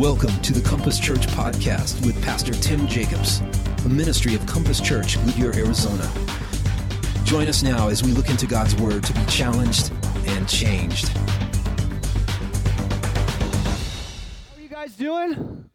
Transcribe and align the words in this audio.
Welcome 0.00 0.40
to 0.40 0.54
the 0.54 0.66
Compass 0.66 0.98
Church 0.98 1.26
podcast 1.26 2.06
with 2.06 2.18
Pastor 2.24 2.54
Tim 2.54 2.86
Jacobs, 2.86 3.42
a 3.84 3.88
ministry 3.90 4.34
of 4.34 4.46
Compass 4.46 4.80
Church, 4.80 5.22
Goodyear, 5.26 5.54
Arizona. 5.54 6.10
Join 7.24 7.48
us 7.48 7.62
now 7.62 7.88
as 7.88 8.02
we 8.02 8.12
look 8.12 8.30
into 8.30 8.46
God's 8.46 8.74
Word 8.76 9.04
to 9.04 9.12
be 9.12 9.22
challenged 9.26 9.92
and 10.24 10.48
changed. 10.48 11.08
How 11.08 11.26
are 14.56 14.60
you 14.62 14.68
guys 14.70 14.96
doing? 14.96 15.68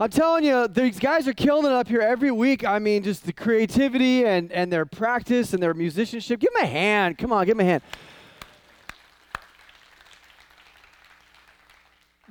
I'm 0.00 0.10
telling 0.10 0.42
you, 0.42 0.66
these 0.66 0.98
guys 0.98 1.28
are 1.28 1.32
killing 1.32 1.66
it 1.66 1.72
up 1.72 1.86
here 1.86 2.00
every 2.00 2.32
week. 2.32 2.64
I 2.64 2.80
mean, 2.80 3.04
just 3.04 3.24
the 3.24 3.32
creativity 3.32 4.26
and, 4.26 4.50
and 4.50 4.72
their 4.72 4.84
practice 4.84 5.52
and 5.52 5.62
their 5.62 5.74
musicianship. 5.74 6.40
Give 6.40 6.52
them 6.52 6.64
a 6.64 6.66
hand. 6.66 7.18
Come 7.18 7.32
on, 7.32 7.46
give 7.46 7.56
them 7.56 7.64
a 7.64 7.70
hand. 7.70 7.82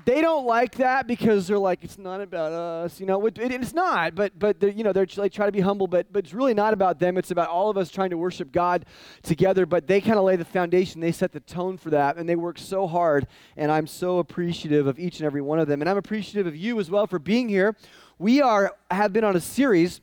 They 0.06 0.22
don't 0.22 0.46
like 0.46 0.76
that 0.76 1.08
because 1.08 1.48
they're 1.48 1.58
like 1.58 1.84
it's 1.84 1.98
not 1.98 2.22
about 2.22 2.52
us 2.52 3.00
you 3.00 3.06
know 3.06 3.26
it, 3.26 3.38
it, 3.38 3.52
it's 3.52 3.74
not 3.74 4.16
but 4.16 4.38
but 4.38 4.60
they're, 4.60 4.70
you 4.70 4.84
know 4.84 4.94
they're 4.94 5.06
they 5.06 5.30
try 5.30 5.46
to 5.46 5.52
be 5.52 5.62
humble 5.62 5.88
but 5.88 6.12
but 6.12 6.26
it's 6.26 6.34
really 6.34 6.54
not 6.54 6.74
about 6.74 7.00
them. 7.00 7.18
It's 7.18 7.32
about 7.32 7.50
all 7.50 7.70
of 7.70 7.78
us 7.78 7.90
trying 7.90 8.10
to 8.12 8.18
worship 8.18 8.52
god 8.52 8.86
together 9.24 9.66
but 9.66 9.88
they 9.88 10.02
kind 10.02 10.18
of 10.18 10.26
lay 10.26 10.36
the 10.36 10.46
foundation 10.46 11.02
they 11.02 11.12
set 11.12 11.32
the 11.32 11.40
tone 11.40 11.78
for 11.78 11.90
that 11.92 12.18
and 12.18 12.28
they 12.28 12.36
work 12.36 12.58
so 12.58 12.88
hard 12.88 13.28
and 13.58 13.72
i'm 13.72 13.88
so 13.88 14.20
appreciative 14.20 14.88
of 14.88 15.00
each 15.00 15.20
and 15.20 15.26
every 15.26 15.42
one 15.42 15.60
of 15.60 15.68
them. 15.68 15.82
And 15.82 15.90
i'm 15.90 15.98
appreciative 15.98 16.48
of 16.48 16.56
you 16.56 16.80
as 16.80 16.90
well 16.90 17.08
for 17.08 17.20
being 17.20 17.50
here. 17.50 17.76
We 18.20 18.42
are 18.42 18.76
have 18.90 19.14
been 19.14 19.24
on 19.24 19.36
a 19.36 19.42
series 19.42 20.02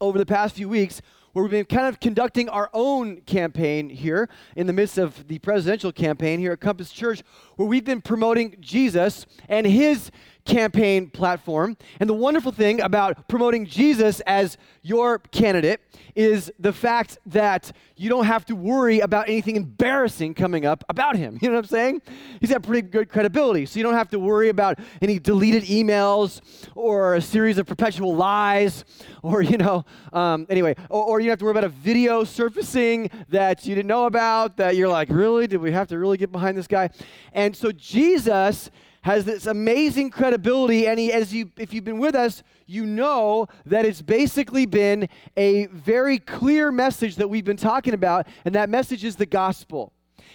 over 0.00 0.18
the 0.18 0.26
past 0.26 0.56
few 0.56 0.68
weeks 0.68 1.02
where 1.32 1.44
we've 1.44 1.50
been 1.50 1.64
kind 1.64 1.86
of 1.86 2.00
conducting 2.00 2.48
our 2.48 2.70
own 2.72 3.20
campaign 3.22 3.88
here 3.88 4.28
in 4.56 4.66
the 4.66 4.72
midst 4.72 4.98
of 4.98 5.28
the 5.28 5.38
presidential 5.38 5.92
campaign 5.92 6.40
here 6.40 6.52
at 6.52 6.60
Compass 6.60 6.90
Church, 6.90 7.22
where 7.56 7.68
we've 7.68 7.84
been 7.84 8.00
promoting 8.00 8.56
Jesus 8.60 9.26
and 9.48 9.66
his 9.66 10.10
campaign 10.50 11.08
platform. 11.08 11.76
And 12.00 12.10
the 12.10 12.14
wonderful 12.14 12.52
thing 12.52 12.80
about 12.80 13.28
promoting 13.28 13.66
Jesus 13.66 14.20
as 14.20 14.58
your 14.82 15.18
candidate 15.18 15.80
is 16.16 16.50
the 16.58 16.72
fact 16.72 17.18
that 17.26 17.72
you 17.96 18.08
don't 18.08 18.24
have 18.24 18.44
to 18.46 18.56
worry 18.56 19.00
about 19.00 19.28
anything 19.28 19.56
embarrassing 19.56 20.34
coming 20.34 20.66
up 20.66 20.84
about 20.88 21.16
him. 21.16 21.38
You 21.40 21.48
know 21.48 21.56
what 21.56 21.64
I'm 21.64 21.68
saying? 21.68 22.02
He's 22.40 22.50
got 22.50 22.62
pretty 22.62 22.86
good 22.86 23.08
credibility. 23.08 23.66
So 23.66 23.78
you 23.78 23.82
don't 23.82 23.94
have 23.94 24.10
to 24.10 24.18
worry 24.18 24.50
about 24.50 24.78
any 25.00 25.18
deleted 25.18 25.64
emails 25.64 26.40
or 26.74 27.14
a 27.14 27.20
series 27.20 27.56
of 27.58 27.66
perpetual 27.66 28.14
lies 28.14 28.84
or, 29.22 29.42
you 29.42 29.56
know, 29.56 29.84
um, 30.12 30.46
anyway, 30.50 30.76
or, 30.90 31.04
or 31.04 31.20
you 31.20 31.30
have 31.30 31.38
to 31.38 31.44
worry 31.44 31.52
about 31.52 31.64
a 31.64 31.70
video 31.70 32.24
surfacing 32.24 33.10
that 33.30 33.66
you 33.66 33.74
didn't 33.74 33.88
know 33.88 34.06
about 34.06 34.58
that 34.58 34.76
you're 34.76 34.88
like, 34.88 35.08
really? 35.08 35.46
Did 35.46 35.60
we 35.60 35.72
have 35.72 35.88
to 35.88 35.98
really 35.98 36.18
get 36.18 36.30
behind 36.30 36.56
this 36.58 36.66
guy? 36.66 36.90
And 37.32 37.56
so 37.56 37.72
Jesus 37.72 38.70
has 39.02 39.24
this 39.24 39.46
amazing 39.46 40.10
credibility 40.10 40.86
and 40.86 40.98
he, 40.98 41.12
as 41.12 41.32
you 41.32 41.50
if 41.56 41.72
you've 41.72 41.84
been 41.84 41.98
with 41.98 42.14
us 42.14 42.42
you 42.66 42.84
know 42.84 43.46
that 43.66 43.84
it's 43.84 44.02
basically 44.02 44.66
been 44.66 45.08
a 45.36 45.66
very 45.66 46.18
clear 46.18 46.70
message 46.70 47.16
that 47.16 47.28
we've 47.28 47.44
been 47.44 47.56
talking 47.56 47.94
about 47.94 48.26
and 48.44 48.54
that 48.54 48.68
message 48.68 49.04
is 49.04 49.16
the 49.16 49.26
gospel 49.26 49.92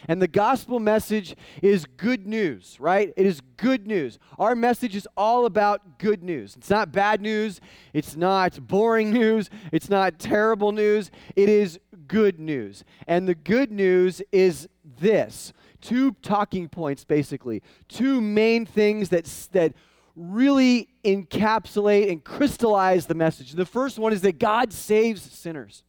and 0.08 0.22
the 0.22 0.28
gospel 0.28 0.80
message 0.80 1.36
is 1.62 1.86
good 1.86 2.28
news, 2.28 2.78
right? 2.80 3.14
It 3.16 3.26
is 3.26 3.42
good 3.58 3.88
news. 3.88 4.20
Our 4.38 4.56
message 4.56 4.96
is 4.96 5.08
all 5.18 5.46
about 5.46 6.00
good 6.00 6.24
news. 6.24 6.56
It's 6.56 6.70
not 6.70 6.92
bad 6.92 7.22
news. 7.22 7.60
It's 7.94 8.16
not 8.16 8.68
boring 8.68 9.12
news. 9.12 9.50
It's 9.72 9.90
not 9.90 10.20
terrible 10.20 10.72
news. 10.72 11.12
It 11.36 11.50
is 11.50 11.80
good 12.08 12.40
news. 12.40 12.84
And 13.08 13.28
the 13.28 13.36
good 13.36 13.72
news 13.72 14.22
is 14.32 14.68
this 14.84 15.54
two 15.86 16.14
talking 16.22 16.68
points, 16.68 17.04
basically, 17.04 17.62
two 17.88 18.20
main 18.20 18.66
things 18.66 19.10
that, 19.10 19.26
that 19.52 19.74
really 20.16 20.90
encapsulate 21.04 22.12
and 22.12 22.24
crystallize 22.24 23.06
the 23.06 23.14
message. 23.14 23.52
The 23.52 23.66
first 23.66 24.00
one 24.00 24.12
is 24.12 24.22
that 24.22 24.40
God 24.40 24.74
saves 24.74 25.22
sinners. 25.22 25.84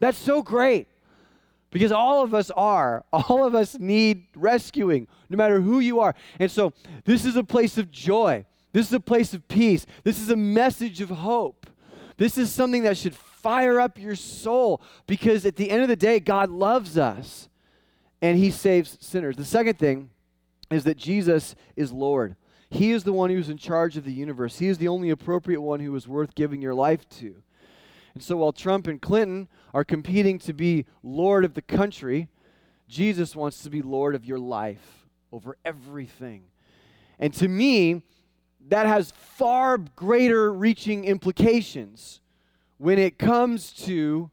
That's 0.00 0.18
so 0.18 0.42
great 0.42 0.88
because 1.70 1.92
all 1.92 2.22
of 2.22 2.34
us 2.34 2.50
are. 2.50 3.04
All 3.12 3.44
of 3.44 3.54
us 3.54 3.78
need 3.78 4.26
rescuing, 4.34 5.08
no 5.30 5.36
matter 5.36 5.60
who 5.60 5.80
you 5.80 6.00
are. 6.00 6.14
And 6.38 6.50
so, 6.50 6.72
this 7.04 7.24
is 7.24 7.36
a 7.36 7.44
place 7.44 7.78
of 7.78 7.90
joy. 7.90 8.44
This 8.72 8.86
is 8.88 8.92
a 8.92 9.00
place 9.00 9.32
of 9.32 9.48
peace. 9.48 9.86
This 10.04 10.20
is 10.20 10.28
a 10.30 10.36
message 10.36 11.00
of 11.00 11.08
hope. 11.08 11.66
This 12.18 12.36
is 12.36 12.52
something 12.52 12.82
that 12.82 12.96
should 12.96 13.14
fire 13.14 13.80
up 13.80 13.98
your 13.98 14.16
soul 14.16 14.82
because 15.06 15.46
at 15.46 15.56
the 15.56 15.70
end 15.70 15.82
of 15.82 15.88
the 15.88 15.96
day, 15.96 16.20
God 16.20 16.50
loves 16.50 16.98
us 16.98 17.48
and 18.26 18.38
he 18.38 18.50
saves 18.50 18.98
sinners. 19.00 19.36
The 19.36 19.44
second 19.44 19.78
thing 19.78 20.10
is 20.70 20.82
that 20.84 20.96
Jesus 20.96 21.54
is 21.76 21.92
Lord. 21.92 22.34
He 22.68 22.90
is 22.90 23.04
the 23.04 23.12
one 23.12 23.30
who's 23.30 23.48
in 23.48 23.56
charge 23.56 23.96
of 23.96 24.04
the 24.04 24.12
universe. 24.12 24.58
He 24.58 24.66
is 24.66 24.78
the 24.78 24.88
only 24.88 25.10
appropriate 25.10 25.60
one 25.60 25.78
who 25.78 25.94
is 25.94 26.08
worth 26.08 26.34
giving 26.34 26.60
your 26.60 26.74
life 26.74 27.08
to. 27.20 27.36
And 28.14 28.22
so 28.22 28.38
while 28.38 28.52
Trump 28.52 28.88
and 28.88 29.00
Clinton 29.00 29.48
are 29.72 29.84
competing 29.84 30.40
to 30.40 30.52
be 30.52 30.86
Lord 31.04 31.44
of 31.44 31.54
the 31.54 31.62
country, 31.62 32.28
Jesus 32.88 33.36
wants 33.36 33.62
to 33.62 33.70
be 33.70 33.80
Lord 33.80 34.16
of 34.16 34.24
your 34.24 34.40
life 34.40 35.06
over 35.30 35.56
everything. 35.64 36.44
And 37.20 37.32
to 37.34 37.46
me, 37.46 38.02
that 38.68 38.86
has 38.86 39.12
far 39.12 39.78
greater 39.78 40.52
reaching 40.52 41.04
implications 41.04 42.20
when 42.78 42.98
it 42.98 43.18
comes 43.18 43.72
to 43.84 44.30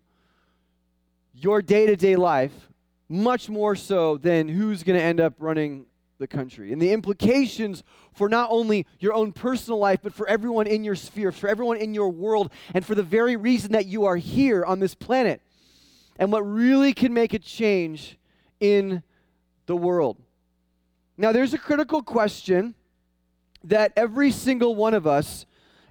your 1.34 1.62
day 1.62 1.86
to 1.86 1.96
day 1.96 2.16
life 2.16 2.70
much 3.10 3.50
more 3.50 3.76
so 3.76 4.18
than 4.18 4.48
who's 4.48 4.84
going 4.84 4.98
to 4.98 5.04
end 5.04 5.20
up 5.20 5.36
running 5.40 5.86
the 6.20 6.28
country. 6.28 6.72
And 6.72 6.82
the 6.82 6.92
implications 6.92 7.84
for 8.14 8.30
not 8.30 8.50
only 8.52 8.86
your 9.00 9.14
own 9.14 9.32
personal 9.34 9.80
life, 9.80 10.00
but 10.02 10.14
for 10.14 10.28
everyone 10.28 10.68
in 10.68 10.84
your 10.84 10.96
sphere, 10.96 11.32
for 11.32 11.48
everyone 11.48 11.78
in 11.78 11.94
your 11.94 12.10
world, 12.10 12.52
and 12.74 12.86
for 12.86 12.96
the 12.96 13.04
very 13.04 13.36
reason 13.36 13.74
that 13.74 13.86
you 13.86 14.06
are 14.06 14.16
here 14.16 14.64
on 14.64 14.80
this 14.80 14.96
planet. 14.96 15.42
And 16.18 16.32
what 16.32 16.42
really 16.42 16.94
can 16.94 17.14
make 17.14 17.34
a 17.34 17.40
change 17.40 18.18
in 18.60 19.04
the 19.66 19.76
world. 19.76 20.18
Now, 21.18 21.32
there's 21.32 21.54
a 21.54 21.58
critical 21.58 22.02
question 22.02 22.76
that 23.64 23.94
every 23.96 24.32
single 24.32 24.76
one 24.76 24.94
of 24.94 25.08
us, 25.08 25.46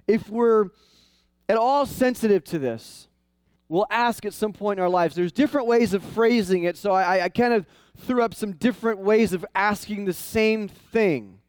if 0.07 0.29
we're 0.29 0.69
at 1.47 1.57
all 1.57 1.85
sensitive 1.85 2.43
to 2.45 2.59
this, 2.59 3.07
we'll 3.73 3.87
ask 3.89 4.23
at 4.23 4.35
some 4.35 4.53
point 4.53 4.77
in 4.77 4.83
our 4.83 4.89
lives. 4.89 5.15
There's 5.15 5.31
different 5.31 5.65
ways 5.65 5.95
of 5.95 6.03
phrasing 6.03 6.65
it, 6.65 6.77
so 6.77 6.91
I, 6.91 7.23
I 7.23 7.29
kind 7.29 7.55
of 7.55 7.65
threw 7.97 8.21
up 8.21 8.35
some 8.35 8.51
different 8.51 8.99
ways 8.99 9.33
of 9.33 9.43
asking 9.55 10.05
the 10.05 10.13
same 10.13 10.67
thing. 10.67 11.39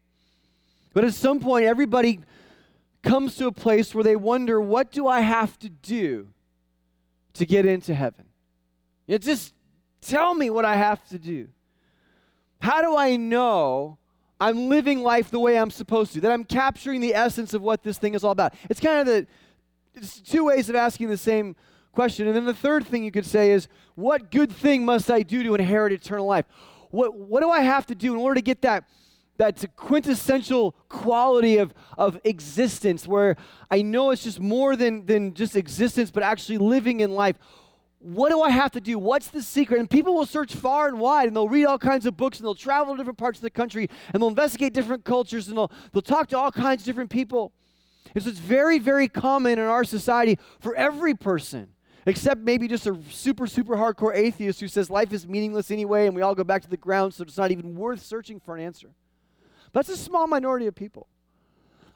But 0.91 1.03
at 1.03 1.13
some 1.13 1.39
point, 1.39 1.65
everybody 1.65 2.21
comes 3.03 3.35
to 3.35 3.45
a 3.45 3.51
place 3.51 3.93
where 3.93 4.03
they 4.03 4.15
wonder, 4.15 4.59
what 4.59 4.91
do 4.91 5.07
I 5.07 5.19
have 5.19 5.59
to 5.59 5.69
do 5.69 6.29
to 7.33 7.45
get 7.45 7.67
into 7.67 7.93
heaven? 7.93 8.25
You 9.05 9.13
know, 9.13 9.17
just 9.19 9.53
tell 10.01 10.33
me 10.33 10.49
what 10.49 10.65
I 10.65 10.77
have 10.77 11.07
to 11.09 11.19
do. 11.19 11.49
How 12.59 12.81
do 12.81 12.97
I 12.97 13.17
know 13.17 13.99
I'm 14.39 14.67
living 14.67 15.03
life 15.03 15.29
the 15.29 15.39
way 15.39 15.59
I'm 15.59 15.69
supposed 15.69 16.13
to, 16.13 16.21
that 16.21 16.31
I'm 16.31 16.43
capturing 16.43 17.01
the 17.01 17.13
essence 17.13 17.53
of 17.53 17.61
what 17.61 17.83
this 17.83 17.99
thing 17.99 18.15
is 18.15 18.23
all 18.23 18.31
about? 18.31 18.55
It's 18.67 18.79
kind 18.79 18.99
of 19.01 19.05
the 19.05 19.27
it's 19.93 20.19
two 20.19 20.45
ways 20.45 20.69
of 20.69 20.75
asking 20.75 21.09
the 21.09 21.17
same 21.17 21.55
question. 21.95 22.27
And 22.27 22.35
then 22.35 22.45
the 22.45 22.53
third 22.53 22.85
thing 22.85 23.03
you 23.03 23.11
could 23.11 23.25
say 23.25 23.51
is, 23.51 23.67
what 23.95 24.29
good 24.29 24.51
thing 24.51 24.85
must 24.85 25.09
I 25.09 25.23
do 25.23 25.41
to 25.43 25.55
inherit 25.55 25.93
eternal 25.93 26.25
life? 26.25 26.45
What, 26.91 27.17
what 27.17 27.41
do 27.41 27.49
I 27.49 27.61
have 27.61 27.85
to 27.87 27.95
do 27.95 28.13
in 28.13 28.19
order 28.19 28.35
to 28.35 28.41
get 28.41 28.61
that, 28.61 28.83
that 29.37 29.63
quintessential 29.75 30.73
quality 30.89 31.57
of, 31.57 31.73
of 31.97 32.19
existence 32.23 33.07
where 33.07 33.37
I 33.71 33.81
know 33.81 34.11
it's 34.11 34.23
just 34.23 34.39
more 34.39 34.75
than, 34.75 35.05
than 35.05 35.33
just 35.33 35.55
existence, 35.55 36.11
but 36.11 36.23
actually 36.23 36.57
living 36.57 36.99
in 36.99 37.11
life? 37.11 37.37
What 37.99 38.29
do 38.29 38.41
I 38.41 38.51
have 38.51 38.71
to 38.73 38.81
do? 38.81 38.99
What's 38.99 39.29
the 39.29 39.41
secret? 39.41 39.79
And 39.79 39.89
people 39.89 40.13
will 40.13 40.27
search 40.27 40.53
far 40.53 40.87
and 40.87 40.99
wide 40.99 41.27
and 41.27 41.35
they'll 41.35 41.49
read 41.49 41.65
all 41.65 41.79
kinds 41.79 42.05
of 42.05 42.15
books 42.15 42.37
and 42.37 42.45
they'll 42.45 42.53
travel 42.53 42.93
to 42.93 42.97
different 42.97 43.17
parts 43.17 43.39
of 43.39 43.43
the 43.43 43.49
country 43.49 43.89
and 44.13 44.21
they'll 44.21 44.29
investigate 44.29 44.73
different 44.73 45.05
cultures 45.05 45.47
and 45.47 45.57
they'll, 45.57 45.71
they'll 45.91 46.01
talk 46.01 46.29
to 46.29 46.37
all 46.37 46.51
kinds 46.51 46.83
of 46.83 46.85
different 46.85 47.09
people. 47.09 47.51
And 48.13 48.23
so 48.23 48.29
it's 48.29 48.39
very, 48.39 48.79
very 48.79 49.07
common 49.07 49.53
in 49.53 49.65
our 49.65 49.83
society 49.83 50.37
for 50.59 50.75
every 50.75 51.15
person 51.15 51.69
except 52.05 52.41
maybe 52.41 52.67
just 52.67 52.85
a 52.85 52.97
super, 53.09 53.47
super 53.47 53.75
hardcore 53.75 54.15
atheist 54.15 54.59
who 54.59 54.67
says 54.67 54.89
life 54.89 55.11
is 55.11 55.27
meaningless 55.27 55.71
anyway 55.71 56.05
and 56.05 56.15
we 56.15 56.21
all 56.21 56.35
go 56.35 56.43
back 56.43 56.61
to 56.61 56.69
the 56.69 56.77
ground, 56.77 57.13
so 57.13 57.23
it's 57.23 57.37
not 57.37 57.51
even 57.51 57.75
worth 57.75 58.03
searching 58.03 58.39
for 58.39 58.55
an 58.55 58.63
answer. 58.63 58.89
That's 59.73 59.89
a 59.89 59.97
small 59.97 60.27
minority 60.27 60.67
of 60.67 60.75
people. 60.75 61.07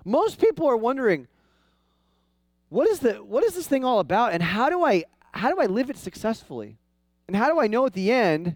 Most 0.04 0.40
people 0.40 0.68
are 0.68 0.78
wondering, 0.78 1.28
what 2.70 2.88
is, 2.88 3.00
the, 3.00 3.16
what 3.16 3.44
is 3.44 3.56
this 3.56 3.68
thing 3.68 3.86
all 3.86 4.00
about 4.00 4.34
and 4.34 4.42
how 4.42 4.70
do, 4.70 4.84
I, 4.84 5.04
how 5.32 5.54
do 5.54 5.62
I 5.62 5.66
live 5.66 5.90
it 5.90 5.98
successfully? 5.98 6.78
And 7.28 7.36
how 7.36 7.48
do 7.48 7.60
I 7.60 7.68
know 7.68 7.86
at 7.86 7.94
the 7.94 8.12
end 8.12 8.56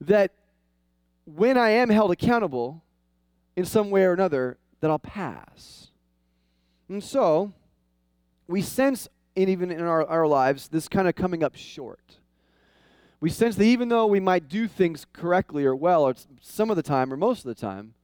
that 0.00 0.32
when 1.24 1.58
I 1.58 1.70
am 1.70 1.88
held 1.88 2.12
accountable 2.12 2.82
in 3.56 3.64
some 3.64 3.90
way 3.90 4.04
or 4.04 4.12
another, 4.12 4.58
that 4.80 4.90
I'll 4.90 4.98
pass? 4.98 5.90
And 6.88 7.02
so, 7.02 7.52
we 8.46 8.62
sense 8.62 9.08
and 9.36 9.48
even 9.48 9.70
in 9.70 9.80
our, 9.80 10.06
our 10.06 10.26
lives, 10.26 10.68
this 10.68 10.88
kind 10.88 11.08
of 11.08 11.14
coming 11.14 11.42
up 11.42 11.56
short. 11.56 12.18
We 13.20 13.30
sense 13.30 13.56
that 13.56 13.64
even 13.64 13.88
though 13.88 14.06
we 14.06 14.20
might 14.20 14.48
do 14.48 14.66
things 14.66 15.06
correctly 15.12 15.64
or 15.64 15.76
well, 15.76 16.02
or 16.02 16.14
some 16.40 16.70
of 16.70 16.76
the 16.76 16.82
time 16.82 17.12
or 17.12 17.16
most 17.16 17.40
of 17.40 17.44
the 17.44 17.54
time, 17.54 17.94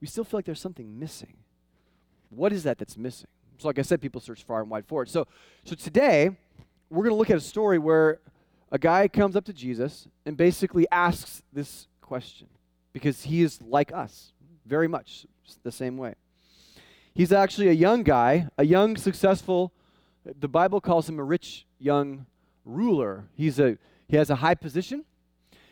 we 0.00 0.06
still 0.06 0.24
feel 0.24 0.38
like 0.38 0.44
there's 0.44 0.60
something 0.60 0.98
missing. 0.98 1.36
What 2.30 2.52
is 2.52 2.62
that 2.62 2.78
that's 2.78 2.96
missing? 2.96 3.28
So, 3.58 3.68
like 3.68 3.78
I 3.78 3.82
said, 3.82 4.00
people 4.00 4.20
search 4.20 4.44
far 4.44 4.60
and 4.60 4.70
wide 4.70 4.86
for 4.86 5.02
it. 5.02 5.08
So, 5.08 5.26
so 5.64 5.74
today, 5.74 6.30
we're 6.90 7.04
going 7.04 7.12
to 7.12 7.16
look 7.16 7.30
at 7.30 7.36
a 7.36 7.40
story 7.40 7.78
where 7.78 8.20
a 8.70 8.78
guy 8.78 9.06
comes 9.08 9.36
up 9.36 9.44
to 9.44 9.52
Jesus 9.52 10.08
and 10.24 10.36
basically 10.36 10.86
asks 10.90 11.42
this 11.52 11.88
question 12.00 12.48
because 12.92 13.22
he 13.22 13.42
is 13.42 13.60
like 13.62 13.92
us, 13.92 14.32
very 14.66 14.88
much 14.88 15.26
the 15.62 15.72
same 15.72 15.96
way. 15.96 16.14
He's 17.14 17.32
actually 17.32 17.68
a 17.68 17.72
young 17.72 18.02
guy, 18.02 18.48
a 18.56 18.64
young, 18.64 18.96
successful, 18.96 19.72
the 20.24 20.48
Bible 20.48 20.80
calls 20.80 21.08
him 21.08 21.18
a 21.18 21.24
rich 21.24 21.66
young 21.78 22.26
ruler. 22.64 23.24
He's 23.34 23.58
a, 23.58 23.78
he 24.08 24.16
has 24.16 24.30
a 24.30 24.36
high 24.36 24.54
position, 24.54 25.04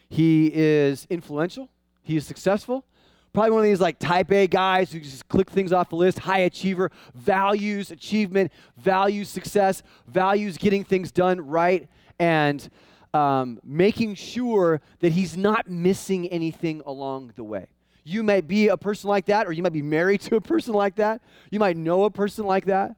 he 0.09 0.51
is 0.53 1.07
influential, 1.11 1.69
he 2.03 2.17
is 2.17 2.27
successful. 2.27 2.85
Probably 3.33 3.53
one 3.53 3.61
of 3.61 3.67
these 3.67 3.81
like 3.81 4.01
type 4.01 4.33
A 4.33 4.49
guys 4.49 4.93
who 4.93 4.99
just 4.99 5.29
click 5.29 5.49
things 5.49 5.73
off 5.73 5.89
the 5.91 5.97
list, 5.97 6.19
high 6.19 6.41
achiever, 6.41 6.91
values 7.15 7.93
achievement, 7.93 8.51
values 8.77 9.29
success, 9.29 9.85
values 10.09 10.59
getting 10.59 10.83
things 10.83 11.13
done 11.13 11.41
right, 11.41 11.89
and 12.19 12.69
um, 13.15 13.61
making 13.65 14.17
sure 14.17 14.81
that 14.99 15.13
he's 15.13 15.37
not 15.37 15.71
missing 15.71 16.27
anything 16.29 16.83
along 16.87 17.33
the 17.37 17.45
way. 17.45 17.67
You 18.03 18.25
might 18.25 18.49
be 18.49 18.67
a 18.67 18.77
person 18.77 19.09
like 19.09 19.27
that, 19.27 19.47
or 19.47 19.53
you 19.53 19.63
might 19.63 19.73
be 19.73 19.83
married 19.83 20.21
to 20.23 20.37
a 20.37 20.41
person 20.41 20.75
like 20.75 20.97
that. 20.97 21.21
You 21.51 21.61
might 21.61 21.77
know 21.77 22.05
a 22.05 22.11
person 22.11 22.47
like 22.47 22.65
that. 22.65 22.97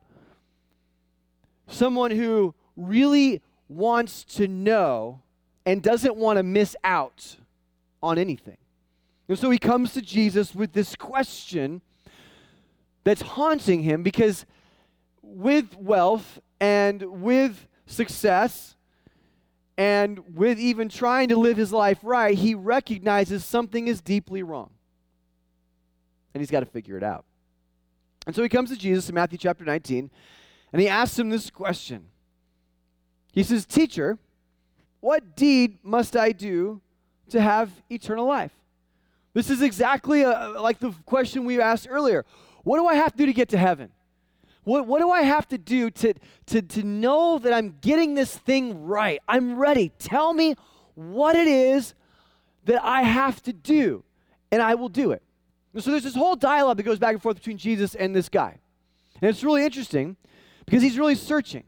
Someone 1.73 2.11
who 2.11 2.55
really 2.77 3.41
wants 3.69 4.25
to 4.25 4.47
know 4.47 5.23
and 5.65 5.83
doesn't 5.83 6.17
want 6.17 6.37
to 6.37 6.43
miss 6.43 6.77
out 6.85 7.37
on 8.03 8.19
anything. 8.19 8.59
And 9.29 9.39
so 9.39 9.51
he 9.51 9.59
comes 9.59 9.95
to 9.95 10.03
Jesus 10.03 10.55
with 10.55 10.75
this 10.75 10.95
question 10.97 11.81
that's 13.05 13.23
haunting 13.23 13.83
him 13.83 14.03
because 14.03 14.45
with 15.23 15.75
wealth 15.79 16.41
and 16.61 17.23
with 17.23 17.67
success 17.87 18.77
and 19.79 20.37
with 20.37 20.59
even 20.59 20.91
trying 20.91 21.29
to 21.29 21.37
live 21.37 21.57
his 21.57 21.73
life 21.73 21.99
right, 22.03 22.37
he 22.37 22.55
recognizes 22.55 23.45
something 23.45 23.89
is 23.89 24.03
deeply 24.03 24.43
wrong. 24.43 24.71
And 26.35 26.43
he's 26.43 26.51
got 26.51 26.61
to 26.61 26.67
figure 26.67 26.99
it 26.99 27.03
out. 27.03 27.25
And 28.27 28.37
so 28.37 28.43
he 28.43 28.49
comes 28.51 28.69
to 28.71 28.77
Jesus 28.77 29.09
in 29.09 29.15
Matthew 29.15 29.39
chapter 29.39 29.65
19 29.65 30.11
and 30.73 30.81
he 30.81 30.89
asks 30.89 31.19
him 31.19 31.31
this 31.31 31.51
question. 31.51 32.07
He 33.33 33.43
says, 33.43 33.67
Teacher, 33.67 34.19
what 35.01 35.37
deed 35.37 35.79
must 35.83 36.17
I 36.17 36.33
do 36.33 36.81
to 37.31 37.41
have 37.41 37.71
eternal 37.91 38.27
life? 38.27 38.53
This 39.35 39.51
is 39.51 39.63
exactly 39.63 40.23
a, 40.23 40.31
uh, 40.31 40.61
like 40.61 40.79
the 40.79 40.93
question 41.07 41.45
we 41.45 41.61
asked 41.61 41.87
earlier. 41.91 42.25
What 42.65 42.79
do 42.79 42.87
I 42.87 42.95
have 42.95 43.13
to 43.13 43.19
do 43.19 43.27
to 43.27 43.33
get 43.33 43.49
to 43.51 43.59
heaven? 43.59 43.91
What, 44.65 44.87
what 44.87 45.01
do 45.01 45.11
I 45.11 45.23
have 45.23 45.49
to 45.49 45.59
do 45.59 45.91
to, 45.91 46.15
to, 46.47 46.63
to 46.63 46.83
know 46.83 47.39
that 47.39 47.53
I'm 47.53 47.77
getting 47.81 48.15
this 48.15 48.37
thing 48.37 48.85
right? 48.85 49.21
I'm 49.27 49.57
ready. 49.57 49.91
Tell 49.99 50.33
me 50.33 50.55
what 50.95 51.35
it 51.35 51.49
is 51.49 51.95
that 52.67 52.83
I 52.85 53.03
have 53.03 53.43
to 53.43 53.53
do, 53.53 54.05
and 54.53 54.63
I 54.63 54.77
will 54.77 54.89
do 54.89 55.11
it. 55.11 55.23
And 55.75 55.83
so 55.83 55.91
there's 55.91 56.05
this 56.05 56.15
whole 56.15 56.37
dialogue 56.37 56.77
that 56.77 56.85
goes 56.85 56.99
back 56.99 57.15
and 57.15 57.23
forth 57.23 57.37
between 57.37 57.57
Jesus 57.57 57.95
and 57.95 58.15
this 58.15 58.29
guy. 58.29 58.59
And 59.21 59.31
it's 59.31 59.43
really 59.43 59.65
interesting 59.65 60.17
because 60.65 60.83
he's 60.83 60.99
really 60.99 61.15
searching. 61.15 61.65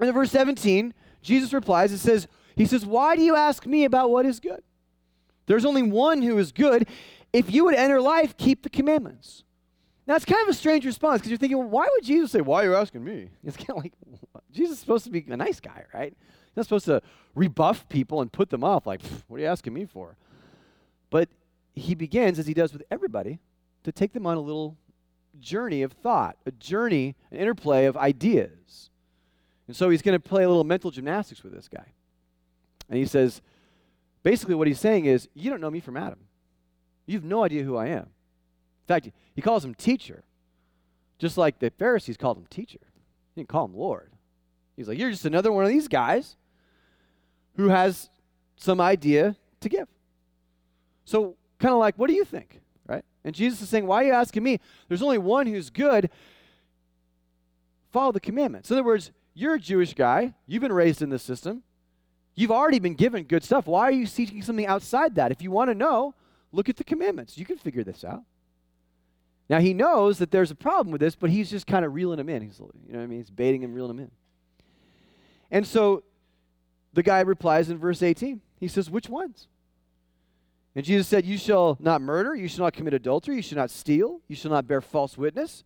And 0.00 0.08
in 0.08 0.14
verse 0.14 0.30
17, 0.30 0.94
Jesus 1.22 1.52
replies, 1.52 1.92
it 1.92 1.98
says, 1.98 2.26
He 2.56 2.66
says, 2.66 2.84
Why 2.84 3.16
do 3.16 3.22
you 3.22 3.36
ask 3.36 3.66
me 3.66 3.84
about 3.84 4.10
what 4.10 4.26
is 4.26 4.40
good? 4.40 4.62
There's 5.46 5.64
only 5.64 5.82
one 5.82 6.22
who 6.22 6.38
is 6.38 6.52
good. 6.52 6.88
If 7.32 7.52
you 7.52 7.64
would 7.64 7.74
enter 7.74 8.00
life, 8.00 8.36
keep 8.36 8.62
the 8.62 8.70
commandments. 8.70 9.44
Now, 10.06 10.16
it's 10.16 10.24
kind 10.24 10.42
of 10.42 10.48
a 10.48 10.54
strange 10.54 10.84
response 10.84 11.20
because 11.20 11.30
you're 11.30 11.38
thinking, 11.38 11.58
well, 11.58 11.68
why 11.68 11.88
would 11.90 12.04
Jesus 12.04 12.32
say, 12.32 12.40
Why 12.40 12.62
are 12.62 12.70
you 12.70 12.74
asking 12.76 13.04
me? 13.04 13.30
It's 13.44 13.56
kind 13.56 13.70
of 13.70 13.76
like, 13.76 13.92
Jesus 14.52 14.74
is 14.74 14.78
supposed 14.78 15.04
to 15.04 15.10
be 15.10 15.24
a 15.28 15.36
nice 15.36 15.60
guy, 15.60 15.84
right? 15.92 16.14
He's 16.46 16.56
not 16.56 16.66
supposed 16.66 16.86
to 16.86 17.02
rebuff 17.34 17.88
people 17.88 18.20
and 18.20 18.30
put 18.30 18.50
them 18.50 18.62
off, 18.62 18.86
like, 18.86 19.00
What 19.28 19.38
are 19.38 19.40
you 19.40 19.46
asking 19.46 19.72
me 19.72 19.86
for? 19.86 20.16
But 21.10 21.28
he 21.74 21.94
begins, 21.94 22.38
as 22.38 22.46
he 22.46 22.54
does 22.54 22.72
with 22.72 22.82
everybody, 22.90 23.38
to 23.84 23.92
take 23.92 24.12
them 24.12 24.26
on 24.26 24.36
a 24.36 24.40
little 24.40 24.76
journey 25.40 25.82
of 25.82 25.92
thought, 25.92 26.36
a 26.46 26.50
journey, 26.50 27.16
an 27.30 27.38
interplay 27.38 27.86
of 27.86 27.96
ideas. 27.96 28.90
And 29.66 29.76
so 29.76 29.90
he's 29.90 30.02
going 30.02 30.20
to 30.20 30.28
play 30.28 30.44
a 30.44 30.48
little 30.48 30.64
mental 30.64 30.90
gymnastics 30.90 31.42
with 31.42 31.52
this 31.52 31.68
guy. 31.68 31.92
And 32.88 32.98
he 32.98 33.06
says, 33.06 33.40
basically, 34.22 34.54
what 34.54 34.66
he's 34.66 34.80
saying 34.80 35.06
is, 35.06 35.28
You 35.34 35.50
don't 35.50 35.60
know 35.60 35.70
me 35.70 35.80
from 35.80 35.96
Adam. 35.96 36.20
You 37.06 37.16
have 37.16 37.24
no 37.24 37.44
idea 37.44 37.62
who 37.62 37.76
I 37.76 37.86
am. 37.86 38.04
In 38.04 38.88
fact, 38.88 39.10
he 39.34 39.42
calls 39.42 39.64
him 39.64 39.74
teacher, 39.74 40.24
just 41.18 41.38
like 41.38 41.58
the 41.58 41.70
Pharisees 41.70 42.16
called 42.16 42.36
him 42.36 42.46
teacher. 42.50 42.80
He 43.34 43.40
didn't 43.40 43.48
call 43.48 43.64
him 43.64 43.74
Lord. 43.74 44.12
He's 44.76 44.88
like, 44.88 44.98
You're 44.98 45.10
just 45.10 45.24
another 45.24 45.52
one 45.52 45.64
of 45.64 45.70
these 45.70 45.88
guys 45.88 46.36
who 47.56 47.68
has 47.68 48.10
some 48.56 48.80
idea 48.80 49.36
to 49.60 49.68
give. 49.68 49.88
So, 51.04 51.36
kind 51.58 51.72
of 51.72 51.78
like, 51.78 51.96
what 51.96 52.08
do 52.08 52.14
you 52.14 52.24
think? 52.24 52.60
And 53.24 53.34
Jesus 53.34 53.62
is 53.62 53.68
saying, 53.68 53.86
Why 53.86 54.04
are 54.04 54.06
you 54.06 54.12
asking 54.12 54.42
me? 54.42 54.60
There's 54.88 55.02
only 55.02 55.18
one 55.18 55.46
who's 55.46 55.70
good. 55.70 56.10
Follow 57.90 58.12
the 58.12 58.20
commandments. 58.20 58.70
In 58.70 58.76
other 58.76 58.84
words, 58.84 59.12
you're 59.34 59.54
a 59.54 59.60
Jewish 59.60 59.94
guy. 59.94 60.34
You've 60.46 60.62
been 60.62 60.72
raised 60.72 61.00
in 61.00 61.10
this 61.10 61.22
system. 61.22 61.62
You've 62.34 62.50
already 62.50 62.80
been 62.80 62.94
given 62.94 63.24
good 63.24 63.44
stuff. 63.44 63.66
Why 63.66 63.82
are 63.82 63.92
you 63.92 64.06
seeking 64.06 64.42
something 64.42 64.66
outside 64.66 65.14
that? 65.14 65.30
If 65.30 65.42
you 65.42 65.50
want 65.50 65.70
to 65.70 65.74
know, 65.74 66.14
look 66.52 66.68
at 66.68 66.76
the 66.76 66.84
commandments. 66.84 67.38
You 67.38 67.44
can 67.44 67.56
figure 67.56 67.84
this 67.84 68.04
out. 68.04 68.22
Now 69.48 69.60
he 69.60 69.74
knows 69.74 70.18
that 70.18 70.30
there's 70.30 70.50
a 70.50 70.54
problem 70.54 70.90
with 70.90 71.00
this, 71.00 71.14
but 71.14 71.30
he's 71.30 71.50
just 71.50 71.66
kind 71.66 71.84
of 71.84 71.94
reeling 71.94 72.18
him 72.18 72.28
in. 72.28 72.42
He's, 72.42 72.58
you 72.58 72.92
know 72.92 72.98
what 72.98 73.04
I 73.04 73.06
mean? 73.06 73.18
He's 73.18 73.30
baiting 73.30 73.62
him, 73.62 73.74
reeling 73.74 73.90
him 73.90 74.00
in. 74.00 74.10
And 75.50 75.66
so 75.66 76.02
the 76.92 77.02
guy 77.02 77.20
replies 77.20 77.70
in 77.70 77.78
verse 77.78 78.02
18. 78.02 78.40
He 78.58 78.68
says, 78.68 78.90
Which 78.90 79.08
ones? 79.08 79.48
And 80.74 80.84
Jesus 80.84 81.06
said, 81.06 81.24
You 81.24 81.38
shall 81.38 81.76
not 81.80 82.02
murder, 82.02 82.34
you 82.34 82.48
shall 82.48 82.64
not 82.64 82.72
commit 82.72 82.94
adultery, 82.94 83.36
you 83.36 83.42
shall 83.42 83.58
not 83.58 83.70
steal, 83.70 84.20
you 84.28 84.36
shall 84.36 84.50
not 84.50 84.66
bear 84.66 84.80
false 84.80 85.16
witness, 85.16 85.64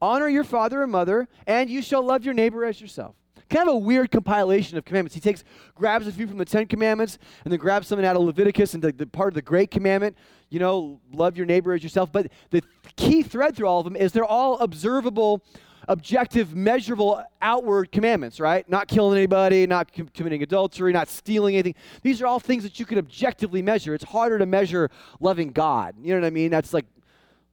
honor 0.00 0.28
your 0.28 0.44
father 0.44 0.82
and 0.82 0.92
mother, 0.92 1.28
and 1.46 1.70
you 1.70 1.82
shall 1.82 2.02
love 2.02 2.24
your 2.24 2.34
neighbor 2.34 2.64
as 2.64 2.80
yourself. 2.80 3.14
Kind 3.48 3.68
of 3.68 3.74
a 3.74 3.78
weird 3.78 4.10
compilation 4.10 4.78
of 4.78 4.84
commandments. 4.84 5.14
He 5.14 5.20
takes, 5.20 5.44
grabs 5.74 6.06
a 6.06 6.12
few 6.12 6.26
from 6.26 6.38
the 6.38 6.44
Ten 6.44 6.66
Commandments, 6.66 7.18
and 7.44 7.52
then 7.52 7.60
grabs 7.60 7.86
something 7.86 8.06
out 8.06 8.16
of 8.16 8.22
Leviticus 8.22 8.72
and 8.74 8.82
the, 8.82 8.92
the 8.92 9.06
part 9.06 9.28
of 9.28 9.34
the 9.34 9.42
Great 9.42 9.70
Commandment, 9.70 10.16
you 10.48 10.58
know, 10.58 11.00
love 11.12 11.36
your 11.36 11.44
neighbor 11.44 11.72
as 11.74 11.82
yourself. 11.82 12.10
But 12.10 12.28
the 12.50 12.62
key 12.96 13.22
thread 13.22 13.54
through 13.54 13.66
all 13.66 13.80
of 13.80 13.84
them 13.84 13.96
is 13.96 14.12
they're 14.12 14.24
all 14.24 14.58
observable, 14.58 15.44
objective, 15.88 16.54
measurable, 16.54 17.22
outward 17.40 17.90
commandments, 17.92 18.40
right? 18.40 18.68
Not 18.68 18.88
killing 18.88 19.16
anybody, 19.16 19.66
not 19.66 19.92
com- 19.92 20.08
committing 20.08 20.42
adultery, 20.42 20.92
not 20.92 21.08
stealing 21.08 21.54
anything. 21.54 21.74
These 22.02 22.22
are 22.22 22.26
all 22.26 22.40
things 22.40 22.62
that 22.62 22.78
you 22.78 22.86
can 22.86 22.98
objectively 22.98 23.62
measure. 23.62 23.94
It's 23.94 24.04
harder 24.04 24.38
to 24.38 24.46
measure 24.46 24.90
loving 25.20 25.50
God. 25.50 25.94
You 26.00 26.14
know 26.14 26.20
what 26.20 26.26
I 26.26 26.30
mean? 26.30 26.50
That's 26.50 26.72
like, 26.72 26.86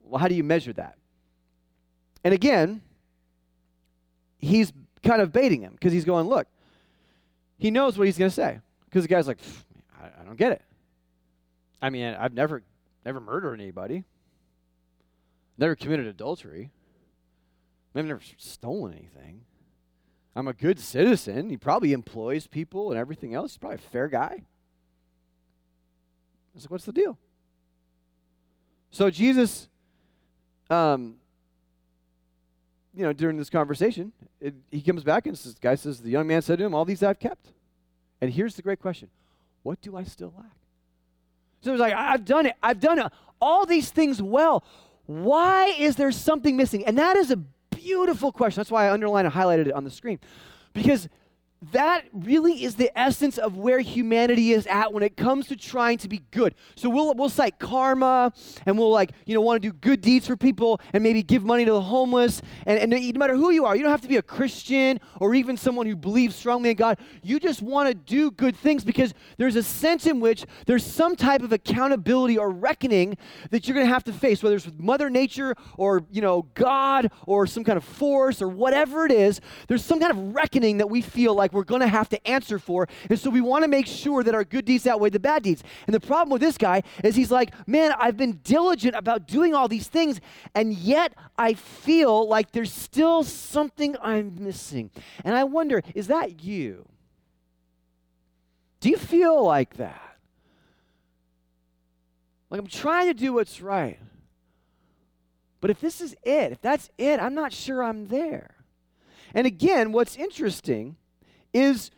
well, 0.02 0.20
how 0.20 0.28
do 0.28 0.34
you 0.34 0.44
measure 0.44 0.72
that? 0.74 0.96
And 2.24 2.34
again, 2.34 2.82
he's 4.38 4.72
kind 5.02 5.22
of 5.22 5.32
baiting 5.32 5.62
him 5.62 5.72
because 5.72 5.92
he's 5.92 6.04
going, 6.04 6.26
look, 6.26 6.46
he 7.58 7.70
knows 7.70 7.96
what 7.98 8.06
he's 8.06 8.18
going 8.18 8.30
to 8.30 8.34
say. 8.34 8.60
Because 8.86 9.04
the 9.04 9.08
guy's 9.08 9.28
like, 9.28 9.38
I, 10.00 10.06
I 10.20 10.24
don't 10.24 10.36
get 10.36 10.52
it. 10.52 10.62
I 11.82 11.90
mean, 11.90 12.14
I've 12.14 12.34
never, 12.34 12.62
never 13.04 13.20
murdered 13.20 13.60
anybody, 13.60 14.04
never 15.56 15.74
committed 15.74 16.06
adultery, 16.06 16.70
I've 17.94 18.04
never 18.04 18.20
stolen 18.36 18.92
anything. 18.92 19.42
I'm 20.36 20.46
a 20.46 20.52
good 20.52 20.78
citizen. 20.78 21.50
He 21.50 21.56
probably 21.56 21.92
employs 21.92 22.46
people 22.46 22.90
and 22.90 22.98
everything 22.98 23.34
else. 23.34 23.52
He's 23.52 23.58
probably 23.58 23.76
a 23.76 23.90
fair 23.90 24.08
guy. 24.08 24.42
I 24.42 24.42
was 26.54 26.64
like, 26.64 26.70
what's 26.70 26.84
the 26.84 26.92
deal? 26.92 27.18
So 28.90 29.10
Jesus, 29.10 29.68
um, 30.68 31.16
you 32.94 33.04
know, 33.04 33.12
during 33.12 33.36
this 33.36 33.50
conversation, 33.50 34.12
it, 34.40 34.54
he 34.70 34.80
comes 34.80 35.04
back 35.04 35.26
and 35.26 35.36
says, 35.36 35.54
guy 35.60 35.74
says, 35.74 36.00
the 36.00 36.10
young 36.10 36.26
man 36.26 36.42
said 36.42 36.58
to 36.58 36.64
him, 36.64 36.74
all 36.74 36.84
these 36.84 37.02
I've 37.02 37.18
kept. 37.18 37.52
And 38.20 38.32
here's 38.32 38.54
the 38.54 38.62
great 38.62 38.80
question. 38.80 39.08
What 39.62 39.80
do 39.80 39.96
I 39.96 40.04
still 40.04 40.32
lack? 40.36 40.56
So 41.62 41.72
he's 41.72 41.80
like, 41.80 41.92
I've 41.92 42.24
done 42.24 42.46
it. 42.46 42.54
I've 42.62 42.80
done 42.80 42.98
it. 42.98 43.12
all 43.40 43.66
these 43.66 43.90
things 43.90 44.20
well. 44.22 44.64
Why 45.06 45.74
is 45.78 45.96
there 45.96 46.12
something 46.12 46.56
missing? 46.56 46.84
And 46.86 46.98
that 46.98 47.16
is 47.16 47.30
a 47.30 47.38
beautiful 47.82 48.32
question. 48.32 48.60
That's 48.60 48.70
why 48.70 48.86
I 48.86 48.92
underlined 48.92 49.26
and 49.26 49.34
highlighted 49.34 49.66
it 49.66 49.72
on 49.72 49.84
the 49.84 49.90
screen. 49.90 50.18
Because 50.72 51.08
that 51.72 52.04
really 52.12 52.64
is 52.64 52.76
the 52.76 52.90
essence 52.98 53.36
of 53.36 53.56
where 53.56 53.80
humanity 53.80 54.52
is 54.52 54.66
at 54.66 54.92
when 54.92 55.02
it 55.02 55.16
comes 55.16 55.46
to 55.48 55.56
trying 55.56 55.98
to 55.98 56.08
be 56.08 56.22
good. 56.30 56.54
So 56.74 56.88
we'll 56.88 57.12
we'll 57.14 57.28
cite 57.28 57.58
karma 57.58 58.32
and 58.64 58.78
we'll 58.78 58.90
like, 58.90 59.12
you 59.26 59.34
know, 59.34 59.42
want 59.42 59.62
to 59.62 59.68
do 59.68 59.76
good 59.76 60.00
deeds 60.00 60.26
for 60.26 60.36
people 60.36 60.80
and 60.94 61.02
maybe 61.02 61.22
give 61.22 61.44
money 61.44 61.66
to 61.66 61.72
the 61.72 61.80
homeless. 61.80 62.40
And, 62.66 62.78
and 62.78 62.90
no 62.90 63.18
matter 63.18 63.36
who 63.36 63.50
you 63.50 63.66
are, 63.66 63.76
you 63.76 63.82
don't 63.82 63.90
have 63.90 64.00
to 64.00 64.08
be 64.08 64.16
a 64.16 64.22
Christian 64.22 65.00
or 65.20 65.34
even 65.34 65.56
someone 65.56 65.86
who 65.86 65.96
believes 65.96 66.34
strongly 66.34 66.70
in 66.70 66.76
God. 66.76 66.98
You 67.22 67.38
just 67.38 67.60
want 67.60 67.88
to 67.88 67.94
do 67.94 68.30
good 68.30 68.56
things 68.56 68.82
because 68.82 69.12
there's 69.36 69.56
a 69.56 69.62
sense 69.62 70.06
in 70.06 70.18
which 70.18 70.46
there's 70.64 70.84
some 70.84 71.14
type 71.14 71.42
of 71.42 71.52
accountability 71.52 72.38
or 72.38 72.50
reckoning 72.50 73.18
that 73.50 73.68
you're 73.68 73.74
going 73.74 73.86
to 73.86 73.92
have 73.92 74.04
to 74.04 74.12
face, 74.12 74.42
whether 74.42 74.56
it's 74.56 74.64
with 74.64 74.80
Mother 74.80 75.10
Nature 75.10 75.54
or, 75.76 76.04
you 76.10 76.22
know, 76.22 76.46
God 76.54 77.10
or 77.26 77.46
some 77.46 77.64
kind 77.64 77.76
of 77.76 77.84
force 77.84 78.40
or 78.40 78.48
whatever 78.48 79.04
it 79.04 79.12
is. 79.12 79.40
There's 79.68 79.84
some 79.84 80.00
kind 80.00 80.10
of 80.10 80.34
reckoning 80.34 80.78
that 80.78 80.88
we 80.88 81.02
feel 81.02 81.34
like 81.34 81.49
like 81.50 81.54
we're 81.56 81.64
going 81.64 81.80
to 81.80 81.88
have 81.88 82.08
to 82.10 82.28
answer 82.28 82.58
for. 82.58 82.88
And 83.08 83.18
so 83.18 83.30
we 83.30 83.40
want 83.40 83.64
to 83.64 83.68
make 83.68 83.86
sure 83.86 84.22
that 84.22 84.34
our 84.34 84.44
good 84.44 84.64
deeds 84.64 84.86
outweigh 84.86 85.10
the 85.10 85.20
bad 85.20 85.42
deeds. 85.42 85.62
And 85.86 85.94
the 85.94 86.00
problem 86.00 86.30
with 86.30 86.40
this 86.40 86.56
guy 86.56 86.82
is 87.02 87.16
he's 87.16 87.30
like, 87.30 87.52
man, 87.66 87.92
I've 87.98 88.16
been 88.16 88.40
diligent 88.44 88.94
about 88.94 89.26
doing 89.26 89.54
all 89.54 89.68
these 89.68 89.88
things, 89.88 90.20
and 90.54 90.72
yet 90.72 91.14
I 91.36 91.54
feel 91.54 92.28
like 92.28 92.52
there's 92.52 92.72
still 92.72 93.24
something 93.24 93.96
I'm 94.00 94.36
missing. 94.42 94.90
And 95.24 95.34
I 95.34 95.44
wonder, 95.44 95.82
is 95.94 96.06
that 96.06 96.42
you? 96.42 96.88
Do 98.80 98.88
you 98.88 98.96
feel 98.96 99.44
like 99.44 99.76
that? 99.76 100.16
Like 102.48 102.60
I'm 102.60 102.66
trying 102.66 103.08
to 103.08 103.14
do 103.14 103.32
what's 103.32 103.60
right. 103.60 103.98
But 105.60 105.70
if 105.70 105.80
this 105.80 106.00
is 106.00 106.14
it, 106.22 106.52
if 106.52 106.60
that's 106.60 106.90
it, 106.96 107.20
I'm 107.20 107.34
not 107.34 107.52
sure 107.52 107.82
I'm 107.84 108.06
there. 108.06 108.54
And 109.34 109.46
again, 109.46 109.92
what's 109.92 110.16
interesting 110.16 110.96
is 111.52 111.90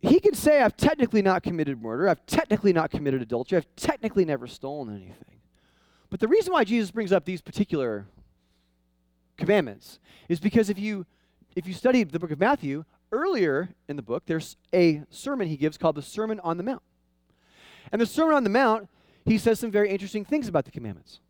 he 0.00 0.20
can 0.20 0.34
say, 0.34 0.62
I've 0.62 0.76
technically 0.76 1.22
not 1.22 1.42
committed 1.42 1.82
murder, 1.82 2.08
I've 2.08 2.24
technically 2.26 2.72
not 2.72 2.90
committed 2.90 3.20
adultery, 3.22 3.58
I've 3.58 3.76
technically 3.76 4.24
never 4.24 4.46
stolen 4.46 4.94
anything. 4.94 5.40
But 6.10 6.20
the 6.20 6.28
reason 6.28 6.52
why 6.52 6.64
Jesus 6.64 6.90
brings 6.90 7.12
up 7.12 7.24
these 7.24 7.40
particular 7.40 8.06
commandments 9.36 9.98
is 10.28 10.40
because 10.40 10.70
if 10.70 10.78
you 10.78 11.06
if 11.56 11.66
you 11.66 11.74
study 11.74 12.04
the 12.04 12.18
book 12.20 12.30
of 12.30 12.38
Matthew, 12.38 12.84
earlier 13.10 13.70
in 13.88 13.96
the 13.96 14.02
book, 14.02 14.24
there's 14.26 14.56
a 14.72 15.02
sermon 15.10 15.48
he 15.48 15.56
gives 15.56 15.78
called 15.78 15.96
the 15.96 16.02
Sermon 16.02 16.40
on 16.40 16.56
the 16.56 16.62
Mount. 16.62 16.82
And 17.90 18.00
the 18.00 18.06
Sermon 18.06 18.34
on 18.34 18.44
the 18.44 18.50
Mount, 18.50 18.88
he 19.24 19.38
says 19.38 19.58
some 19.58 19.70
very 19.70 19.90
interesting 19.90 20.24
things 20.24 20.46
about 20.46 20.66
the 20.66 20.70
commandments. 20.70 21.20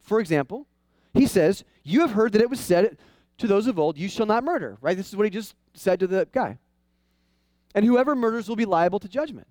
For 0.00 0.18
example, 0.18 0.66
he 1.14 1.26
says, 1.26 1.64
You 1.82 2.00
have 2.00 2.12
heard 2.12 2.32
that 2.32 2.42
it 2.42 2.50
was 2.50 2.60
said 2.60 2.96
to 3.38 3.46
those 3.46 3.66
of 3.66 3.78
old, 3.78 3.98
You 3.98 4.08
shall 4.08 4.26
not 4.26 4.44
murder, 4.44 4.78
right? 4.80 4.96
This 4.96 5.08
is 5.08 5.16
what 5.16 5.24
he 5.24 5.30
just 5.30 5.54
said 5.74 6.00
to 6.00 6.06
the 6.06 6.28
guy. 6.32 6.58
And 7.74 7.84
whoever 7.84 8.16
murders 8.16 8.48
will 8.48 8.56
be 8.56 8.64
liable 8.64 8.98
to 9.00 9.08
judgment. 9.08 9.46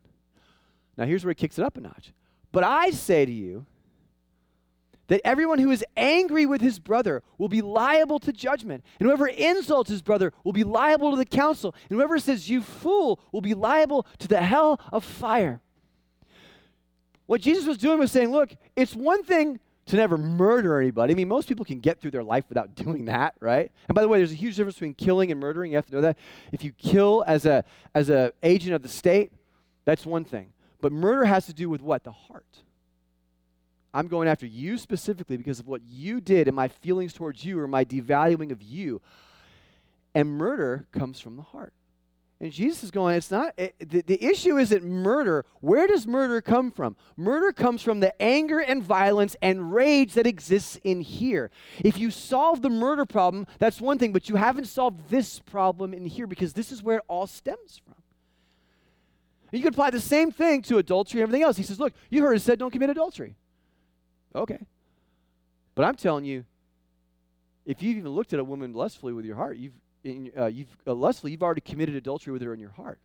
Now, 0.97 1.05
here's 1.05 1.23
where 1.23 1.31
he 1.31 1.35
kicks 1.35 1.59
it 1.59 1.65
up 1.65 1.77
a 1.77 1.81
notch. 1.81 2.13
But 2.51 2.63
I 2.63 2.91
say 2.91 3.25
to 3.25 3.31
you 3.31 3.65
that 5.07 5.21
everyone 5.23 5.59
who 5.59 5.69
is 5.69 5.85
angry 5.95 6.45
with 6.45 6.61
his 6.61 6.79
brother 6.79 7.21
will 7.37 7.49
be 7.49 7.61
liable 7.61 8.19
to 8.19 8.33
judgment. 8.33 8.83
And 8.99 9.07
whoever 9.07 9.27
insults 9.27 9.89
his 9.89 10.01
brother 10.01 10.33
will 10.43 10.53
be 10.53 10.63
liable 10.63 11.11
to 11.11 11.17
the 11.17 11.25
council. 11.25 11.75
And 11.89 11.97
whoever 11.97 12.17
says, 12.17 12.49
You 12.49 12.61
fool, 12.61 13.19
will 13.31 13.41
be 13.41 13.53
liable 13.53 14.07
to 14.19 14.27
the 14.27 14.41
hell 14.41 14.79
of 14.91 15.03
fire. 15.03 15.61
What 17.27 17.41
Jesus 17.41 17.65
was 17.65 17.77
doing 17.77 17.99
was 17.99 18.11
saying, 18.11 18.31
Look, 18.31 18.55
it's 18.75 18.95
one 18.95 19.23
thing 19.23 19.59
to 19.87 19.95
never 19.95 20.17
murder 20.17 20.79
anybody. 20.79 21.13
I 21.13 21.15
mean, 21.15 21.27
most 21.27 21.47
people 21.47 21.63
can 21.63 21.79
get 21.79 22.01
through 22.01 22.11
their 22.11 22.23
life 22.23 22.45
without 22.49 22.75
doing 22.75 23.05
that, 23.05 23.35
right? 23.39 23.71
And 23.87 23.95
by 23.95 24.01
the 24.01 24.07
way, 24.07 24.17
there's 24.17 24.31
a 24.31 24.35
huge 24.35 24.55
difference 24.55 24.75
between 24.75 24.95
killing 24.95 25.31
and 25.31 25.39
murdering. 25.39 25.71
You 25.71 25.77
have 25.77 25.85
to 25.87 25.95
know 25.95 26.01
that. 26.01 26.17
If 26.51 26.63
you 26.63 26.71
kill 26.71 27.23
as 27.27 27.45
a 27.45 27.63
as 27.93 28.09
a 28.09 28.33
agent 28.43 28.73
of 28.73 28.81
the 28.81 28.89
state, 28.89 29.31
that's 29.85 30.05
one 30.05 30.25
thing. 30.25 30.51
But 30.81 30.91
murder 30.91 31.25
has 31.25 31.45
to 31.47 31.53
do 31.53 31.69
with 31.69 31.81
what? 31.81 32.03
The 32.03 32.11
heart. 32.11 32.45
I'm 33.93 34.07
going 34.07 34.27
after 34.27 34.45
you 34.45 34.77
specifically 34.77 35.37
because 35.37 35.59
of 35.59 35.67
what 35.67 35.81
you 35.87 36.19
did 36.19 36.47
and 36.47 36.55
my 36.55 36.67
feelings 36.67 37.13
towards 37.13 37.45
you 37.45 37.59
or 37.59 37.67
my 37.67 37.85
devaluing 37.85 38.51
of 38.51 38.61
you. 38.61 39.01
And 40.13 40.29
murder 40.29 40.85
comes 40.91 41.19
from 41.21 41.37
the 41.37 41.41
heart. 41.43 41.73
And 42.41 42.51
Jesus 42.51 42.83
is 42.83 42.91
going, 42.91 43.15
it's 43.15 43.31
not, 43.31 43.53
it, 43.57 43.75
the, 43.79 44.01
the 44.01 44.21
issue 44.23 44.57
isn't 44.57 44.83
murder. 44.83 45.45
Where 45.61 45.87
does 45.87 46.05
murder 46.05 46.41
come 46.41 46.69
from? 46.69 46.97
Murder 47.15 47.53
comes 47.53 47.81
from 47.81 48.01
the 48.01 48.21
anger 48.21 48.59
and 48.59 48.83
violence 48.83 49.37
and 49.41 49.73
rage 49.73 50.13
that 50.13 50.27
exists 50.27 50.77
in 50.83 50.99
here. 50.99 51.49
If 51.79 51.97
you 51.97 52.11
solve 52.11 52.61
the 52.61 52.69
murder 52.69 53.05
problem, 53.05 53.47
that's 53.57 53.79
one 53.79 53.97
thing, 53.97 54.11
but 54.11 54.27
you 54.27 54.35
haven't 54.35 54.65
solved 54.65 55.09
this 55.09 55.39
problem 55.39 55.93
in 55.93 56.05
here 56.05 56.27
because 56.27 56.51
this 56.51 56.73
is 56.73 56.83
where 56.83 56.97
it 56.97 57.03
all 57.07 57.25
stems 57.25 57.81
from. 57.85 57.95
You 59.51 59.59
can 59.59 59.69
apply 59.69 59.91
the 59.91 60.01
same 60.01 60.31
thing 60.31 60.61
to 60.63 60.77
adultery 60.77 61.21
and 61.21 61.29
everything 61.29 61.43
else. 61.43 61.55
He 61.55 61.63
says, 61.63 61.79
look, 61.79 61.93
you 62.09 62.21
heard 62.21 62.35
it 62.35 62.41
said 62.41 62.59
don't 62.59 62.71
commit 62.71 62.89
adultery. 62.89 63.37
Okay. 64.35 64.59
But 65.73 65.85
I'm 65.85 65.95
telling 65.95 66.25
you, 66.25 66.43
if 67.65 67.81
you've 67.81 67.97
even 67.97 68.11
looked 68.11 68.33
at 68.33 68.39
a 68.41 68.43
woman 68.43 68.73
lustfully 68.73 69.13
with 69.13 69.23
your 69.23 69.37
heart, 69.37 69.55
you've 69.55 69.73
in, 70.05 70.31
uh, 70.37 70.45
you've 70.45 70.75
uh, 70.87 70.93
lustfully, 70.93 71.31
you've 71.31 71.43
already 71.43 71.61
committed 71.61 71.95
adultery 71.95 72.31
with 72.31 72.41
her 72.41 72.53
in 72.53 72.59
your 72.59 72.71
heart. 72.71 72.99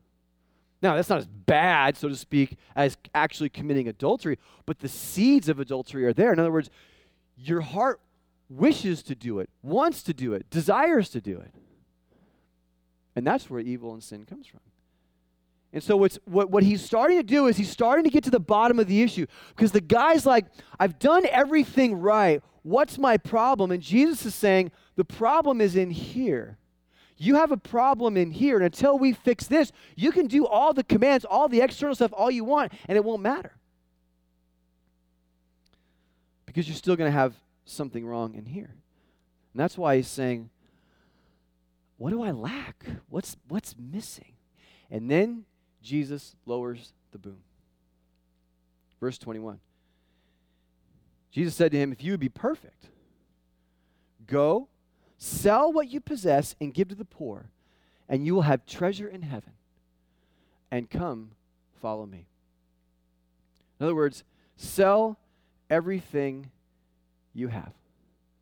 Now, 0.83 0.97
that's 0.97 1.11
not 1.11 1.19
as 1.19 1.27
bad, 1.27 1.97
so 1.97 2.09
to 2.09 2.17
speak, 2.17 2.57
as 2.75 2.97
actually 3.15 3.51
committing 3.51 3.89
adultery, 3.89 4.39
but 4.65 4.79
the 4.79 4.89
seeds 4.89 5.49
of 5.49 5.61
adultery 5.61 6.07
are 6.07 6.13
there. 6.13 6.33
In 6.33 6.39
other 6.39 6.53
words, 6.53 6.71
your 7.37 7.61
heart 7.61 8.01
wishes 8.49 9.03
to 9.05 9.15
do 9.15 9.41
it, 9.41 9.51
wants 9.63 10.03
to 10.05 10.15
do 10.15 10.33
it, 10.33 10.49
desires 10.49 11.11
to 11.11 11.21
do 11.21 11.39
it. 11.39 11.55
And 13.15 13.27
that's 13.27 13.51
where 13.51 13.61
evil 13.61 13.93
and 13.93 14.03
sin 14.03 14.25
comes 14.25 14.47
from. 14.47 14.61
And 15.73 15.83
so 15.83 15.97
what's, 15.97 16.19
what, 16.25 16.51
what 16.51 16.65
he's 16.65 16.83
starting 16.83 17.19
to 17.19 17.23
do 17.23 17.47
is 17.47 17.57
he's 17.57 17.71
starting 17.71 18.05
to 18.05 18.11
get 18.11 18.25
to 18.25 18.31
the 18.31 18.41
bottom 18.41 18.79
of 18.81 18.89
the 18.89 19.03
issue 19.03 19.27
because 19.55 19.71
the 19.71 19.81
guy's 19.81 20.27
like, 20.27 20.47
I've 20.81 20.99
done 20.99 21.25
everything 21.31 21.95
right. 21.95 22.43
What's 22.63 22.99
my 22.99 23.19
problem? 23.19 23.71
And 23.71 23.83
Jesus 23.83 24.27
is 24.27 24.35
saying, 24.35 24.73
the 24.97 25.05
problem 25.05 25.61
is 25.61 25.77
in 25.77 25.91
here. 25.91 26.59
You 27.23 27.35
have 27.35 27.53
a 27.53 27.59
problem 27.59 28.17
in 28.17 28.31
here, 28.31 28.57
and 28.57 28.65
until 28.65 28.99
we 28.99 29.13
fix 29.13 29.47
this, 29.47 29.73
you 29.95 30.11
can 30.11 30.27
do 30.27 30.47
all 30.47 30.73
the 30.73 30.83
commands, 30.83 31.27
all 31.27 31.49
the 31.51 31.61
external 31.61 31.95
stuff, 31.95 32.15
all 32.15 32.31
you 32.31 32.45
want, 32.45 32.73
and 32.89 32.97
it 32.97 33.05
won't 33.05 33.21
matter. 33.21 33.53
Because 36.47 36.67
you're 36.67 36.79
still 36.79 36.97
going 36.97 37.09
to 37.09 37.17
have 37.17 37.35
something 37.67 38.07
wrong 38.07 38.35
in 38.35 38.47
here. 38.47 38.75
And 39.53 39.61
that's 39.61 39.77
why 39.77 39.97
he's 39.97 40.09
saying, 40.09 40.49
What 41.99 42.09
do 42.09 42.23
I 42.23 42.31
lack? 42.31 42.87
What's, 43.11 43.37
what's 43.49 43.75
missing? 43.79 44.33
And 44.91 45.11
then 45.11 45.45
Jesus 45.83 46.37
lowers 46.47 46.95
the 47.13 47.19
boom. 47.19 47.43
Verse 48.99 49.19
21. 49.19 49.61
Jesus 51.31 51.55
said 51.55 51.73
to 51.73 51.79
him, 51.79 51.93
If 51.93 52.03
you 52.03 52.13
would 52.13 52.21
be 52.21 52.31
perfect, 52.31 52.87
go 54.27 54.70
Sell 55.23 55.71
what 55.71 55.91
you 55.91 56.01
possess 56.01 56.57
and 56.63 56.73
give 56.73 56.89
to 56.89 56.95
the 56.95 57.05
poor, 57.05 57.51
and 58.09 58.25
you 58.25 58.35
will 58.35 58.43
have 58.43 58.65
treasure 58.65 59.07
in 59.07 59.21
heaven. 59.21 59.53
And 60.71 60.89
come, 60.89 61.33
follow 61.83 62.07
me. 62.07 62.25
In 63.79 63.85
other 63.85 63.95
words, 63.95 64.25
sell 64.57 65.19
everything 65.69 66.51
you 67.35 67.49
have. 67.49 67.73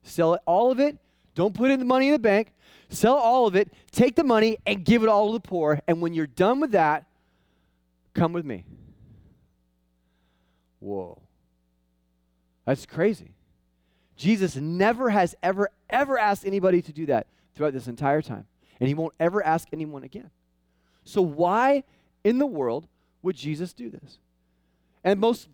Sell 0.05 0.39
all 0.47 0.71
of 0.71 0.79
it. 0.79 0.97
Don't 1.35 1.53
put 1.53 1.73
in 1.73 1.81
the 1.81 1.85
money 1.85 2.07
in 2.07 2.13
the 2.13 2.19
bank. 2.21 2.53
Sell 2.91 3.17
all 3.17 3.49
of 3.49 3.57
it. 3.57 3.73
Take 3.91 4.15
the 4.15 4.23
money 4.23 4.59
and 4.65 4.85
give 4.85 5.03
it 5.03 5.09
all 5.09 5.27
to 5.27 5.33
the 5.33 5.41
poor. 5.41 5.81
And 5.89 6.01
when 6.01 6.15
you're 6.15 6.29
done 6.29 6.61
with 6.61 6.71
that, 6.73 7.07
come 8.15 8.33
with 8.33 8.45
me. 8.45 8.65
Whoa. 10.79 11.21
That's 12.65 12.87
crazy. 12.87 13.33
Jesus 14.19 14.57
never 14.57 15.11
has 15.11 15.37
ever, 15.45 15.71
ever 15.89 16.19
asked 16.19 16.45
anybody 16.45 16.83
to 16.83 16.93
do 16.93 17.07
that 17.07 17.29
throughout 17.55 17.73
this 17.73 17.87
entire 17.87 18.21
time. 18.21 18.47
And 18.81 18.89
he 18.89 18.95
won't 18.95 19.15
ever 19.19 19.45
ask 19.47 19.69
anyone 19.73 20.03
again. 20.03 20.31
So, 21.05 21.23
why 21.23 21.85
in 22.25 22.39
the 22.39 22.47
world 22.47 22.89
would 23.23 23.37
Jesus 23.37 23.73
do 23.73 23.89
this? 23.89 24.19
And 25.05 25.21
most 25.21 25.49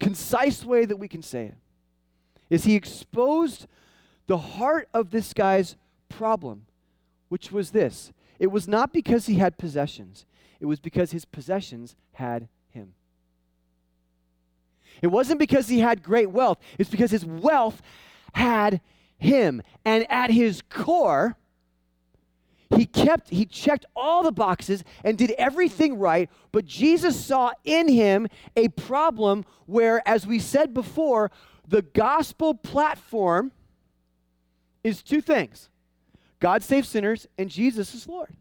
concise 0.00 0.64
way 0.64 0.84
that 0.84 0.96
we 0.96 1.08
can 1.08 1.22
say 1.22 1.46
it 1.46 1.54
is 2.50 2.64
he 2.64 2.74
exposed 2.74 3.66
the 4.26 4.38
heart 4.38 4.88
of 4.92 5.10
this 5.10 5.32
guy's 5.32 5.76
problem, 6.08 6.66
which 7.28 7.52
was 7.52 7.70
this 7.70 8.12
it 8.40 8.48
was 8.48 8.66
not 8.66 8.92
because 8.92 9.26
he 9.26 9.36
had 9.36 9.58
possessions, 9.58 10.26
it 10.60 10.66
was 10.66 10.80
because 10.80 11.12
his 11.12 11.24
possessions 11.24 11.94
had 12.14 12.48
it 15.02 15.08
wasn't 15.08 15.38
because 15.38 15.68
he 15.68 15.80
had 15.80 16.02
great 16.02 16.30
wealth, 16.30 16.58
it's 16.78 16.90
because 16.90 17.10
his 17.10 17.24
wealth 17.24 17.82
had 18.32 18.80
him. 19.18 19.62
And 19.84 20.10
at 20.10 20.30
his 20.30 20.62
core, 20.68 21.36
he 22.76 22.84
kept 22.84 23.30
he 23.30 23.46
checked 23.46 23.86
all 23.96 24.22
the 24.22 24.32
boxes 24.32 24.84
and 25.02 25.16
did 25.16 25.30
everything 25.32 25.98
right. 25.98 26.28
But 26.52 26.66
jesus 26.66 27.18
saw 27.18 27.52
in 27.64 27.88
him 27.88 28.28
a 28.56 28.68
problem 28.68 29.44
where 29.66 30.06
as 30.06 30.26
we 30.26 30.38
said 30.38 30.74
before 30.74 31.30
the 31.66 31.82
gospel 31.82 32.54
platform 32.54 33.52
is 34.84 35.02
two 35.02 35.20
things. 35.20 35.68
God 36.40 36.62
saves 36.62 36.88
sinners 36.88 37.26
and 37.38 37.50
jesus 37.50 37.94
is 37.94 38.06
lord 38.06 38.34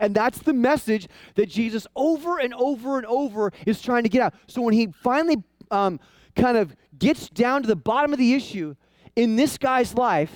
And 0.00 0.14
that's 0.14 0.38
the 0.38 0.54
message 0.54 1.06
that 1.36 1.48
Jesus 1.48 1.86
over 1.94 2.40
and 2.40 2.54
over 2.54 2.96
and 2.96 3.06
over 3.06 3.52
is 3.66 3.80
trying 3.80 4.02
to 4.02 4.08
get 4.08 4.22
out. 4.22 4.34
So 4.48 4.62
when 4.62 4.74
he 4.74 4.88
finally 5.02 5.44
um, 5.70 6.00
kind 6.34 6.56
of 6.56 6.74
gets 6.98 7.28
down 7.28 7.62
to 7.62 7.68
the 7.68 7.76
bottom 7.76 8.12
of 8.12 8.18
the 8.18 8.34
issue 8.34 8.74
in 9.14 9.36
this 9.36 9.58
guy's 9.58 9.94
life, 9.94 10.32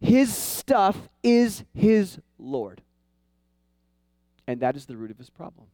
his 0.00 0.34
stuff 0.34 0.96
is 1.22 1.62
his 1.74 2.18
Lord. 2.38 2.80
And 4.46 4.60
that 4.60 4.76
is 4.76 4.86
the 4.86 4.96
root 4.96 5.10
of 5.10 5.18
his 5.18 5.30
problem. 5.30 5.66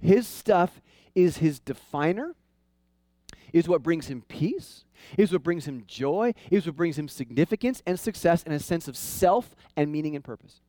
His 0.00 0.26
stuff 0.26 0.80
is 1.14 1.38
his 1.38 1.58
definer, 1.58 2.34
is 3.52 3.68
what 3.68 3.82
brings 3.82 4.06
him 4.06 4.22
peace, 4.28 4.84
is 5.16 5.32
what 5.32 5.42
brings 5.42 5.66
him 5.66 5.84
joy, 5.86 6.34
is 6.50 6.66
what 6.66 6.76
brings 6.76 6.98
him 6.98 7.08
significance 7.08 7.82
and 7.86 7.98
success 7.98 8.44
and 8.44 8.54
a 8.54 8.60
sense 8.60 8.86
of 8.86 8.96
self 8.96 9.56
and 9.76 9.90
meaning 9.90 10.14
and 10.14 10.24
purpose. 10.24 10.60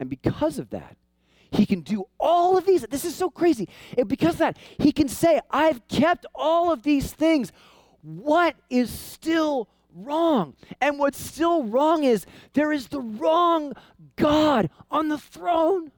And 0.00 0.08
because 0.08 0.58
of 0.58 0.70
that, 0.70 0.96
he 1.50 1.64
can 1.64 1.80
do 1.80 2.04
all 2.20 2.58
of 2.58 2.66
these. 2.66 2.82
This 2.82 3.04
is 3.04 3.14
so 3.14 3.30
crazy. 3.30 3.68
And 3.96 4.06
because 4.06 4.34
of 4.34 4.38
that, 4.38 4.58
he 4.78 4.92
can 4.92 5.08
say, 5.08 5.40
I've 5.50 5.86
kept 5.88 6.26
all 6.34 6.70
of 6.70 6.82
these 6.82 7.12
things. 7.12 7.52
What 8.02 8.54
is 8.68 8.90
still 8.90 9.68
wrong? 9.94 10.54
And 10.80 10.98
what's 10.98 11.18
still 11.18 11.64
wrong 11.64 12.04
is 12.04 12.26
there 12.52 12.72
is 12.72 12.88
the 12.88 13.00
wrong 13.00 13.72
God 14.16 14.70
on 14.90 15.08
the 15.08 15.18
throne. 15.18 15.90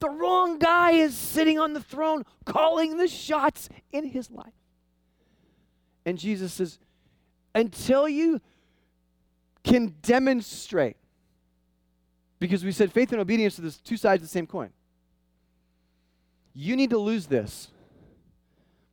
The 0.00 0.10
wrong 0.10 0.58
guy 0.58 0.92
is 0.92 1.14
sitting 1.14 1.58
on 1.58 1.72
the 1.72 1.82
throne 1.82 2.24
calling 2.44 2.96
the 2.96 3.08
shots 3.08 3.68
in 3.92 4.06
his 4.06 4.30
life. 4.30 4.52
And 6.04 6.18
Jesus 6.18 6.54
says, 6.54 6.78
until 7.54 8.08
you 8.08 8.40
can 9.62 9.94
demonstrate, 10.02 10.96
because 12.40 12.64
we 12.64 12.72
said 12.72 12.90
faith 12.92 13.12
and 13.12 13.20
obedience 13.20 13.58
are 13.58 13.62
the 13.62 13.70
two 13.84 13.96
sides 13.96 14.22
of 14.22 14.28
the 14.28 14.32
same 14.32 14.46
coin. 14.46 14.70
You 16.54 16.74
need 16.74 16.90
to 16.90 16.98
lose 16.98 17.26
this 17.26 17.68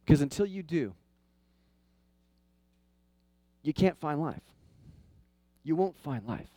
because 0.05 0.21
until 0.21 0.45
you 0.45 0.61
do, 0.61 0.93
you 3.63 3.73
can't 3.73 3.99
find 3.99 4.21
life. 4.21 4.41
You 5.63 5.75
won't 5.75 5.97
find 5.97 6.25
life. 6.27 6.49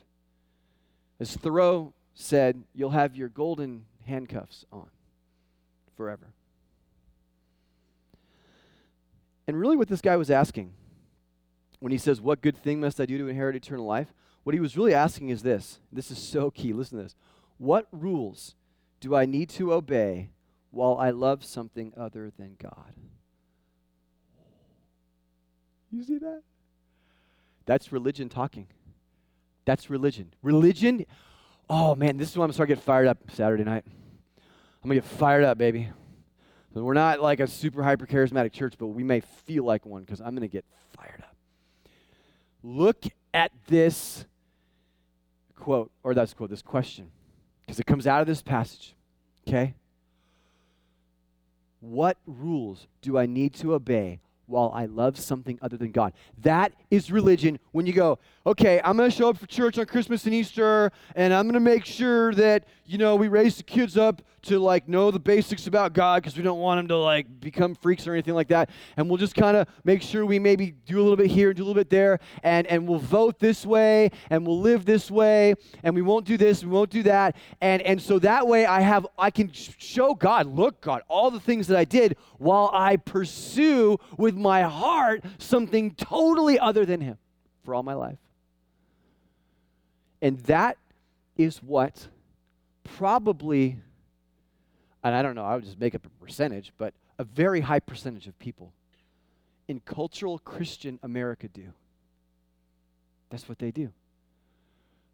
As 1.19 1.35
Thoreau 1.37 1.95
said, 2.15 2.63
you'll 2.75 2.91
have 2.91 3.17
your 3.17 3.29
golden 3.29 3.87
handcuffs 4.07 4.67
on 4.73 4.89
forever. 5.97 6.33
And 9.47 9.59
really, 9.59 9.77
what 9.77 9.89
this 9.89 10.01
guy 10.01 10.17
was 10.17 10.31
asking 10.31 10.73
when 11.81 11.91
he 11.91 11.99
says, 11.99 12.21
What 12.21 12.41
good 12.41 12.57
thing 12.57 12.81
must 12.81 13.01
I 13.01 13.07
do 13.07 13.19
to 13.19 13.27
inherit 13.27 13.57
eternal 13.57 13.85
life? 13.85 14.13
What 14.51 14.55
he 14.55 14.61
was 14.61 14.77
really 14.77 14.95
asking 14.95 15.29
is 15.29 15.45
this. 15.45 15.79
This 15.93 16.11
is 16.11 16.19
so 16.19 16.51
key. 16.51 16.73
Listen 16.73 16.99
to 16.99 17.05
this. 17.05 17.15
What 17.59 17.87
rules 17.93 18.57
do 18.99 19.15
I 19.15 19.25
need 19.25 19.49
to 19.51 19.73
obey 19.73 20.31
while 20.73 20.99
I 20.99 21.11
love 21.11 21.45
something 21.45 21.93
other 21.97 22.33
than 22.37 22.57
God? 22.61 22.95
You 25.93 26.03
see 26.03 26.19
that? 26.19 26.43
That's 27.65 27.93
religion 27.93 28.29
talking. 28.29 28.67
That's 29.67 29.89
religion. 29.89 30.33
Religion, 30.43 31.07
oh 31.69 31.95
man, 31.95 32.17
this 32.17 32.31
is 32.31 32.37
when 32.37 32.51
I'm 32.51 32.57
going 32.57 32.67
to 32.67 32.67
getting 32.67 32.83
fired 32.83 33.07
up 33.07 33.19
Saturday 33.33 33.63
night. 33.63 33.85
I'm 33.87 34.89
going 34.89 35.01
to 35.01 35.07
get 35.07 35.17
fired 35.17 35.45
up, 35.45 35.59
baby. 35.59 35.91
We're 36.75 36.95
not 36.95 37.23
like 37.23 37.39
a 37.39 37.47
super 37.47 37.85
hyper 37.85 38.05
charismatic 38.05 38.51
church, 38.51 38.75
but 38.77 38.89
we 38.89 39.05
may 39.05 39.21
feel 39.21 39.63
like 39.63 39.87
one 39.87 40.03
because 40.03 40.21
I'm 40.21 40.35
going 40.35 40.41
to 40.41 40.49
get 40.49 40.65
fired 40.97 41.21
up. 41.21 41.37
Look 42.65 43.05
at 43.33 43.53
this 43.69 44.25
quote, 45.61 45.91
or 46.03 46.15
that's 46.15 46.35
quote, 46.35 46.51
this 46.51 46.63
question, 46.63 47.11
because 47.61 47.79
it 47.79 47.87
comes 47.87 48.07
out 48.07 48.21
of 48.21 48.27
this 48.27 48.43
passage. 48.43 48.95
Okay? 49.47 49.75
What 51.81 52.19
rules 52.27 52.87
do 53.01 53.17
I 53.17 53.27
need 53.27 53.55
to 53.55 53.75
obey 53.75 54.21
while 54.51 54.73
I 54.75 54.87
love 54.87 55.19
something 55.19 55.59
other 55.63 55.77
than 55.77 55.93
God. 55.93 56.13
That 56.43 56.73
is 56.91 57.11
religion 57.11 57.59
when 57.73 57.87
you 57.87 57.93
go, 57.93 58.19
okay, 58.51 58.81
I'm 58.85 58.97
going 58.97 59.09
to 59.09 59.17
show 59.17 59.29
up 59.29 59.39
for 59.39 59.47
church 59.47 59.79
on 59.79 59.87
Christmas 59.87 60.25
and 60.25 60.35
Easter, 60.35 60.91
and 61.15 61.33
I'm 61.33 61.45
going 61.45 61.55
to 61.55 61.61
make 61.61 61.85
sure 61.85 62.35
that, 62.35 62.67
you 62.85 62.99
know, 62.99 63.15
we 63.15 63.29
raise 63.29 63.57
the 63.57 63.63
kids 63.63 63.97
up 63.97 64.23
to 64.43 64.59
like 64.59 64.89
know 64.89 65.13
the 65.13 65.21
basics 65.21 65.69
about 65.69 65.93
God 65.93 66.23
because 66.23 66.37
we 66.37 66.43
don't 66.43 66.59
want 66.59 66.79
them 66.79 66.89
to 66.89 66.97
like 66.97 67.41
become 67.41 67.77
freaks 67.77 68.09
or 68.09 68.13
anything 68.13 68.35
like 68.35 68.49
that. 68.49 68.71
And 68.97 69.09
we'll 69.09 69.19
just 69.19 69.37
kind 69.37 69.57
of 69.57 69.69
make 69.85 70.03
sure 70.03 70.27
we 70.27 70.41
maybe 70.41 70.73
do 70.87 70.99
a 70.99 71.03
little 71.03 71.17
bit 71.17 71.31
here 71.31 71.51
and 71.51 71.57
do 71.57 71.63
a 71.63 71.67
little 71.67 71.79
bit 71.81 71.91
there, 71.91 72.19
and, 72.43 72.67
and 72.67 72.89
we'll 72.89 72.99
vote 72.99 73.39
this 73.39 73.65
way, 73.65 74.11
and 74.31 74.45
we'll 74.45 74.61
live 74.61 74.85
this 74.85 75.13
way, 75.13 75.55
and 75.85 75.95
we 75.95 76.03
won't 76.03 76.27
do 76.27 76.37
this, 76.37 76.65
we 76.65 76.71
won't 76.71 76.91
do 76.91 77.05
that. 77.05 77.37
And, 77.61 77.81
and 77.83 78.03
so 78.03 78.19
that 78.19 78.49
way 78.49 78.67
I 78.67 78.81
have, 78.81 79.07
I 79.17 79.31
can 79.31 79.53
show 79.53 80.13
God, 80.13 80.47
look, 80.49 80.81
God, 80.81 81.03
all 81.07 81.31
the 81.31 81.39
things 81.39 81.69
that 81.69 81.77
I 81.77 81.85
did 81.85 82.17
while 82.39 82.69
I 82.75 82.97
pursue 82.97 83.99
with 84.17 84.35
my 84.35 84.63
heart 84.63 85.23
something 85.39 85.95
totally 85.95 86.59
other 86.59 86.85
than 86.85 87.01
Him 87.01 87.19
for 87.63 87.77
all 87.77 87.85
my 87.85 87.95
life. 87.95 88.19
And 90.23 90.39
that 90.41 90.77
is 91.37 91.59
what 91.63 92.09
probably, 92.85 93.79
and 95.03 95.15
I 95.15 95.23
don't 95.23 95.35
know, 95.35 95.45
I 95.45 95.55
would 95.55 95.65
just 95.65 95.81
make 95.81 95.95
up 95.95 96.05
a 96.05 96.25
percentage, 96.25 96.73
but 96.77 96.95
a 97.19 97.25
very 97.25 97.61
high 97.61 97.81
percentage 97.81 98.27
of 98.27 98.39
people 98.39 98.73
in 99.69 99.81
cultural 99.81 100.39
Christian 100.39 100.99
America 101.03 101.49
do. 101.49 101.73
That's 103.31 103.49
what 103.49 103.59
they 103.59 103.71
do. 103.71 103.91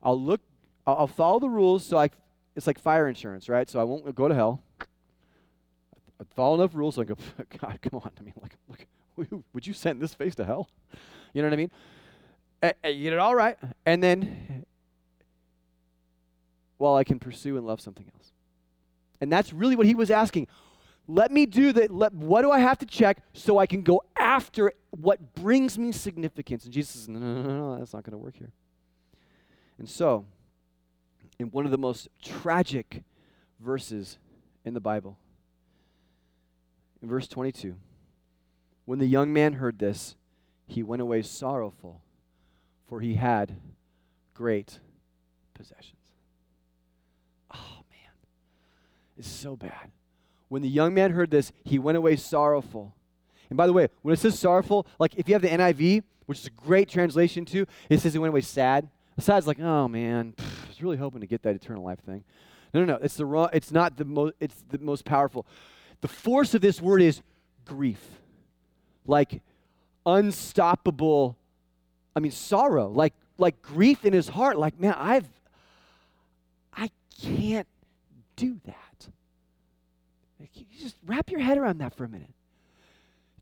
I'll 0.03 0.21
look, 0.21 0.41
I'll, 0.87 1.07
follow 1.07 1.41
the 1.41 1.49
rules 1.49 1.85
so 1.85 1.99
I, 1.99 2.11
it's 2.55 2.67
like 2.67 2.79
fire 2.79 3.09
insurance, 3.09 3.49
right? 3.49 3.69
So 3.69 3.81
I 3.81 3.85
won't 3.85 4.15
go 4.15 4.29
to 4.29 4.35
hell. 4.35 4.63
I 4.81 6.25
follow 6.35 6.55
enough 6.55 6.75
rules 6.75 6.95
so 6.95 7.03
I 7.03 7.05
go, 7.05 7.17
God, 7.61 7.79
come 7.83 8.01
on. 8.01 8.11
I 8.19 8.23
mean, 8.23 8.35
like, 8.41 8.57
look, 8.69 9.43
would 9.53 9.67
you 9.67 9.73
send 9.73 10.01
this 10.01 10.15
face 10.15 10.35
to 10.37 10.45
hell? 10.45 10.69
You 11.33 11.43
know 11.43 11.49
what 11.49 11.55
I 11.55 11.57
mean? 11.57 11.71
you 12.85 13.03
get 13.05 13.13
it 13.13 13.19
all 13.19 13.35
right. 13.35 13.59
And 13.85 14.03
then, 14.03 14.65
well, 16.79 16.97
I 16.97 17.05
can 17.05 17.19
pursue 17.19 17.57
and 17.57 17.67
love 17.67 17.81
something 17.81 18.11
else. 18.15 18.33
And 19.21 19.33
that's 19.33 19.53
really 19.53 19.77
what 19.77 19.87
he 19.87 19.95
was 19.95 20.11
asking. 20.11 20.47
Let 21.09 21.31
me 21.31 21.47
do 21.47 21.73
that. 21.73 21.91
Let, 21.91 22.13
what 22.13 22.43
do 22.43 22.51
I 22.51 22.59
have 22.59 22.79
to 22.79 22.87
check 22.87 23.23
so 23.33 23.59
I 23.59 23.67
can 23.67 23.83
go 23.83 24.03
after 24.17 24.73
what 24.91 25.35
brings 25.35 25.79
me 25.79 25.93
significance? 25.93 26.65
And 26.65 26.73
Jesus 26.73 26.95
says, 26.95 27.09
no, 27.09 27.19
no, 27.19 27.43
no, 27.43 27.53
no 27.53 27.79
that's 27.79 27.95
not 27.95 28.05
going 28.05 28.13
to 28.13 28.19
work 28.19 28.37
here. 28.37 28.51
And 29.79 29.89
so, 29.89 30.25
in 31.39 31.51
one 31.51 31.65
of 31.65 31.71
the 31.71 31.79
most 31.79 32.09
tragic 32.23 33.03
verses 33.61 34.19
in 34.65 34.75
the 34.75 34.81
Bible, 34.81 35.19
in 37.03 37.09
verse 37.09 37.29
22, 37.29 37.77
when 38.85 38.99
the 38.99 39.07
young 39.07 39.33
man 39.33 39.55
heard 39.55 39.79
this, 39.79 40.17
he 40.67 40.83
went 40.83 41.03
away 41.03 41.23
sorrowful, 41.23 42.03
for 42.89 43.01
he 43.01 43.15
had 43.15 43.57
great 44.35 44.81
possessions. 45.55 45.93
Oh, 47.53 47.85
man. 47.91 48.13
It's 49.17 49.29
so 49.29 49.57
bad. 49.57 49.91
When 50.49 50.63
the 50.63 50.69
young 50.69 50.95
man 50.95 51.11
heard 51.11 51.31
this, 51.31 51.53
he 51.65 51.79
went 51.79 51.99
away 51.99 52.17
sorrowful. 52.17 52.95
And 53.51 53.57
by 53.57 53.67
the 53.67 53.73
way, 53.73 53.89
when 54.03 54.13
it 54.13 54.19
says 54.19 54.39
sorrowful, 54.39 54.87
like 54.99 55.15
if 55.17 55.29
you 55.29 55.35
have 55.35 55.43
the 55.43 55.49
NIV, 55.49 56.03
which 56.27 56.41
is 56.41 56.47
a 56.47 56.51
great 56.51 56.89
translation 56.89 57.45
too, 57.45 57.67
it 57.89 58.01
says 58.01 58.13
he 58.13 58.19
went 58.19 58.33
away 58.33 58.41
sad. 58.41 58.89
Sad's 59.19 59.47
like, 59.47 59.61
oh 59.61 59.89
man, 59.89 60.35
pff, 60.37 60.45
I 60.65 60.69
was 60.69 60.83
really 60.83 60.97
hoping 60.97 61.21
to 61.21 61.27
get 61.27 61.43
that 61.43 61.55
eternal 61.55 61.83
life 61.83 62.01
thing. 62.01 62.25
No, 62.75 62.85
no, 62.85 62.95
no. 62.95 62.99
It's 63.03 63.17
the 63.17 63.25
wrong. 63.25 63.49
It's 63.53 63.73
not 63.73 63.97
the 63.97 64.05
most. 64.05 64.35
It's 64.41 64.63
the 64.69 64.79
most 64.79 65.05
powerful. 65.05 65.47
The 66.03 66.09
force 66.09 66.53
of 66.55 66.61
this 66.61 66.83
word 66.83 67.01
is 67.01 67.23
grief, 67.65 68.05
like 69.07 69.41
unstoppable. 70.05 71.39
I 72.15 72.21
mean, 72.21 72.33
sorrow, 72.33 72.89
like 72.89 73.15
like 73.39 73.63
grief 73.63 74.05
in 74.05 74.13
his 74.13 74.29
heart. 74.29 74.59
Like, 74.59 74.79
man, 74.79 74.95
I've, 74.99 75.29
I 76.75 76.91
can't 77.23 77.69
do 78.37 78.61
that. 78.67 78.86
Just 80.81 80.97
wrap 81.07 81.31
your 81.31 81.41
head 81.41 81.59
around 81.59 81.79
that 81.79 81.95
for 81.95 82.05
a 82.05 82.09
minute. 82.09 82.33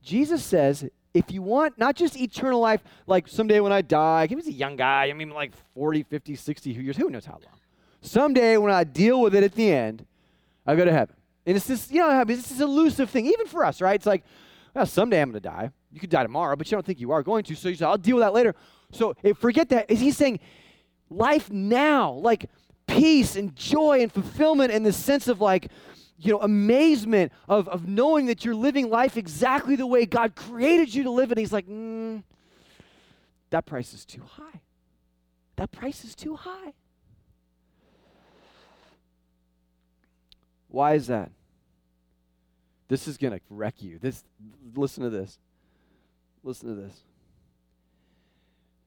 Jesus 0.02 0.44
says, 0.44 0.86
if 1.14 1.30
you 1.30 1.42
want 1.42 1.78
not 1.78 1.96
just 1.96 2.16
eternal 2.20 2.60
life, 2.60 2.82
like 3.06 3.28
someday 3.28 3.60
when 3.60 3.72
I 3.72 3.82
die, 3.82 4.26
he 4.26 4.34
was 4.34 4.46
a 4.46 4.52
young 4.52 4.76
guy, 4.76 5.06
I 5.08 5.12
mean, 5.12 5.30
like 5.30 5.52
40, 5.74 6.02
50, 6.02 6.34
60 6.34 6.70
years, 6.70 6.96
who 6.96 7.08
knows 7.08 7.24
how 7.24 7.34
long. 7.34 7.58
Someday 8.02 8.56
when 8.56 8.72
I 8.72 8.84
deal 8.84 9.20
with 9.20 9.34
it 9.34 9.44
at 9.44 9.54
the 9.54 9.72
end, 9.72 10.04
I 10.66 10.76
go 10.76 10.84
to 10.84 10.92
heaven. 10.92 11.16
And 11.46 11.56
it's 11.56 11.66
this, 11.66 11.90
you 11.90 12.00
know, 12.00 12.20
it's 12.22 12.48
this 12.48 12.60
elusive 12.60 13.10
thing, 13.10 13.26
even 13.26 13.46
for 13.46 13.64
us, 13.64 13.80
right? 13.80 13.94
It's 13.94 14.06
like, 14.06 14.24
well, 14.74 14.86
someday 14.86 15.22
I'm 15.22 15.30
going 15.30 15.40
to 15.42 15.48
die. 15.48 15.70
You 15.92 16.00
could 16.00 16.10
die 16.10 16.22
tomorrow, 16.22 16.56
but 16.56 16.70
you 16.70 16.76
don't 16.76 16.84
think 16.84 17.00
you 17.00 17.12
are 17.12 17.22
going 17.22 17.44
to. 17.44 17.54
So 17.54 17.68
you 17.68 17.76
say, 17.76 17.84
I'll 17.84 17.96
deal 17.96 18.16
with 18.16 18.24
that 18.24 18.32
later. 18.32 18.54
So 18.92 19.14
if, 19.22 19.38
forget 19.38 19.68
that. 19.68 19.90
Is 19.90 20.00
he 20.00 20.10
saying 20.10 20.40
life 21.08 21.50
now, 21.50 22.12
like 22.12 22.50
peace 22.86 23.36
and 23.36 23.54
joy 23.54 24.00
and 24.00 24.10
fulfillment 24.10 24.72
and 24.72 24.84
the 24.84 24.92
sense 24.92 25.28
of 25.28 25.40
like, 25.40 25.70
you 26.18 26.32
know, 26.32 26.40
amazement 26.40 27.32
of, 27.48 27.68
of 27.68 27.88
knowing 27.88 28.26
that 28.26 28.44
you're 28.44 28.54
living 28.54 28.88
life 28.88 29.16
exactly 29.16 29.76
the 29.76 29.86
way 29.86 30.06
God 30.06 30.34
created 30.34 30.94
you 30.94 31.04
to 31.04 31.10
live. 31.10 31.30
And 31.30 31.38
he's 31.38 31.52
like, 31.52 31.66
mm, 31.66 32.22
that 33.50 33.66
price 33.66 33.92
is 33.92 34.04
too 34.04 34.22
high. 34.22 34.60
That 35.56 35.70
price 35.70 36.04
is 36.04 36.14
too 36.14 36.36
high. 36.36 36.72
Why 40.68 40.94
is 40.94 41.06
that? 41.06 41.30
This 42.88 43.06
is 43.06 43.16
going 43.16 43.32
to 43.32 43.40
wreck 43.48 43.80
you. 43.80 43.98
This 43.98 44.24
listen 44.74 45.04
to 45.04 45.10
this. 45.10 45.38
Listen 46.42 46.68
to 46.68 46.74
this. 46.74 47.04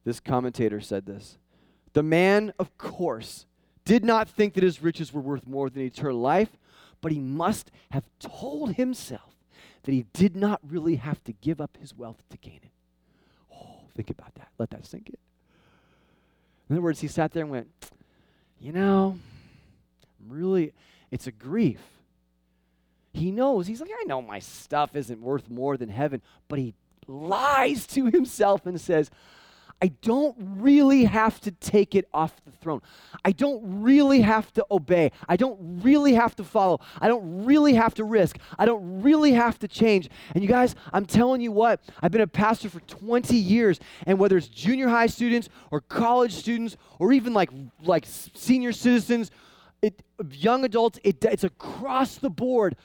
This 0.03 0.19
commentator 0.19 0.79
said 0.81 1.05
this. 1.05 1.37
The 1.93 2.03
man, 2.03 2.53
of 2.59 2.77
course, 2.77 3.45
did 3.85 4.03
not 4.03 4.29
think 4.29 4.53
that 4.53 4.63
his 4.63 4.83
riches 4.83 5.13
were 5.13 5.21
worth 5.21 5.47
more 5.47 5.69
than 5.69 5.81
eternal 5.81 6.19
life 6.19 6.49
but 7.01 7.11
he 7.11 7.19
must 7.19 7.71
have 7.91 8.05
told 8.19 8.73
himself 8.73 9.35
that 9.83 9.91
he 9.91 10.05
did 10.13 10.35
not 10.35 10.59
really 10.67 10.95
have 10.95 11.23
to 11.23 11.33
give 11.33 11.61
up 11.61 11.77
his 11.79 11.95
wealth 11.95 12.21
to 12.29 12.37
gain 12.37 12.59
it. 12.63 12.71
Oh, 13.53 13.81
think 13.95 14.09
about 14.09 14.35
that. 14.35 14.49
Let 14.57 14.69
that 14.71 14.85
sink 14.85 15.09
in. 15.09 15.15
In 16.69 16.75
other 16.75 16.83
words, 16.83 16.99
he 16.99 17.07
sat 17.07 17.31
there 17.31 17.43
and 17.43 17.51
went, 17.51 17.69
You 18.59 18.73
know, 18.73 19.17
I'm 20.19 20.29
really, 20.29 20.73
it's 21.11 21.27
a 21.27 21.31
grief. 21.31 21.81
He 23.13 23.31
knows, 23.31 23.65
he's 23.65 23.81
like, 23.81 23.89
I 23.99 24.03
know 24.03 24.21
my 24.21 24.39
stuff 24.39 24.95
isn't 24.95 25.21
worth 25.21 25.49
more 25.49 25.77
than 25.77 25.89
heaven, 25.89 26.21
but 26.47 26.59
he 26.59 26.75
lies 27.07 27.87
to 27.87 28.05
himself 28.07 28.65
and 28.65 28.79
says, 28.79 29.09
I 29.81 29.87
don't 30.01 30.35
really 30.39 31.05
have 31.05 31.39
to 31.41 31.51
take 31.51 31.93
it 31.93 32.07
off 32.11 32.33
the 32.45 32.51
throne. 32.51 32.81
I 33.23 33.31
don't 33.31 33.61
really 33.83 34.21
have 34.21 34.51
to 34.53 34.65
obey. 34.71 35.11
I 35.29 35.35
don't 35.35 35.81
really 35.83 36.13
have 36.13 36.35
to 36.37 36.43
follow. 36.43 36.79
I 36.99 37.07
don't 37.07 37.45
really 37.45 37.75
have 37.75 37.93
to 37.95 38.03
risk. 38.03 38.39
I 38.57 38.65
don't 38.65 39.03
really 39.03 39.33
have 39.33 39.59
to 39.59 39.67
change. 39.67 40.09
And 40.33 40.43
you 40.43 40.49
guys, 40.49 40.73
I'm 40.91 41.05
telling 41.05 41.41
you 41.41 41.51
what, 41.51 41.81
I've 42.01 42.11
been 42.11 42.21
a 42.21 42.27
pastor 42.27 42.69
for 42.69 42.79
20 42.81 43.35
years, 43.35 43.79
and 44.07 44.17
whether 44.17 44.37
it's 44.37 44.47
junior 44.47 44.87
high 44.87 45.07
students 45.07 45.47
or 45.69 45.81
college 45.81 46.33
students 46.33 46.75
or 46.97 47.13
even 47.13 47.33
like, 47.33 47.51
like 47.83 48.05
senior 48.07 48.71
citizens, 48.71 49.29
it, 49.83 50.01
young 50.31 50.65
adults, 50.65 50.99
it, 51.03 51.23
it's 51.23 51.43
across 51.43 52.17
the 52.17 52.31
board 52.31 52.75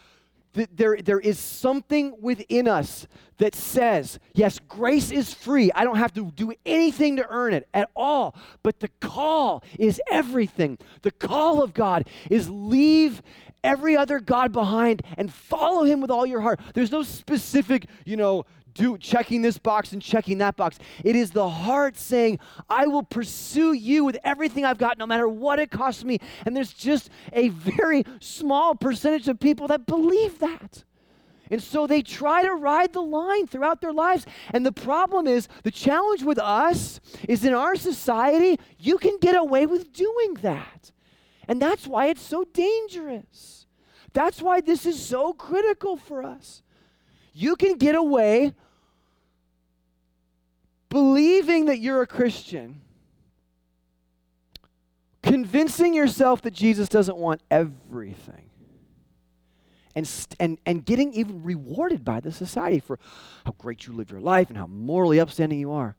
there, 0.52 0.98
there 1.02 1.20
is 1.20 1.38
something 1.38 2.14
within 2.20 2.68
us 2.68 3.06
that 3.38 3.54
says, 3.54 4.18
yes, 4.34 4.58
grace 4.68 5.10
is 5.10 5.32
free. 5.32 5.72
I 5.74 5.84
don't 5.84 5.96
have 5.96 6.12
to 6.14 6.30
do 6.30 6.52
anything 6.66 7.16
to 7.16 7.26
earn 7.28 7.54
it 7.54 7.68
at 7.72 7.90
all. 7.96 8.36
But 8.62 8.80
the 8.80 8.88
call 9.00 9.64
is 9.78 10.00
everything. 10.10 10.78
The 11.02 11.10
call 11.10 11.62
of 11.62 11.74
God 11.74 12.06
is 12.30 12.48
leave 12.48 13.22
every 13.64 13.96
other 13.96 14.20
God 14.20 14.52
behind 14.52 15.02
and 15.16 15.32
follow 15.32 15.84
him 15.84 16.00
with 16.00 16.10
all 16.10 16.26
your 16.26 16.40
heart. 16.40 16.60
There's 16.74 16.92
no 16.92 17.02
specific, 17.02 17.86
you 18.04 18.16
know, 18.16 18.44
do 18.74 18.98
checking 18.98 19.42
this 19.42 19.58
box 19.58 19.92
and 19.92 20.00
checking 20.00 20.38
that 20.38 20.56
box. 20.56 20.78
It 21.04 21.16
is 21.16 21.30
the 21.30 21.48
heart 21.48 21.96
saying, 21.96 22.38
I 22.68 22.86
will 22.86 23.02
pursue 23.02 23.72
you 23.72 24.04
with 24.04 24.18
everything 24.24 24.64
I've 24.64 24.78
got, 24.78 24.98
no 24.98 25.06
matter 25.06 25.28
what 25.28 25.58
it 25.58 25.70
costs 25.70 26.04
me. 26.04 26.18
And 26.46 26.56
there's 26.56 26.72
just 26.72 27.10
a 27.32 27.48
very 27.50 28.04
small 28.20 28.74
percentage 28.74 29.28
of 29.28 29.38
people 29.40 29.68
that 29.68 29.86
believe 29.86 30.38
that. 30.40 30.84
And 31.50 31.62
so 31.62 31.86
they 31.86 32.00
try 32.00 32.42
to 32.42 32.54
ride 32.54 32.94
the 32.94 33.02
line 33.02 33.46
throughout 33.46 33.82
their 33.82 33.92
lives. 33.92 34.24
And 34.54 34.64
the 34.64 34.72
problem 34.72 35.26
is, 35.26 35.48
the 35.64 35.70
challenge 35.70 36.22
with 36.22 36.38
us 36.38 36.98
is 37.28 37.44
in 37.44 37.52
our 37.52 37.76
society, 37.76 38.58
you 38.78 38.96
can 38.96 39.18
get 39.20 39.36
away 39.36 39.66
with 39.66 39.92
doing 39.92 40.34
that. 40.40 40.92
And 41.46 41.60
that's 41.60 41.86
why 41.86 42.06
it's 42.06 42.22
so 42.22 42.44
dangerous. 42.54 43.66
That's 44.14 44.40
why 44.40 44.62
this 44.62 44.86
is 44.86 45.04
so 45.04 45.34
critical 45.34 45.96
for 45.96 46.22
us. 46.22 46.62
You 47.34 47.56
can 47.56 47.76
get 47.76 47.96
away 47.96 48.54
believing 50.92 51.64
that 51.66 51.78
you're 51.78 52.02
a 52.02 52.06
Christian, 52.06 52.82
convincing 55.22 55.94
yourself 55.94 56.42
that 56.42 56.52
Jesus 56.52 56.88
doesn't 56.88 57.16
want 57.16 57.40
everything, 57.50 58.50
and, 59.94 60.08
and, 60.38 60.58
and 60.66 60.84
getting 60.84 61.14
even 61.14 61.42
rewarded 61.42 62.04
by 62.04 62.20
the 62.20 62.30
society 62.30 62.78
for 62.78 62.98
how 63.46 63.52
great 63.52 63.86
you 63.86 63.94
live 63.94 64.10
your 64.10 64.20
life 64.20 64.50
and 64.50 64.58
how 64.58 64.66
morally 64.66 65.18
upstanding 65.18 65.58
you 65.58 65.72
are. 65.72 65.96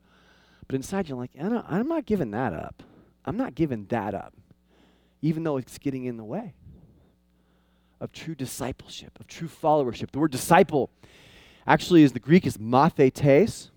But 0.68 0.76
inside 0.76 1.08
you're 1.08 1.18
like, 1.18 1.30
I'm 1.38 1.88
not 1.88 2.06
giving 2.06 2.30
that 2.30 2.52
up. 2.52 2.82
I'm 3.24 3.36
not 3.36 3.54
giving 3.54 3.86
that 3.86 4.14
up, 4.14 4.32
even 5.22 5.42
though 5.42 5.56
it's 5.56 5.78
getting 5.78 6.04
in 6.04 6.16
the 6.16 6.24
way 6.24 6.54
of 8.00 8.12
true 8.12 8.34
discipleship, 8.34 9.18
of 9.18 9.26
true 9.26 9.48
followership. 9.48 10.12
The 10.12 10.18
word 10.20 10.30
disciple 10.30 10.90
actually 11.66 12.02
is 12.02 12.12
the 12.12 12.20
Greek 12.20 12.46
is 12.46 12.58
mathetes. 12.58 13.70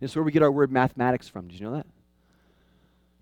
It's 0.00 0.14
where 0.14 0.22
we 0.22 0.32
get 0.32 0.42
our 0.42 0.52
word 0.52 0.70
mathematics 0.70 1.28
from. 1.28 1.48
Did 1.48 1.60
you 1.60 1.66
know 1.66 1.76
that? 1.76 1.86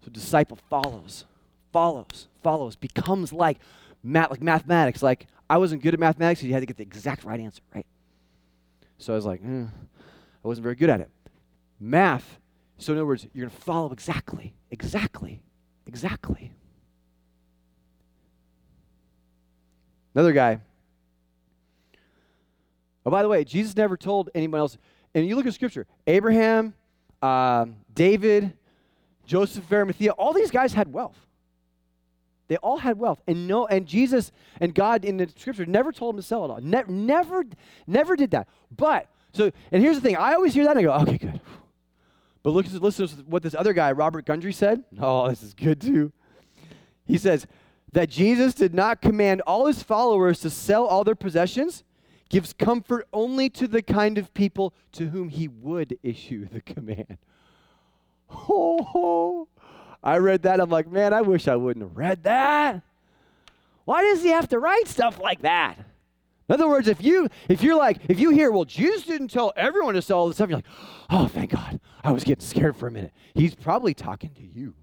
So 0.04 0.10
disciple 0.10 0.58
follows, 0.68 1.24
follows, 1.72 2.28
follows, 2.42 2.76
becomes 2.76 3.32
like 3.32 3.58
math, 4.02 4.30
like 4.30 4.42
mathematics. 4.42 5.02
Like 5.02 5.26
I 5.48 5.58
wasn't 5.58 5.82
good 5.82 5.94
at 5.94 6.00
mathematics, 6.00 6.40
so 6.40 6.46
you 6.46 6.52
had 6.52 6.60
to 6.60 6.66
get 6.66 6.76
the 6.76 6.82
exact 6.82 7.24
right 7.24 7.40
answer, 7.40 7.62
right? 7.74 7.86
So 8.98 9.12
I 9.12 9.16
was 9.16 9.26
like, 9.26 9.40
eh, 9.44 9.64
I 9.64 10.48
wasn't 10.48 10.64
very 10.64 10.74
good 10.74 10.90
at 10.90 11.00
it. 11.00 11.10
Math. 11.80 12.38
So 12.78 12.92
in 12.92 12.98
other 12.98 13.06
words, 13.06 13.26
you're 13.32 13.48
to 13.48 13.54
follow 13.54 13.92
exactly, 13.92 14.54
exactly, 14.70 15.42
exactly. 15.86 16.52
Another 20.14 20.32
guy 20.32 20.60
Oh, 23.06 23.10
by 23.10 23.22
the 23.22 23.28
way, 23.28 23.44
Jesus 23.44 23.76
never 23.76 23.96
told 23.96 24.30
anyone 24.34 24.60
else. 24.60 24.78
And 25.14 25.26
you 25.26 25.36
look 25.36 25.46
at 25.46 25.54
Scripture 25.54 25.86
Abraham, 26.06 26.74
uh, 27.22 27.66
David, 27.94 28.52
Joseph 29.26 29.64
of 29.64 29.72
Arimathea, 29.72 30.12
all 30.12 30.32
these 30.32 30.50
guys 30.50 30.72
had 30.72 30.92
wealth. 30.92 31.18
They 32.48 32.56
all 32.56 32.76
had 32.76 32.98
wealth. 32.98 33.22
And 33.26 33.48
no, 33.48 33.66
and 33.66 33.86
Jesus 33.86 34.30
and 34.60 34.74
God 34.74 35.04
in 35.04 35.16
the 35.16 35.28
scripture 35.36 35.64
never 35.64 35.92
told 35.92 36.14
them 36.14 36.20
to 36.20 36.26
sell 36.26 36.44
it 36.44 36.50
all. 36.50 36.60
Ne- 36.60 36.84
never, 36.88 37.44
never 37.86 38.16
did 38.16 38.32
that. 38.32 38.48
But, 38.74 39.08
so, 39.32 39.50
and 39.72 39.82
here's 39.82 39.96
the 39.96 40.02
thing 40.02 40.16
I 40.16 40.34
always 40.34 40.52
hear 40.52 40.64
that 40.64 40.76
and 40.76 40.80
I 40.80 40.82
go, 40.82 40.92
okay, 40.92 41.18
good. 41.18 41.40
But 42.42 42.50
look, 42.50 42.66
listen 42.70 43.08
to 43.08 43.14
what 43.26 43.42
this 43.42 43.54
other 43.54 43.72
guy, 43.72 43.92
Robert 43.92 44.26
Gundry, 44.26 44.52
said. 44.52 44.84
Oh, 45.00 45.28
this 45.30 45.42
is 45.42 45.54
good 45.54 45.80
too. 45.80 46.12
He 47.06 47.16
says 47.16 47.46
that 47.92 48.10
Jesus 48.10 48.52
did 48.52 48.74
not 48.74 49.00
command 49.00 49.40
all 49.46 49.64
his 49.66 49.82
followers 49.82 50.40
to 50.40 50.50
sell 50.50 50.84
all 50.84 51.04
their 51.04 51.14
possessions 51.14 51.84
gives 52.34 52.52
comfort 52.52 53.06
only 53.12 53.48
to 53.48 53.68
the 53.68 53.80
kind 53.80 54.18
of 54.18 54.34
people 54.34 54.74
to 54.90 55.10
whom 55.10 55.28
he 55.28 55.46
would 55.46 55.96
issue 56.02 56.44
the 56.44 56.60
command. 56.60 57.16
Oh, 58.28 59.46
I 60.02 60.18
read 60.18 60.42
that. 60.42 60.58
I'm 60.58 60.68
like, 60.68 60.90
man, 60.90 61.12
I 61.12 61.20
wish 61.20 61.46
I 61.46 61.54
wouldn't 61.54 61.84
have 61.84 61.96
read 61.96 62.24
that. 62.24 62.82
Why 63.84 64.02
does 64.02 64.24
he 64.24 64.30
have 64.30 64.48
to 64.48 64.58
write 64.58 64.88
stuff 64.88 65.20
like 65.20 65.42
that? 65.42 65.78
In 65.78 66.54
other 66.54 66.66
words, 66.66 66.88
if 66.88 67.04
you 67.04 67.28
if 67.48 67.62
you're 67.62 67.76
like 67.76 67.98
if 68.08 68.18
you 68.18 68.30
hear, 68.30 68.50
well, 68.50 68.64
Jesus 68.64 69.04
didn't 69.04 69.28
tell 69.28 69.52
everyone 69.54 69.94
to 69.94 70.02
sell 70.02 70.18
all 70.18 70.26
this 70.26 70.38
stuff, 70.38 70.50
you're 70.50 70.58
like, 70.58 70.66
oh, 71.10 71.28
thank 71.28 71.52
God, 71.52 71.78
I 72.02 72.10
was 72.10 72.24
getting 72.24 72.44
scared 72.44 72.74
for 72.76 72.88
a 72.88 72.90
minute. 72.90 73.12
He's 73.34 73.54
probably 73.54 73.94
talking 73.94 74.30
to 74.34 74.42
you. 74.42 74.74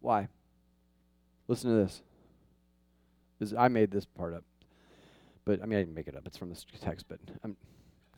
Why? 0.00 0.26
Listen 1.50 1.70
to 1.70 1.82
this. 1.82 2.02
this. 3.40 3.52
I 3.58 3.66
made 3.66 3.90
this 3.90 4.04
part 4.04 4.34
up. 4.34 4.44
But 5.44 5.60
I 5.60 5.66
mean, 5.66 5.80
I 5.80 5.82
didn't 5.82 5.96
make 5.96 6.06
it 6.06 6.14
up. 6.14 6.22
It's 6.24 6.36
from 6.36 6.48
this 6.48 6.64
text. 6.80 7.06
But 7.08 7.18
I'm, 7.42 7.56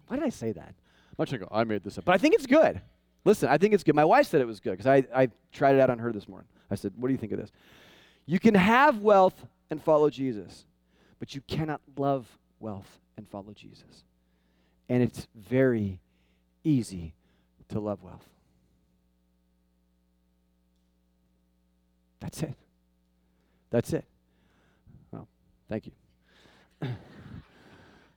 why 0.06 0.18
did 0.18 0.26
I 0.26 0.28
say 0.28 0.52
that? 0.52 0.74
I'm 1.18 1.26
not 1.30 1.40
go, 1.40 1.48
I 1.50 1.64
made 1.64 1.82
this 1.82 1.96
up. 1.96 2.04
But 2.04 2.14
I 2.14 2.18
think 2.18 2.34
it's 2.34 2.44
good. 2.44 2.82
Listen, 3.24 3.48
I 3.48 3.56
think 3.56 3.72
it's 3.72 3.84
good. 3.84 3.94
My 3.94 4.04
wife 4.04 4.26
said 4.26 4.42
it 4.42 4.46
was 4.46 4.60
good 4.60 4.72
because 4.72 4.86
I, 4.86 5.06
I 5.14 5.30
tried 5.50 5.76
it 5.76 5.80
out 5.80 5.88
on 5.88 5.98
her 6.00 6.12
this 6.12 6.28
morning. 6.28 6.46
I 6.70 6.74
said, 6.74 6.92
What 6.94 7.08
do 7.08 7.12
you 7.12 7.18
think 7.18 7.32
of 7.32 7.38
this? 7.38 7.50
You 8.26 8.38
can 8.38 8.54
have 8.54 8.98
wealth 8.98 9.46
and 9.70 9.82
follow 9.82 10.10
Jesus, 10.10 10.66
but 11.18 11.34
you 11.34 11.40
cannot 11.48 11.80
love 11.96 12.26
wealth 12.60 12.98
and 13.16 13.26
follow 13.26 13.54
Jesus. 13.54 14.04
And 14.90 15.02
it's 15.02 15.26
very 15.34 16.00
easy 16.64 17.14
to 17.70 17.80
love 17.80 18.02
wealth. 18.02 18.28
That's 22.20 22.42
it. 22.42 22.56
That's 23.72 23.92
it. 23.94 24.04
Well, 25.10 25.26
thank 25.68 25.86
you. 25.86 25.92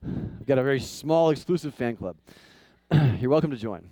We've 0.03 0.45
got 0.45 0.59
a 0.59 0.63
very 0.63 0.81
small, 0.81 1.29
exclusive 1.31 1.73
fan 1.73 1.95
club. 1.95 2.17
You're 3.19 3.31
welcome 3.31 3.51
to 3.51 3.57
join. 3.57 3.89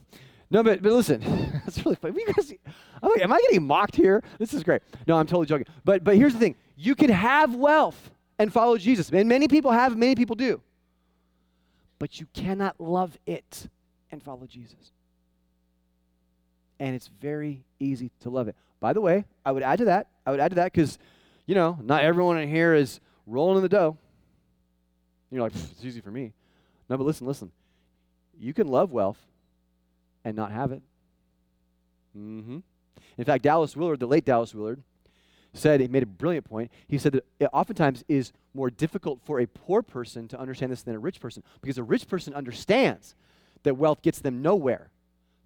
No, 0.51 0.61
but, 0.61 0.83
but 0.83 0.91
listen, 0.91 1.21
that's 1.65 1.83
really 1.83 1.95
funny. 1.95 2.25
Guys, 2.25 2.53
I'm 3.01 3.09
like, 3.09 3.21
am 3.21 3.31
I 3.31 3.39
getting 3.41 3.65
mocked 3.65 3.95
here? 3.95 4.21
This 4.37 4.53
is 4.53 4.61
great. 4.63 4.81
No, 5.07 5.17
I'm 5.17 5.25
totally 5.25 5.47
joking. 5.47 5.65
But, 5.85 6.03
but 6.03 6.17
here's 6.17 6.33
the 6.33 6.39
thing 6.39 6.55
you 6.75 6.95
can 6.95 7.09
have 7.09 7.55
wealth 7.55 8.11
and 8.37 8.51
follow 8.51 8.77
Jesus. 8.77 9.09
And 9.09 9.29
many 9.29 9.47
people 9.47 9.71
have, 9.71 9.97
many 9.97 10.15
people 10.15 10.35
do. 10.35 10.61
But 11.97 12.19
you 12.19 12.27
cannot 12.33 12.79
love 12.79 13.17
it 13.25 13.69
and 14.11 14.21
follow 14.21 14.45
Jesus. 14.45 14.91
And 16.77 16.93
it's 16.93 17.09
very 17.21 17.63
easy 17.79 18.11
to 18.19 18.29
love 18.29 18.49
it. 18.49 18.55
By 18.81 18.91
the 18.91 18.99
way, 18.99 19.23
I 19.45 19.53
would 19.53 19.63
add 19.63 19.79
to 19.79 19.85
that, 19.85 20.07
I 20.25 20.31
would 20.31 20.41
add 20.41 20.49
to 20.49 20.55
that 20.55 20.73
because 20.73 20.99
you 21.45 21.55
know, 21.55 21.77
not 21.81 22.03
everyone 22.03 22.37
in 22.39 22.49
here 22.49 22.73
is 22.73 22.99
rolling 23.27 23.57
in 23.57 23.63
the 23.63 23.69
dough. 23.69 23.97
You're 25.31 25.41
like, 25.41 25.53
it's 25.55 25.83
easy 25.83 26.01
for 26.01 26.11
me. 26.11 26.33
No, 26.89 26.97
but 26.97 27.05
listen, 27.05 27.25
listen. 27.27 27.51
You 28.39 28.53
can 28.53 28.67
love 28.67 28.91
wealth 28.91 29.19
and 30.23 30.35
not 30.35 30.51
have 30.51 30.71
it. 30.71 30.81
Mm-hmm. 32.17 32.59
In 33.17 33.25
fact, 33.25 33.43
Dallas 33.43 33.75
Willard, 33.75 33.99
the 33.99 34.07
late 34.07 34.25
Dallas 34.25 34.53
Willard, 34.53 34.81
said, 35.53 35.81
he 35.81 35.87
made 35.87 36.03
a 36.03 36.07
brilliant 36.07 36.45
point. 36.49 36.71
He 36.87 36.97
said 36.97 37.13
that 37.13 37.25
it 37.39 37.49
oftentimes 37.53 38.03
is 38.07 38.31
more 38.53 38.69
difficult 38.69 39.19
for 39.23 39.39
a 39.39 39.47
poor 39.47 39.81
person 39.81 40.27
to 40.29 40.39
understand 40.39 40.71
this 40.71 40.81
than 40.83 40.95
a 40.95 40.99
rich 40.99 41.19
person 41.19 41.43
because 41.61 41.77
a 41.77 41.83
rich 41.83 42.07
person 42.07 42.33
understands 42.33 43.15
that 43.63 43.75
wealth 43.75 44.01
gets 44.01 44.19
them 44.19 44.41
nowhere. 44.41 44.89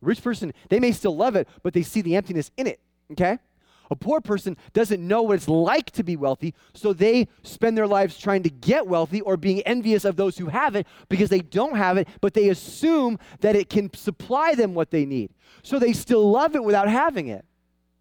Rich 0.02 0.24
person, 0.24 0.54
they 0.70 0.80
may 0.80 0.92
still 0.92 1.16
love 1.16 1.36
it, 1.36 1.48
but 1.64 1.74
they 1.74 1.82
see 1.82 2.02
the 2.02 2.16
emptiness 2.16 2.52
in 2.58 2.68
it, 2.68 2.80
okay? 3.12 3.40
A 3.89 3.95
poor 3.95 4.21
person 4.21 4.58
doesn't 4.73 5.06
know 5.06 5.21
what 5.21 5.36
it's 5.36 5.47
like 5.47 5.91
to 5.91 6.04
be 6.04 6.15
wealthy, 6.15 6.54
so 6.73 6.93
they 6.93 7.28
spend 7.43 7.78
their 7.78 7.88
lives 7.88 8.17
trying 8.17 8.43
to 8.43 8.50
get 8.50 8.88
wealthy 8.88 9.21
or 9.21 9.38
being 9.38 9.62
envious 9.62 10.06
of 10.06 10.15
those 10.15 10.38
who 10.38 10.47
have 10.47 10.76
it 10.76 10.88
because 11.10 11.30
they 11.30 11.39
don't 11.39 11.76
have 11.76 11.97
it, 11.97 12.08
but 12.21 12.34
they 12.34 12.50
assume 12.50 13.17
that 13.41 13.56
it 13.56 13.69
can 13.69 13.93
supply 13.93 14.56
them 14.56 14.73
what 14.73 14.91
they 14.91 15.06
need. 15.06 15.32
So 15.63 15.80
they 15.80 15.93
still 15.93 16.30
love 16.30 16.56
it 16.56 16.63
without 16.63 16.89
having 16.89 17.28
it, 17.28 17.45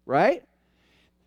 right? 0.05 0.43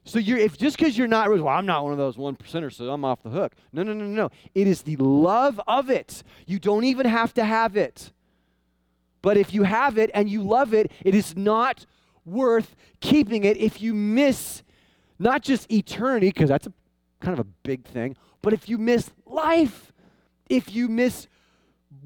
So 0.05 0.19
you're 0.19 0.39
if 0.39 0.57
just 0.59 0.79
because 0.79 0.97
you're 0.97 1.07
not 1.07 1.29
well, 1.31 1.49
I'm 1.49 1.67
not 1.67 1.85
one 1.85 1.93
of 1.93 1.99
those 1.99 2.17
one 2.17 2.35
percenters, 2.35 2.75
so 2.75 2.91
I'm 2.91 3.05
off 3.05 3.23
the 3.23 3.31
hook. 3.31 3.53
No, 3.73 3.83
no, 3.83 3.93
no, 3.93 4.07
no. 4.07 4.31
It 4.55 4.67
is 4.67 4.83
the 4.83 4.97
love 4.97 5.61
of 5.69 5.91
it. 5.91 6.23
You 6.47 6.59
don't 6.59 6.85
even 6.85 7.07
have 7.07 7.35
to 7.35 7.45
have 7.45 7.77
it. 7.77 8.13
But 9.23 9.37
if 9.37 9.53
you 9.53 9.65
have 9.65 9.99
it 9.99 10.11
and 10.15 10.29
you 10.29 10.43
love 10.43 10.73
it, 10.73 10.91
it 11.05 11.15
is 11.15 11.37
not 11.37 11.85
worth 12.25 12.75
keeping 13.01 13.45
it 13.45 13.57
if 13.57 13.81
you 13.81 13.95
miss 13.95 14.63
not 15.19 15.43
just 15.43 15.71
eternity, 15.71 16.29
because 16.29 16.49
that's 16.49 16.67
a 16.67 16.73
kind 17.21 17.39
of 17.39 17.41
a 17.41 17.49
big 17.63 17.85
thing, 17.85 18.17
but 18.43 18.53
if 18.53 18.69
you 18.69 18.79
miss 18.79 19.11
life, 19.27 19.93
if 20.49 20.75
you 20.75 20.89
miss 20.89 21.29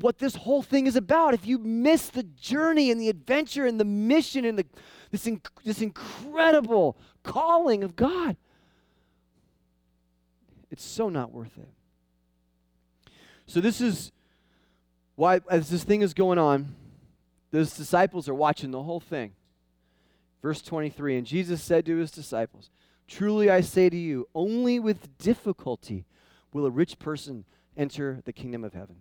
what 0.01 0.19
this 0.19 0.35
whole 0.35 0.63
thing 0.63 0.87
is 0.87 0.97
about, 0.97 1.35
if 1.35 1.47
you 1.47 1.59
miss 1.59 2.09
the 2.09 2.25
journey 2.25 2.91
and 2.91 3.01
the 3.01 3.09
adventure 3.09 3.67
and 3.67 3.79
the 3.79 3.85
mission 3.85 4.45
and 4.45 4.59
the, 4.59 4.67
this, 5.11 5.27
inc- 5.27 5.47
this 5.65 5.81
incredible 5.81 6.97
calling 7.23 7.85
of 7.85 7.95
God, 7.95 8.37
it's 10.71 10.85
so 10.85 11.09
not 11.09 11.31
worth 11.31 11.57
it. 11.57 11.69
So, 13.47 13.61
this 13.61 13.81
is 13.81 14.11
why, 15.15 15.41
as 15.49 15.69
this 15.69 15.85
thing 15.85 16.03
is 16.03 16.15
going 16.15 16.39
on, 16.39 16.75
those 17.51 17.77
disciples 17.77 18.29
are 18.29 18.35
watching 18.35 18.73
the 18.73 18.83
whole 18.83 18.99
thing. 19.01 19.33
Verse 20.45 20.61
23 20.61 21.17
And 21.17 21.27
Jesus 21.27 21.63
said 21.63 21.87
to 21.87 21.97
his 21.97 22.11
disciples, 22.11 22.69
Truly 23.09 23.49
I 23.49 23.63
say 23.63 23.89
to 23.89 23.97
you, 23.97 24.29
only 24.35 24.79
with 24.79 25.17
difficulty 25.17 26.05
will 26.53 26.67
a 26.67 26.71
rich 26.71 26.99
person 26.99 27.47
enter 27.79 28.21
the 28.27 28.33
kingdom 28.33 28.63
of 28.63 28.75
heaven. 28.75 28.97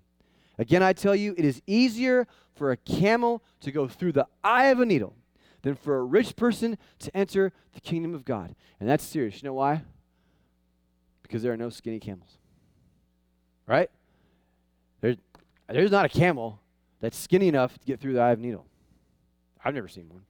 Again, 0.58 0.82
I 0.82 0.94
tell 0.94 1.14
you, 1.14 1.36
it 1.38 1.44
is 1.44 1.62
easier 1.68 2.28
for 2.56 2.72
a 2.72 2.78
camel 2.78 3.44
to 3.60 3.74
go 3.74 3.90
through 3.90 4.14
the 4.14 4.26
eye 4.42 4.68
of 4.68 4.80
a 4.80 4.86
needle 4.86 5.18
than 5.64 5.76
for 5.76 5.98
a 5.98 6.04
rich 6.04 6.38
person 6.38 6.78
to 7.00 7.16
enter 7.16 7.52
the 7.74 7.82
kingdom 7.82 8.16
of 8.16 8.24
God. 8.24 8.56
And 8.80 8.88
that's 8.88 9.04
serious. 9.04 9.44
You 9.44 9.50
know 9.50 9.54
why? 9.54 9.82
Because 11.24 11.44
there 11.44 11.52
are 11.52 11.58
no 11.58 11.70
skinny 11.70 12.00
camels. 12.00 12.38
Right? 13.68 13.90
There, 15.02 15.18
there's 15.68 15.92
not 15.92 16.06
a 16.06 16.10
camel 16.10 16.62
that's 17.02 17.18
skinny 17.18 17.50
enough 17.50 17.78
to 17.80 17.86
get 17.86 18.00
through 18.00 18.14
the 18.14 18.22
eye 18.22 18.32
of 18.32 18.40
a 18.40 18.42
needle. 18.42 18.66
I've 19.66 19.76
never 19.76 19.90
seen 19.90 20.08
one. 20.08 20.24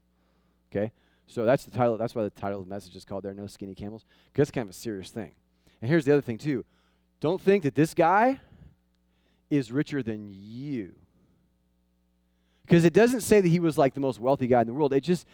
Okay? 0.71 0.91
So 1.34 1.46
that's 1.46 1.65
the 1.65 1.72
title. 1.72 1.98
That's 1.98 2.13
why 2.13 2.22
the 2.22 2.30
title 2.30 2.60
of 2.60 2.67
the 2.67 2.69
message 2.69 2.96
is 2.96 3.06
called 3.06 3.24
There 3.24 3.32
Are 3.32 3.36
No 3.36 3.48
Skinny 3.48 3.74
Camels. 3.74 4.06
Because 4.32 4.50
it's 4.50 4.56
kind 4.56 4.67
of 4.67 4.69
a 4.69 4.78
serious 4.78 5.10
thing. 5.10 5.32
And 5.82 5.89
here's 5.89 6.06
the 6.06 6.12
other 6.12 6.22
thing, 6.22 6.38
too. 6.38 6.63
Don't 7.22 7.41
think 7.41 7.63
that 7.63 7.74
this 7.74 7.96
guy 7.96 8.39
is 9.50 9.72
richer 9.72 10.04
than 10.04 10.30
you. 10.30 10.93
Because 12.62 12.86
it 12.86 12.93
doesn't 12.93 13.22
say 13.22 13.41
that 13.41 13.48
he 13.48 13.60
was 13.60 13.80
like 13.80 13.96
the 13.96 14.00
most 14.00 14.19
wealthy 14.19 14.46
guy 14.46 14.62
in 14.62 14.67
the 14.67 14.74
world. 14.74 14.93
It 14.93 15.02
just, 15.02 15.26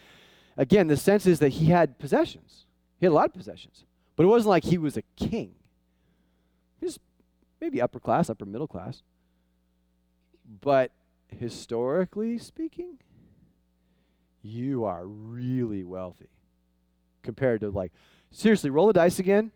again, 0.55 0.87
the 0.87 0.95
sense 0.95 1.25
is 1.25 1.39
that 1.39 1.49
he 1.49 1.65
had 1.65 1.99
possessions. 1.99 2.65
He 3.01 3.05
had 3.05 3.11
a 3.11 3.15
lot 3.15 3.25
of 3.25 3.33
possessions. 3.33 3.83
But 4.15 4.23
it 4.23 4.27
wasn't 4.27 4.51
like 4.51 4.63
he 4.63 4.77
was 4.77 4.95
a 4.95 5.03
king. 5.17 5.53
He 6.79 6.85
was 6.85 6.97
maybe 7.59 7.81
upper 7.81 7.99
class, 7.99 8.29
upper 8.29 8.45
middle 8.45 8.67
class. 8.67 9.01
But 10.61 10.91
historically 11.27 12.37
speaking, 12.37 12.99
you 14.41 14.85
are 14.85 15.05
really 15.05 15.83
wealthy 15.83 16.29
compared 17.23 17.61
to 17.61 17.69
like 17.69 17.91
seriously 18.31 18.69
roll 18.69 18.87
the 18.87 18.93
dice 18.93 19.19
again 19.19 19.51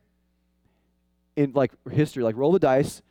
in 1.36 1.52
like 1.54 1.72
history 1.90 2.24
like 2.24 2.36
roll 2.36 2.52
the 2.52 2.60
dice 2.60 3.02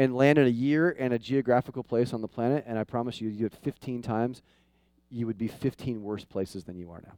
and 0.00 0.16
land 0.16 0.38
in 0.38 0.46
a 0.46 0.50
year 0.50 0.96
and 0.98 1.12
a 1.12 1.18
geographical 1.18 1.82
place 1.82 2.14
on 2.14 2.22
the 2.22 2.26
planet, 2.26 2.64
and 2.66 2.78
I 2.78 2.84
promise 2.84 3.20
you, 3.20 3.28
you 3.28 3.40
do 3.40 3.44
it 3.44 3.54
15 3.54 4.00
times, 4.00 4.40
you 5.10 5.26
would 5.26 5.36
be 5.36 5.46
15 5.46 6.02
worse 6.02 6.24
places 6.24 6.64
than 6.64 6.78
you 6.78 6.90
are 6.90 7.02
now. 7.04 7.12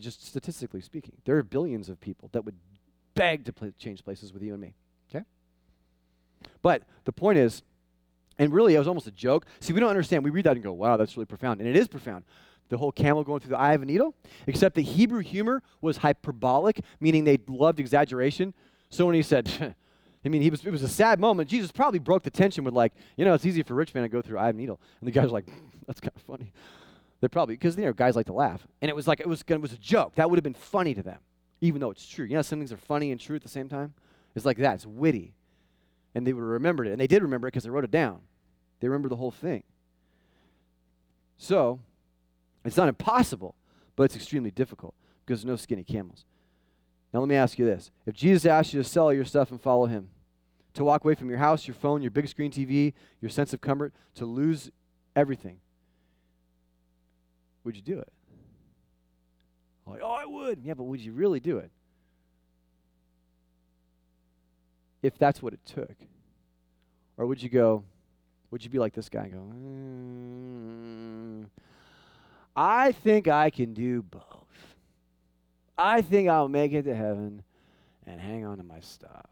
Just 0.00 0.26
statistically 0.26 0.80
speaking, 0.80 1.12
there 1.26 1.36
are 1.36 1.42
billions 1.42 1.90
of 1.90 2.00
people 2.00 2.30
that 2.32 2.44
would 2.44 2.54
beg 3.14 3.44
to 3.44 3.52
play, 3.52 3.72
change 3.78 4.02
places 4.02 4.32
with 4.32 4.42
you 4.42 4.52
and 4.52 4.62
me. 4.62 4.72
Okay? 5.10 5.26
But 6.62 6.84
the 7.04 7.12
point 7.12 7.36
is, 7.36 7.62
and 8.38 8.52
really 8.52 8.74
it 8.74 8.78
was 8.78 8.88
almost 8.88 9.06
a 9.06 9.12
joke. 9.12 9.46
See, 9.60 9.72
we 9.72 9.80
don't 9.80 9.90
understand. 9.90 10.24
We 10.24 10.30
read 10.30 10.44
that 10.44 10.52
and 10.52 10.62
go, 10.62 10.72
wow, 10.72 10.96
that's 10.96 11.16
really 11.16 11.26
profound. 11.26 11.60
And 11.60 11.68
it 11.68 11.76
is 11.76 11.88
profound. 11.88 12.24
The 12.68 12.76
whole 12.76 12.92
camel 12.92 13.24
going 13.24 13.40
through 13.40 13.50
the 13.50 13.58
eye 13.58 13.72
of 13.72 13.82
a 13.82 13.86
needle, 13.86 14.14
except 14.46 14.74
the 14.74 14.82
Hebrew 14.82 15.20
humor 15.20 15.62
was 15.80 15.98
hyperbolic, 15.98 16.80
meaning 17.00 17.24
they 17.24 17.38
loved 17.48 17.80
exaggeration. 17.80 18.52
So 18.90 19.06
when 19.06 19.14
he 19.14 19.22
said, 19.22 19.74
I 20.24 20.28
mean, 20.28 20.42
he 20.42 20.50
was, 20.50 20.64
it 20.64 20.70
was 20.70 20.82
a 20.82 20.88
sad 20.88 21.20
moment. 21.20 21.48
Jesus 21.48 21.72
probably 21.72 21.98
broke 21.98 22.22
the 22.22 22.30
tension 22.30 22.64
with, 22.64 22.74
like, 22.74 22.92
you 23.16 23.24
know, 23.24 23.34
it's 23.34 23.46
easy 23.46 23.62
for 23.62 23.74
a 23.74 23.76
rich 23.76 23.94
man 23.94 24.02
to 24.02 24.08
go 24.08 24.20
through 24.20 24.38
eye 24.38 24.50
of 24.50 24.56
a 24.56 24.58
needle. 24.58 24.80
And 25.00 25.08
the 25.08 25.12
guy's 25.12 25.30
like, 25.30 25.46
that's 25.86 26.00
kind 26.00 26.12
of 26.14 26.22
funny. 26.22 26.52
They're 27.20 27.28
probably, 27.28 27.54
because, 27.54 27.76
you 27.76 27.84
know, 27.84 27.92
guys 27.92 28.14
like 28.14 28.26
to 28.26 28.32
laugh. 28.32 28.66
And 28.82 28.88
it 28.88 28.94
was 28.94 29.08
like, 29.08 29.20
it 29.20 29.26
was, 29.26 29.42
it 29.46 29.60
was 29.60 29.72
a 29.72 29.78
joke. 29.78 30.14
That 30.16 30.28
would 30.28 30.36
have 30.36 30.44
been 30.44 30.54
funny 30.54 30.94
to 30.94 31.02
them, 31.02 31.18
even 31.60 31.80
though 31.80 31.90
it's 31.90 32.06
true. 32.06 32.26
You 32.26 32.34
know, 32.34 32.42
some 32.42 32.58
things 32.58 32.72
are 32.72 32.76
funny 32.76 33.10
and 33.10 33.20
true 33.20 33.36
at 33.36 33.42
the 33.42 33.48
same 33.48 33.68
time? 33.68 33.94
It's 34.34 34.44
like 34.44 34.58
that. 34.58 34.74
It's 34.74 34.86
witty. 34.86 35.34
And 36.14 36.26
they 36.26 36.32
would 36.32 36.42
have 36.42 36.48
remembered 36.48 36.86
it. 36.86 36.92
And 36.92 37.00
they 37.00 37.06
did 37.06 37.22
remember 37.22 37.48
it 37.48 37.52
because 37.52 37.64
they 37.64 37.70
wrote 37.70 37.84
it 37.84 37.90
down. 37.90 38.20
They 38.80 38.88
remember 38.88 39.08
the 39.08 39.16
whole 39.16 39.30
thing. 39.30 39.62
So, 41.36 41.80
it's 42.64 42.76
not 42.76 42.88
impossible, 42.88 43.54
but 43.96 44.04
it's 44.04 44.16
extremely 44.16 44.50
difficult 44.50 44.94
because 45.24 45.42
there's 45.42 45.50
no 45.50 45.56
skinny 45.56 45.84
camels. 45.84 46.24
Now, 47.12 47.20
let 47.20 47.28
me 47.28 47.36
ask 47.36 47.58
you 47.58 47.64
this. 47.64 47.90
If 48.06 48.14
Jesus 48.14 48.44
asked 48.44 48.74
you 48.74 48.82
to 48.82 48.88
sell 48.88 49.12
your 49.12 49.24
stuff 49.24 49.50
and 49.50 49.60
follow 49.60 49.86
him, 49.86 50.10
to 50.74 50.84
walk 50.84 51.04
away 51.04 51.14
from 51.14 51.28
your 51.28 51.38
house, 51.38 51.66
your 51.66 51.74
phone, 51.74 52.02
your 52.02 52.10
big 52.10 52.28
screen 52.28 52.50
TV, 52.50 52.92
your 53.20 53.30
sense 53.30 53.52
of 53.52 53.60
comfort, 53.60 53.92
to 54.14 54.26
lose 54.26 54.70
everything, 55.16 55.58
would 57.64 57.74
you 57.76 57.82
do 57.82 57.98
it? 57.98 58.12
Like, 59.86 60.00
oh, 60.02 60.10
I 60.12 60.24
would. 60.26 60.60
Yeah, 60.62 60.74
but 60.74 60.84
would 60.84 61.00
you 61.00 61.12
really 61.12 61.40
do 61.40 61.58
it? 61.58 61.70
If 65.02 65.18
that's 65.18 65.42
what 65.42 65.52
it 65.52 65.60
took. 65.64 65.96
Or 67.16 67.26
would 67.26 67.42
you 67.42 67.48
go, 67.48 67.84
would 68.50 68.64
you 68.64 68.70
be 68.70 68.78
like 68.78 68.94
this 68.94 69.08
guy 69.08 69.28
go, 69.28 69.38
mm, 69.38 71.46
I 72.56 72.92
think 72.92 73.28
I 73.28 73.50
can 73.50 73.74
do 73.74 74.02
both. 74.02 74.22
I 75.76 76.02
think 76.02 76.28
I'll 76.28 76.48
make 76.48 76.72
it 76.72 76.84
to 76.84 76.94
heaven 76.94 77.42
and 78.06 78.20
hang 78.20 78.44
on 78.44 78.58
to 78.58 78.64
my 78.64 78.80
stuff. 78.80 79.26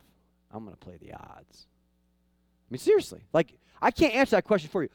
I'm 0.53 0.65
going 0.65 0.77
to 0.77 0.85
play 0.85 0.97
the 1.01 1.13
odds. 1.13 1.67
I 1.67 2.67
mean, 2.71 2.79
seriously. 2.79 3.23
Like, 3.33 3.53
I 3.81 3.91
can't 3.91 4.15
answer 4.15 4.37
that 4.37 4.45
question 4.45 4.71
for 4.71 4.83
you. 4.83 4.89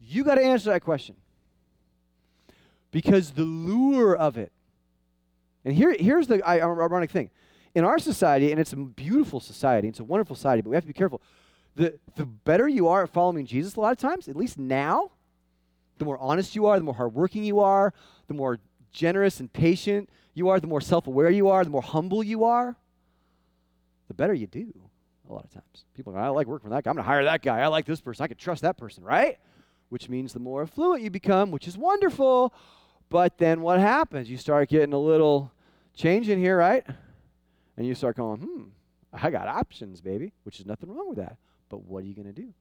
You 0.00 0.24
got 0.24 0.36
to 0.36 0.44
answer 0.44 0.70
that 0.70 0.82
question. 0.82 1.16
Because 2.90 3.32
the 3.32 3.44
lure 3.44 4.16
of 4.16 4.38
it, 4.38 4.52
and 5.64 5.74
here, 5.74 5.94
here's 5.98 6.26
the 6.26 6.46
ironic 6.46 7.10
thing. 7.10 7.30
In 7.74 7.84
our 7.84 7.98
society, 7.98 8.50
and 8.50 8.60
it's 8.60 8.72
a 8.72 8.76
beautiful 8.76 9.40
society, 9.40 9.88
it's 9.88 10.00
a 10.00 10.04
wonderful 10.04 10.36
society, 10.36 10.62
but 10.62 10.70
we 10.70 10.76
have 10.76 10.84
to 10.84 10.88
be 10.88 10.94
careful. 10.94 11.20
The, 11.78 11.96
the 12.16 12.26
better 12.26 12.66
you 12.66 12.88
are 12.88 13.04
at 13.04 13.10
following 13.10 13.46
Jesus, 13.46 13.76
a 13.76 13.80
lot 13.80 13.92
of 13.92 13.98
times, 13.98 14.26
at 14.26 14.34
least 14.34 14.58
now, 14.58 15.12
the 15.98 16.04
more 16.04 16.18
honest 16.18 16.56
you 16.56 16.66
are, 16.66 16.76
the 16.76 16.84
more 16.84 16.94
hardworking 16.94 17.44
you 17.44 17.60
are, 17.60 17.94
the 18.26 18.34
more 18.34 18.58
generous 18.90 19.38
and 19.38 19.52
patient 19.52 20.10
you 20.34 20.48
are, 20.48 20.58
the 20.58 20.66
more 20.66 20.80
self 20.80 21.06
aware 21.06 21.30
you 21.30 21.48
are, 21.48 21.62
the 21.62 21.70
more 21.70 21.82
humble 21.82 22.24
you 22.24 22.42
are, 22.42 22.74
the 24.08 24.14
better 24.14 24.34
you 24.34 24.48
do 24.48 24.72
a 25.30 25.32
lot 25.32 25.44
of 25.44 25.50
times. 25.50 25.84
People 25.94 26.12
go, 26.12 26.18
I 26.18 26.28
like 26.28 26.48
working 26.48 26.68
for 26.68 26.74
that 26.74 26.82
guy. 26.82 26.90
I'm 26.90 26.96
going 26.96 27.04
to 27.04 27.08
hire 27.08 27.22
that 27.24 27.42
guy. 27.42 27.60
I 27.60 27.68
like 27.68 27.86
this 27.86 28.00
person. 28.00 28.24
I 28.24 28.26
can 28.26 28.36
trust 28.36 28.62
that 28.62 28.76
person, 28.76 29.04
right? 29.04 29.38
Which 29.88 30.08
means 30.08 30.32
the 30.32 30.40
more 30.40 30.62
affluent 30.62 31.02
you 31.02 31.10
become, 31.10 31.52
which 31.52 31.68
is 31.68 31.78
wonderful. 31.78 32.52
But 33.08 33.38
then 33.38 33.60
what 33.60 33.78
happens? 33.78 34.28
You 34.28 34.36
start 34.36 34.68
getting 34.68 34.92
a 34.92 34.98
little 34.98 35.52
change 35.94 36.28
in 36.28 36.40
here, 36.40 36.56
right? 36.56 36.84
And 37.76 37.86
you 37.86 37.94
start 37.94 38.16
going, 38.16 38.40
hmm, 38.40 38.62
I 39.12 39.30
got 39.30 39.46
options, 39.46 40.00
baby, 40.00 40.32
which 40.42 40.60
is 40.60 40.66
nothing 40.66 40.90
wrong 40.90 41.08
with 41.08 41.18
that. 41.18 41.36
But 41.68 41.84
what 41.84 42.02
are 42.02 42.06
you 42.06 42.14
going 42.14 42.26
to 42.26 42.32
do? 42.32 42.52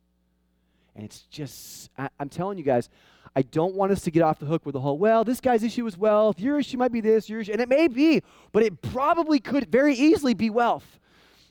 And 0.95 1.05
it's 1.05 1.21
just, 1.29 1.89
I, 1.97 2.09
am 2.19 2.29
telling 2.29 2.57
you 2.57 2.63
guys, 2.63 2.89
I 3.35 3.43
don't 3.43 3.75
want 3.75 3.91
us 3.91 4.01
to 4.01 4.11
get 4.11 4.23
off 4.23 4.39
the 4.39 4.47
hook 4.47 4.65
with 4.65 4.73
the 4.73 4.79
whole, 4.79 4.97
well, 4.97 5.23
this 5.23 5.39
guy's 5.39 5.63
issue 5.63 5.85
is 5.85 5.97
wealth, 5.97 6.39
your 6.39 6.59
issue 6.59 6.77
might 6.77 6.91
be 6.91 7.01
this, 7.01 7.29
your 7.29 7.41
issue, 7.41 7.51
and 7.51 7.61
it 7.61 7.69
may 7.69 7.87
be, 7.87 8.23
but 8.51 8.63
it 8.63 8.81
probably 8.81 9.39
could 9.39 9.71
very 9.71 9.93
easily 9.93 10.33
be 10.33 10.49
wealth. 10.49 10.99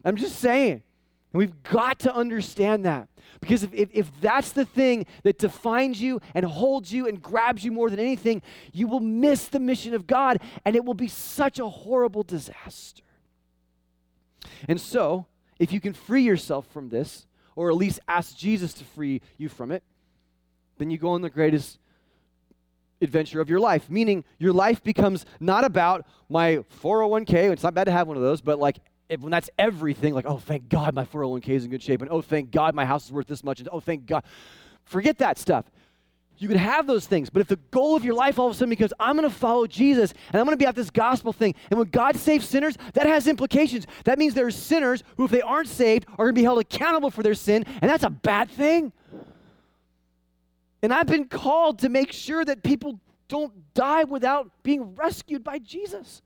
I'm 0.05 0.17
just 0.17 0.41
saying. 0.41 0.83
And 1.33 1.39
we've 1.39 1.63
got 1.63 2.01
to 2.01 2.15
understand 2.15 2.85
that. 2.87 3.09
Because 3.41 3.63
if, 3.63 3.75
if, 3.75 3.89
if, 3.93 4.21
that's 4.21 4.53
the 4.53 4.65
thing 4.65 5.07
that 5.23 5.39
defines 5.39 6.01
you 6.01 6.21
and 6.35 6.45
holds 6.45 6.93
you 6.93 7.07
and 7.07 7.21
grabs 7.21 7.65
you 7.65 7.71
more 7.71 7.91
than 7.91 8.01
anything, 8.01 8.43
you 8.73 8.89
will 8.89 9.01
miss 9.01 9.49
the 9.49 9.61
mission 9.61 9.95
of 9.95 10.07
God 10.07 10.41
and 10.65 10.75
it 10.75 10.85
will 10.85 10.95
be 10.95 11.09
such 11.09 11.59
a 11.59 11.69
horrible 11.69 12.23
disaster. 12.23 13.03
And 14.69 14.81
so, 14.81 15.27
if 15.59 15.73
you 15.73 15.81
can 15.81 15.93
free 15.93 16.23
yourself 16.23 16.67
from 16.73 16.89
this, 16.89 17.27
or 17.57 17.71
at 17.71 17.77
least 17.77 17.99
ask 18.07 18.37
Jesus 18.37 18.73
to 18.75 18.85
free 18.85 19.21
you 19.39 19.49
from 19.49 19.73
it, 19.73 19.83
then 20.79 20.91
you 20.91 20.99
go 20.99 21.11
on 21.11 21.23
the 21.23 21.31
greatest 21.31 21.79
adventure 23.01 23.41
of 23.41 23.51
your 23.51 23.61
life. 23.61 23.91
Meaning, 23.91 24.25
your 24.39 24.53
life 24.53 24.83
becomes 24.83 25.27
not 25.41 25.65
about 25.65 26.07
my 26.29 26.59
401k, 26.83 27.51
it's 27.53 27.63
not 27.63 27.75
bad 27.75 27.85
to 27.85 27.93
have 27.93 28.07
one 28.07 28.17
of 28.17 28.23
those, 28.23 28.41
but 28.41 28.59
like 28.59 28.79
if, 29.09 29.21
when 29.21 29.31
that's 29.31 29.51
everything, 29.59 30.15
like, 30.15 30.27
oh, 30.27 30.39
thank 30.39 30.69
God 30.69 30.95
my 30.95 31.05
401k 31.05 31.49
is 31.49 31.65
in 31.65 31.71
good 31.71 31.83
shape, 31.83 32.03
and 32.03 32.11
oh, 32.11 32.23
thank 32.23 32.51
God 32.51 32.75
my 32.75 32.85
house 32.85 33.07
is 33.07 33.13
worth 33.13 33.27
this 33.27 33.45
much, 33.45 33.61
and 33.61 33.69
oh, 33.73 33.81
thank 33.81 34.07
God. 34.07 34.25
Forget 34.85 35.19
that 35.19 35.39
stuff. 35.39 35.65
You 36.39 36.49
could 36.49 36.57
have 36.59 36.87
those 36.87 37.07
things, 37.07 37.31
but 37.31 37.41
if 37.41 37.49
the 37.49 37.59
goal 37.71 37.97
of 37.97 38.05
your 38.05 38.15
life 38.15 38.39
all 38.39 38.49
of 38.49 38.53
a 38.53 38.55
sudden 38.55 38.71
becomes, 38.71 38.93
I'm 39.01 39.17
going 39.17 39.29
to 39.29 39.35
follow 39.35 39.67
Jesus 39.67 40.13
and 40.33 40.41
I'm 40.41 40.45
going 40.45 40.57
to 40.57 40.63
be 40.63 40.67
at 40.67 40.75
this 40.75 40.91
gospel 40.91 41.33
thing, 41.33 41.55
and 41.71 41.79
when 41.79 41.89
God 41.89 42.17
saves 42.17 42.47
sinners, 42.47 42.77
that 42.95 43.07
has 43.07 43.27
implications. 43.27 43.87
That 44.05 44.19
means 44.19 44.35
there 44.35 44.47
are 44.47 44.51
sinners 44.51 45.03
who, 45.17 45.25
if 45.25 45.31
they 45.31 45.41
aren't 45.41 45.69
saved, 45.69 46.07
are 46.11 46.27
going 46.27 46.35
to 46.35 46.41
be 46.41 46.45
held 46.45 46.59
accountable 46.59 47.11
for 47.11 47.23
their 47.23 47.35
sin, 47.35 47.65
and 47.81 47.91
that's 47.91 48.05
a 48.05 48.11
bad 48.11 48.51
thing. 48.51 48.93
And 50.83 50.93
I've 50.93 51.07
been 51.07 51.27
called 51.27 51.81
to 51.81 51.89
make 51.89 52.13
sure 52.13 52.45
that 52.45 52.63
people 52.63 53.01
don't 53.29 53.53
die 53.75 54.05
without 54.05 54.51
being 54.63 54.95
rescued 54.95 55.43
by 55.43 55.59
Jesus. 55.59 56.23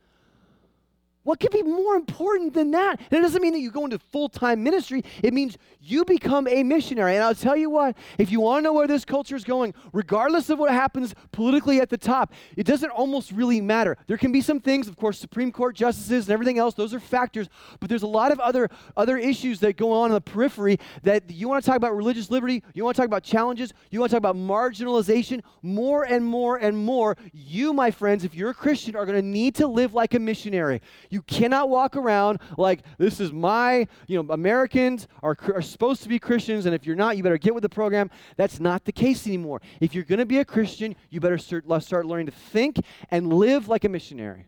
What 1.23 1.39
could 1.39 1.51
be 1.51 1.63
more 1.63 1.97
important 1.97 2.55
than 2.55 2.71
that? 2.71 2.99
And 3.11 3.19
it 3.19 3.21
doesn't 3.21 3.43
mean 3.43 3.53
that 3.53 3.61
you 3.61 3.71
go 3.71 3.85
into 3.85 3.99
full 3.99 4.29
time 4.29 4.63
ministry. 4.63 5.05
It 5.23 5.35
means 5.35 5.59
you 5.81 6.05
become 6.05 6.49
a 6.49 6.63
missionary. 6.63 7.15
And 7.15 7.23
I'll 7.23 7.35
tell 7.35 7.57
you 7.57 7.69
what, 7.69 7.97
if 8.19 8.33
you 8.33 8.41
want 8.41 8.61
to 8.61 8.63
know 8.65 8.73
where 8.73 8.87
this 8.87 9.05
culture 9.05 9.37
is 9.37 9.45
going, 9.45 9.75
regardless 9.93 10.49
of 10.49 10.59
what 10.59 10.73
happens 10.73 11.15
politically 11.33 11.81
at 11.81 11.91
the 11.91 11.99
top, 11.99 12.33
it 12.57 12.65
doesn't 12.65 12.91
almost 12.91 13.33
really 13.33 13.61
matter. 13.61 13.99
There 14.07 14.17
can 14.17 14.33
be 14.33 14.41
some 14.41 14.61
things, 14.61 14.89
of 14.89 14.97
course, 14.97 15.19
Supreme 15.19 15.53
Court 15.53 15.77
justices 15.77 16.27
and 16.27 16.33
everything 16.33 16.59
else, 16.59 16.75
those 16.75 16.95
are 16.95 17.01
factors, 17.01 17.49
but 17.81 17.89
there's 17.89 18.03
a 18.03 18.07
lot 18.07 18.33
of 18.33 18.41
other, 18.41 18.69
other 18.97 19.19
issues 19.19 19.61
that 19.61 19.77
go 19.77 19.93
on 19.93 20.11
in 20.11 20.15
the 20.15 20.21
periphery 20.21 20.79
that 21.03 21.31
you 21.31 21.49
want 21.49 21.63
to 21.63 21.67
talk 21.69 21.77
about 21.77 21.95
religious 21.95 22.31
liberty, 22.31 22.63
you 22.75 22.85
want 22.85 22.97
to 22.97 23.01
talk 23.01 23.07
about 23.07 23.23
challenges, 23.23 23.73
you 23.91 24.01
want 24.01 24.11
to 24.11 24.17
talk 24.17 24.21
about 24.21 24.37
marginalization, 24.37 25.43
more 25.63 26.05
and 26.05 26.25
more 26.25 26.57
and 26.57 26.77
more. 26.77 27.17
You, 27.33 27.73
my 27.73 27.91
friends, 27.91 28.25
if 28.25 28.35
you're 28.35 28.51
a 28.51 28.55
Christian, 28.55 28.97
are 28.97 29.07
going 29.07 29.21
to 29.21 29.27
need 29.27 29.55
to 29.57 29.67
live 29.67 29.95
like 29.95 30.15
a 30.15 30.19
missionary. 30.19 30.81
You 31.11 31.23
cannot 31.23 31.69
walk 31.69 31.97
around 31.97 32.39
like 32.57 32.83
this 32.97 33.21
is 33.21 33.33
my, 33.33 33.89
you 34.07 34.23
know, 34.23 34.33
Americans 34.33 35.09
are, 35.23 35.37
are 35.53 35.61
supposed 35.61 36.03
to 36.05 36.09
be 36.09 36.21
Christians, 36.21 36.67
and 36.67 36.75
if 36.75 36.87
you're 36.87 36.97
not, 36.97 37.17
you 37.17 37.23
better 37.25 37.37
get 37.37 37.53
with 37.53 37.63
the 37.63 37.69
program. 37.69 38.11
That's 38.37 38.61
not 38.61 38.85
the 38.85 38.93
case 38.93 39.27
anymore. 39.27 39.61
If 39.81 39.95
you're 39.95 40.05
going 40.05 40.21
to 40.21 40.27
be 40.27 40.39
a 40.39 40.45
Christian, 40.45 40.95
you 41.11 41.19
better 41.19 41.37
start, 41.37 41.65
start 41.83 42.07
learning 42.07 42.27
to 42.27 42.33
think 42.33 42.77
and 43.11 43.33
live 43.33 43.69
like 43.69 43.85
a 43.85 43.89
missionary. 43.89 44.47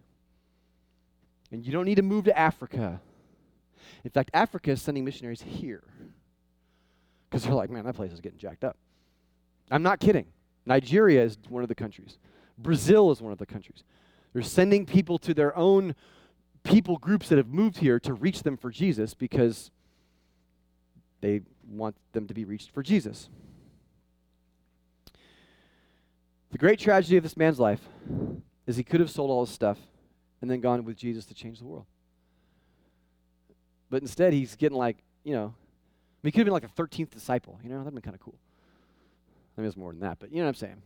And 1.50 1.66
you 1.66 1.72
don't 1.72 1.84
need 1.84 1.96
to 1.96 2.02
move 2.02 2.24
to 2.24 2.38
Africa. 2.38 3.00
In 4.04 4.10
fact, 4.10 4.30
Africa 4.32 4.70
is 4.70 4.80
sending 4.80 5.04
missionaries 5.04 5.42
here 5.42 5.82
because 7.28 7.44
they're 7.44 7.54
like, 7.54 7.70
man, 7.70 7.84
that 7.84 7.94
place 7.94 8.12
is 8.12 8.20
getting 8.20 8.38
jacked 8.38 8.62
up. 8.62 8.76
I'm 9.70 9.82
not 9.82 9.98
kidding. 9.98 10.26
Nigeria 10.64 11.24
is 11.24 11.38
one 11.48 11.62
of 11.62 11.68
the 11.68 11.74
countries. 11.74 12.18
Brazil 12.56 13.10
is 13.10 13.20
one 13.20 13.32
of 13.32 13.38
the 13.38 13.46
countries. 13.46 13.82
They're 14.32 14.42
sending 14.42 14.86
people 14.86 15.18
to 15.18 15.34
their 15.34 15.56
own 15.56 15.94
people 16.62 16.96
groups 16.96 17.28
that 17.28 17.38
have 17.38 17.48
moved 17.48 17.78
here 17.78 17.98
to 18.00 18.14
reach 18.14 18.42
them 18.42 18.56
for 18.56 18.70
Jesus 18.70 19.14
because 19.14 19.70
they 21.20 21.40
want 21.68 21.96
them 22.12 22.26
to 22.26 22.34
be 22.34 22.44
reached 22.44 22.70
for 22.70 22.82
Jesus. 22.82 23.28
The 26.50 26.58
great 26.58 26.78
tragedy 26.78 27.16
of 27.16 27.22
this 27.22 27.36
man's 27.36 27.58
life 27.58 27.80
is 28.66 28.76
he 28.76 28.84
could 28.84 29.00
have 29.00 29.10
sold 29.10 29.30
all 29.30 29.44
his 29.44 29.54
stuff 29.54 29.78
and 30.40 30.50
then 30.50 30.60
gone 30.60 30.84
with 30.84 30.96
Jesus 30.96 31.24
to 31.26 31.34
change 31.34 31.58
the 31.58 31.64
world. 31.64 31.86
But 33.88 34.02
instead, 34.02 34.32
he's 34.32 34.56
getting 34.56 34.76
like, 34.76 34.98
you 35.24 35.34
know, 35.34 35.54
he 36.22 36.30
could 36.30 36.40
have 36.40 36.46
been 36.46 36.52
like 36.52 36.64
a 36.64 36.68
13th 36.68 37.10
disciple. 37.10 37.58
You 37.62 37.70
know, 37.70 37.78
that'd 37.78 37.94
been 37.94 38.02
kind 38.02 38.14
of 38.14 38.20
cool. 38.20 38.38
I 39.56 39.60
mean, 39.60 39.68
it's 39.68 39.76
more 39.76 39.92
than 39.92 40.00
that, 40.00 40.18
but 40.18 40.30
you 40.30 40.38
know 40.38 40.44
what 40.44 40.50
I'm 40.50 40.54
saying. 40.54 40.82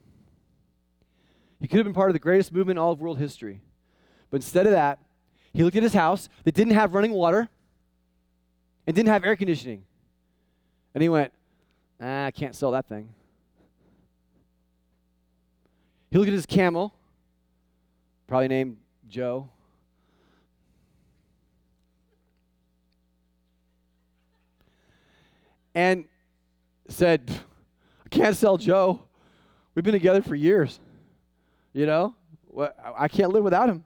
He 1.61 1.69
could 1.69 1.79
have 1.79 1.85
been 1.85 1.95
part 1.95 2.11
of 2.11 2.15
the 2.15 2.21
greatest 2.21 2.53
movement 2.53 2.79
in 2.79 2.83
all 2.83 2.93
of 2.93 3.01
world 3.01 3.19
history. 3.19 3.61
But 4.31 4.39
instead 4.39 4.67
of 4.67 4.73
that, 4.73 4.99
he 5.57 5.65
looked 5.65 5.77
at 5.77 5.83
his 5.83 5.95
house 5.95 6.29
that 6.45 6.55
didn't 6.55 6.75
have 6.75 6.93
running 6.93 7.13
water 7.13 7.49
and 8.87 8.95
didn't 8.95 9.09
have 9.09 9.25
air 9.25 9.35
conditioning. 9.37 9.85
And 10.95 11.01
he 11.01 11.09
went, 11.09 11.33
ah, 11.99 12.27
I 12.27 12.31
can't 12.31 12.55
sell 12.55 12.73
that 12.73 12.87
thing. 12.87 13.09
He 16.11 16.19
looked 16.19 16.29
at 16.29 16.35
his 16.35 16.45
camel, 16.45 16.93
probably 18.27 18.49
named 18.49 18.77
Joe. 19.09 19.49
And 25.75 26.05
said, 26.89 27.31
I 28.05 28.09
can't 28.11 28.37
sell 28.37 28.59
Joe. 28.59 29.01
We've 29.75 29.83
been 29.83 29.93
together 29.93 30.21
for 30.21 30.35
years. 30.35 30.79
You 31.73 31.87
know, 31.87 32.15
I 32.95 33.09
can't 33.09 33.33
live 33.33 33.43
without 33.43 33.71
him. 33.71 33.85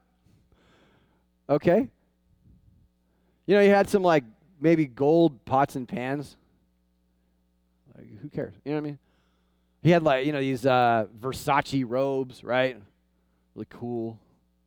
Okay? 1.50 1.88
You 3.46 3.56
know, 3.56 3.62
he 3.62 3.68
had 3.68 3.88
some 3.88 4.02
like 4.02 4.24
maybe 4.60 4.86
gold 4.86 5.44
pots 5.44 5.74
and 5.74 5.88
pans. 5.88 6.36
Like, 7.96 8.06
who 8.22 8.28
cares? 8.28 8.54
You 8.64 8.72
know 8.72 8.76
what 8.76 8.84
I 8.84 8.90
mean? 8.90 8.98
He 9.82 9.90
had 9.90 10.02
like, 10.02 10.26
you 10.26 10.32
know, 10.32 10.40
these 10.40 10.64
uh, 10.64 11.06
Versace 11.20 11.84
robes, 11.86 12.44
right? 12.44 12.76
Really 13.54 13.66
cool. 13.70 14.18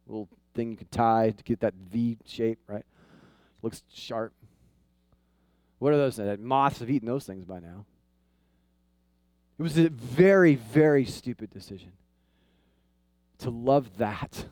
Little 0.07 0.27
thing 0.53 0.71
you 0.71 0.77
could 0.77 0.91
tie 0.91 1.31
to 1.31 1.43
get 1.43 1.61
that 1.61 1.73
V 1.91 2.17
shape, 2.25 2.59
right? 2.67 2.85
Looks 3.61 3.83
sharp. 3.93 4.33
What 5.79 5.93
are 5.93 5.97
those? 5.97 6.19
Moths 6.39 6.79
have 6.79 6.89
eaten 6.89 7.07
those 7.07 7.25
things 7.25 7.45
by 7.45 7.59
now. 7.59 7.85
It 9.57 9.63
was 9.63 9.77
a 9.77 9.89
very, 9.89 10.55
very 10.55 11.05
stupid 11.05 11.51
decision 11.51 11.91
to 13.39 13.49
love 13.49 13.97
that 13.97 14.45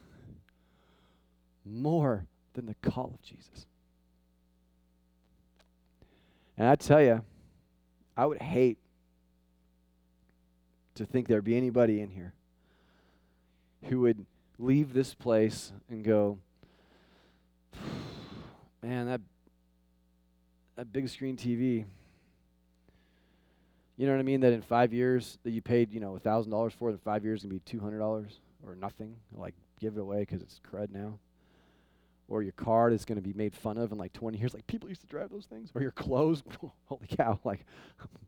more 1.65 2.25
than 2.53 2.65
the 2.65 2.75
call 2.75 3.11
of 3.13 3.21
Jesus. 3.21 3.65
And 6.57 6.67
I 6.67 6.75
tell 6.75 7.01
you, 7.01 7.23
I 8.15 8.25
would 8.25 8.41
hate 8.41 8.77
to 10.95 11.05
think 11.05 11.27
there'd 11.27 11.43
be 11.43 11.57
anybody 11.57 12.01
in 12.01 12.09
here 12.09 12.33
who 13.85 14.01
would 14.01 14.25
leave 14.59 14.93
this 14.93 15.13
place 15.13 15.71
and 15.89 16.03
go, 16.03 16.37
man, 18.83 19.07
that 19.07 19.21
that 20.75 20.91
big 20.91 21.09
screen 21.09 21.35
TV. 21.35 21.85
You 23.97 24.07
know 24.07 24.13
what 24.13 24.19
I 24.19 24.23
mean? 24.23 24.41
That 24.41 24.53
in 24.53 24.61
five 24.61 24.93
years 24.93 25.37
that 25.43 25.51
you 25.51 25.61
paid, 25.61 25.91
you 25.91 25.99
know, 25.99 26.15
a 26.15 26.19
thousand 26.19 26.51
dollars 26.51 26.73
for, 26.73 26.89
in 26.89 26.97
five 26.97 27.23
years 27.23 27.43
gonna 27.43 27.53
be 27.53 27.59
two 27.59 27.79
hundred 27.79 27.99
dollars 27.99 28.39
or 28.65 28.75
nothing. 28.75 29.15
Like 29.35 29.53
give 29.79 29.97
it 29.97 29.99
away 29.99 30.19
because 30.19 30.41
it's 30.41 30.59
crud 30.71 30.91
now 30.91 31.17
or 32.31 32.41
your 32.41 32.53
car 32.53 32.89
is 32.89 33.03
going 33.03 33.17
to 33.17 33.21
be 33.21 33.33
made 33.33 33.53
fun 33.53 33.77
of 33.77 33.91
in 33.91 33.97
like 33.97 34.13
20 34.13 34.37
years. 34.37 34.53
Like, 34.53 34.65
people 34.65 34.87
used 34.87 35.01
to 35.01 35.07
drive 35.07 35.29
those 35.29 35.45
things. 35.45 35.69
Or 35.75 35.81
your 35.81 35.91
clothes. 35.91 36.43
Holy 36.85 37.07
cow. 37.07 37.37
Like, 37.43 37.65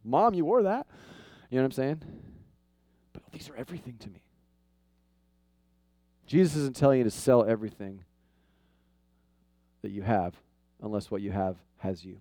mom, 0.04 0.34
you 0.34 0.44
wore 0.44 0.63
that. 0.63 0.86
You 1.50 1.58
know 1.58 1.63
what 1.63 1.68
I'm 1.68 1.72
saying? 1.72 2.02
But 3.13 3.24
oh, 3.26 3.30
these 3.32 3.50
are 3.50 3.56
everything 3.56 3.96
to 4.00 4.10
me. 4.10 4.22
Jesus 6.28 6.58
isn't 6.58 6.76
telling 6.76 6.98
you 6.98 7.06
to 7.06 7.12
sell 7.12 7.46
everything 7.46 8.04
that 9.84 9.92
you 9.92 10.02
have 10.02 10.36
unless 10.82 11.10
what 11.10 11.22
you 11.22 11.32
have 11.32 11.56
has 11.78 12.04
you. 12.04 12.18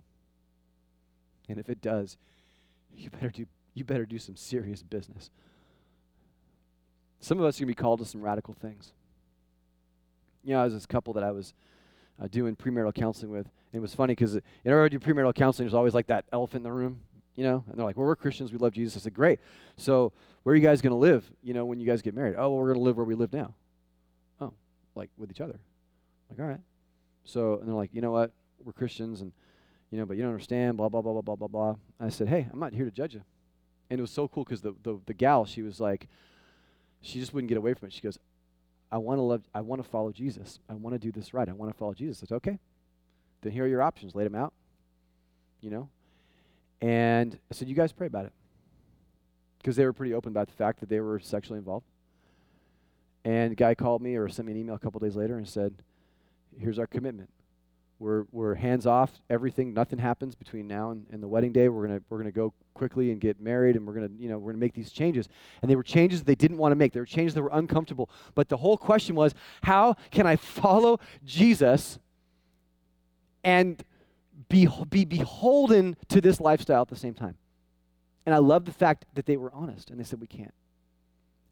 And 1.49 1.59
if 1.59 1.69
it 1.69 1.81
does, 1.81 2.17
you 2.95 3.09
better 3.09 3.29
do, 3.29 3.45
you 3.73 3.83
better 3.83 4.05
do 4.05 4.19
some 4.19 4.37
serious 4.37 4.81
business. 4.83 5.31
Some 7.19 7.39
of 7.39 7.45
us 7.45 7.57
are 7.57 7.65
going 7.65 7.73
to 7.73 7.77
be 7.77 7.81
called 7.81 7.99
to 7.99 8.05
some 8.05 8.21
radical 8.21 8.53
things. 8.53 8.93
You 10.43 10.53
know, 10.53 10.61
I 10.61 10.65
was 10.65 10.73
this 10.73 10.85
couple 10.85 11.13
that 11.13 11.23
I 11.23 11.31
was 11.31 11.53
uh, 12.21 12.27
doing 12.27 12.55
premarital 12.55 12.93
counseling 12.93 13.31
with. 13.31 13.45
And 13.45 13.79
it 13.79 13.81
was 13.81 13.93
funny 13.93 14.11
because, 14.13 14.35
you 14.35 14.41
know, 14.65 14.83
I 14.83 14.89
do 14.89 14.99
premarital 14.99 15.35
counseling, 15.35 15.65
there's 15.67 15.73
always 15.73 15.93
like 15.93 16.07
that 16.07 16.25
elephant 16.31 16.61
in 16.61 16.63
the 16.63 16.71
room, 16.71 16.99
you 17.35 17.43
know? 17.43 17.63
And 17.67 17.77
they're 17.77 17.85
like, 17.85 17.97
well, 17.97 18.05
we're 18.05 18.15
Christians, 18.15 18.51
we 18.51 18.57
love 18.57 18.73
Jesus. 18.73 19.01
I 19.01 19.03
said, 19.03 19.13
great. 19.13 19.39
So 19.77 20.13
where 20.43 20.53
are 20.53 20.55
you 20.55 20.61
guys 20.61 20.81
going 20.81 20.91
to 20.91 20.97
live, 20.97 21.29
you 21.41 21.53
know, 21.53 21.65
when 21.65 21.79
you 21.79 21.87
guys 21.87 22.01
get 22.01 22.13
married? 22.13 22.35
Oh, 22.37 22.49
well, 22.49 22.57
we're 22.57 22.67
going 22.67 22.79
to 22.79 22.83
live 22.83 22.97
where 22.97 23.05
we 23.05 23.15
live 23.15 23.33
now. 23.33 23.53
Oh, 24.39 24.53
like 24.95 25.09
with 25.17 25.31
each 25.31 25.41
other. 25.41 25.53
I'm 26.29 26.37
like, 26.37 26.39
all 26.39 26.49
right. 26.49 26.61
So, 27.25 27.59
and 27.59 27.67
they're 27.67 27.75
like, 27.75 27.93
you 27.93 28.01
know 28.01 28.11
what? 28.11 28.31
We're 28.63 28.73
Christians 28.73 29.21
and, 29.21 29.31
you 29.89 29.97
know, 29.97 30.05
but 30.05 30.17
you 30.17 30.23
don't 30.23 30.31
understand, 30.31 30.77
blah, 30.77 30.89
blah, 30.89 31.01
blah, 31.01 31.13
blah, 31.13 31.21
blah, 31.21 31.35
blah, 31.35 31.47
blah. 31.47 31.75
I 31.99 32.09
said, 32.09 32.27
hey, 32.27 32.47
I'm 32.51 32.59
not 32.59 32.73
here 32.73 32.85
to 32.85 32.91
judge 32.91 33.13
you. 33.13 33.23
And 33.89 33.99
it 33.99 34.01
was 34.01 34.11
so 34.11 34.27
cool 34.27 34.43
because 34.43 34.61
the, 34.61 34.73
the, 34.83 34.99
the 35.05 35.13
gal, 35.13 35.45
she 35.45 35.61
was 35.61 35.79
like, 35.79 36.07
she 37.01 37.19
just 37.19 37.33
wouldn't 37.33 37.49
get 37.49 37.57
away 37.57 37.73
from 37.73 37.87
it. 37.87 37.93
She 37.93 38.01
goes, 38.01 38.17
I 38.93 38.97
want 38.97 39.17
to 39.17 39.23
love, 39.23 39.41
I 39.55 39.61
want 39.61 39.83
to 39.83 39.89
follow 39.89 40.11
Jesus. 40.11 40.59
I 40.69 40.75
want 40.75 40.93
to 40.93 40.99
do 40.99 41.11
this 41.11 41.33
right. 41.33 41.49
I 41.49 41.53
want 41.53 41.71
to 41.71 41.77
follow 41.77 41.95
Jesus. 41.95 42.19
I 42.19 42.25
said, 42.27 42.35
okay. 42.35 42.59
Then 43.41 43.51
here 43.51 43.65
are 43.65 43.67
your 43.67 43.81
options. 43.81 44.13
Lay 44.13 44.23
them 44.23 44.35
out. 44.35 44.53
You 45.61 45.71
know? 45.71 45.89
And 46.79 47.39
I 47.49 47.55
said, 47.55 47.67
You 47.67 47.75
guys 47.75 47.91
pray 47.91 48.07
about 48.07 48.25
it. 48.25 48.33
Because 49.57 49.77
they 49.77 49.85
were 49.85 49.93
pretty 49.93 50.13
open 50.13 50.31
about 50.31 50.47
the 50.47 50.53
fact 50.53 50.79
that 50.81 50.89
they 50.89 50.99
were 50.99 51.19
sexually 51.19 51.57
involved. 51.57 51.85
And 53.25 53.57
guy 53.57 53.73
called 53.73 54.01
me 54.01 54.15
or 54.15 54.29
sent 54.29 54.45
me 54.45 54.51
an 54.51 54.59
email 54.59 54.75
a 54.75 54.79
couple 54.79 54.99
days 54.99 55.15
later 55.15 55.37
and 55.37 55.47
said, 55.47 55.73
Here's 56.59 56.77
our 56.77 56.87
commitment. 56.87 57.29
We're, 58.03 58.25
we're 58.33 58.55
hands 58.55 58.85
off, 58.85 59.11
everything, 59.29 59.73
nothing 59.73 59.97
happens 59.97 60.35
between 60.35 60.67
now 60.67 60.91
and, 60.91 61.05
and 61.09 61.23
the 61.23 61.27
wedding 61.27 61.53
day. 61.53 61.69
We're 61.69 61.87
gonna 61.87 62.01
we're 62.09 62.17
gonna 62.17 62.33
go 62.33 62.53
quickly 62.73 63.11
and 63.11 63.21
get 63.21 63.39
married 63.39 63.77
and 63.77 63.87
we're 63.87 63.93
gonna, 63.93 64.09
you 64.19 64.27
know, 64.27 64.37
we're 64.37 64.51
gonna 64.51 64.59
make 64.59 64.73
these 64.73 64.91
changes. 64.91 65.29
And 65.61 65.71
they 65.71 65.77
were 65.77 65.83
changes 65.83 66.21
they 66.21 66.35
didn't 66.35 66.57
want 66.57 66.73
to 66.73 66.75
make. 66.75 66.91
They 66.91 66.99
were 66.99 67.05
changes 67.05 67.33
that 67.35 67.41
were 67.41 67.49
uncomfortable. 67.53 68.09
But 68.35 68.49
the 68.49 68.57
whole 68.57 68.75
question 68.75 69.15
was, 69.15 69.33
how 69.61 69.95
can 70.11 70.27
I 70.27 70.35
follow 70.35 70.99
Jesus 71.23 71.97
and 73.41 73.81
be, 74.49 74.67
be 74.89 75.05
beholden 75.05 75.95
to 76.09 76.19
this 76.19 76.41
lifestyle 76.41 76.81
at 76.81 76.89
the 76.89 76.97
same 76.97 77.13
time? 77.13 77.37
And 78.25 78.35
I 78.35 78.39
love 78.39 78.65
the 78.65 78.73
fact 78.73 79.05
that 79.13 79.25
they 79.25 79.37
were 79.37 79.53
honest 79.53 79.89
and 79.89 79.97
they 79.97 80.03
said, 80.03 80.19
we 80.19 80.27
can't. 80.27 80.53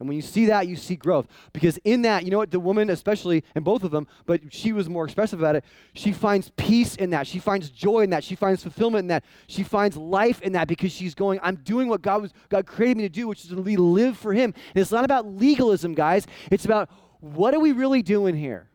And 0.01 0.07
when 0.07 0.15
you 0.15 0.23
see 0.23 0.47
that, 0.47 0.67
you 0.67 0.75
see 0.75 0.95
growth. 0.95 1.27
Because 1.53 1.77
in 1.83 2.01
that, 2.01 2.25
you 2.25 2.31
know 2.31 2.39
what, 2.39 2.49
the 2.49 2.59
woman, 2.59 2.89
especially, 2.89 3.43
and 3.53 3.63
both 3.63 3.83
of 3.83 3.91
them, 3.91 4.07
but 4.25 4.41
she 4.51 4.73
was 4.73 4.89
more 4.89 5.05
expressive 5.05 5.39
about 5.39 5.55
it, 5.55 5.63
she 5.93 6.11
finds 6.11 6.49
peace 6.57 6.95
in 6.95 7.11
that. 7.11 7.27
She 7.27 7.37
finds 7.37 7.69
joy 7.69 7.99
in 7.99 8.09
that. 8.09 8.23
She 8.23 8.33
finds 8.33 8.63
fulfillment 8.63 9.03
in 9.03 9.07
that. 9.09 9.23
She 9.45 9.61
finds 9.61 9.95
life 9.95 10.41
in 10.41 10.53
that 10.53 10.67
because 10.67 10.91
she's 10.91 11.13
going, 11.13 11.39
I'm 11.43 11.57
doing 11.57 11.87
what 11.87 12.01
God, 12.01 12.23
was, 12.23 12.33
God 12.49 12.65
created 12.65 12.97
me 12.97 13.03
to 13.03 13.09
do, 13.09 13.27
which 13.27 13.43
is 13.43 13.49
to 13.51 13.55
live 13.55 14.17
for 14.17 14.33
Him. 14.33 14.55
And 14.73 14.81
it's 14.81 14.91
not 14.91 15.05
about 15.05 15.27
legalism, 15.27 15.93
guys. 15.93 16.25
It's 16.49 16.65
about 16.65 16.89
what 17.19 17.53
are 17.53 17.59
we 17.59 17.71
really 17.71 18.01
doing 18.01 18.35
here? 18.35 18.70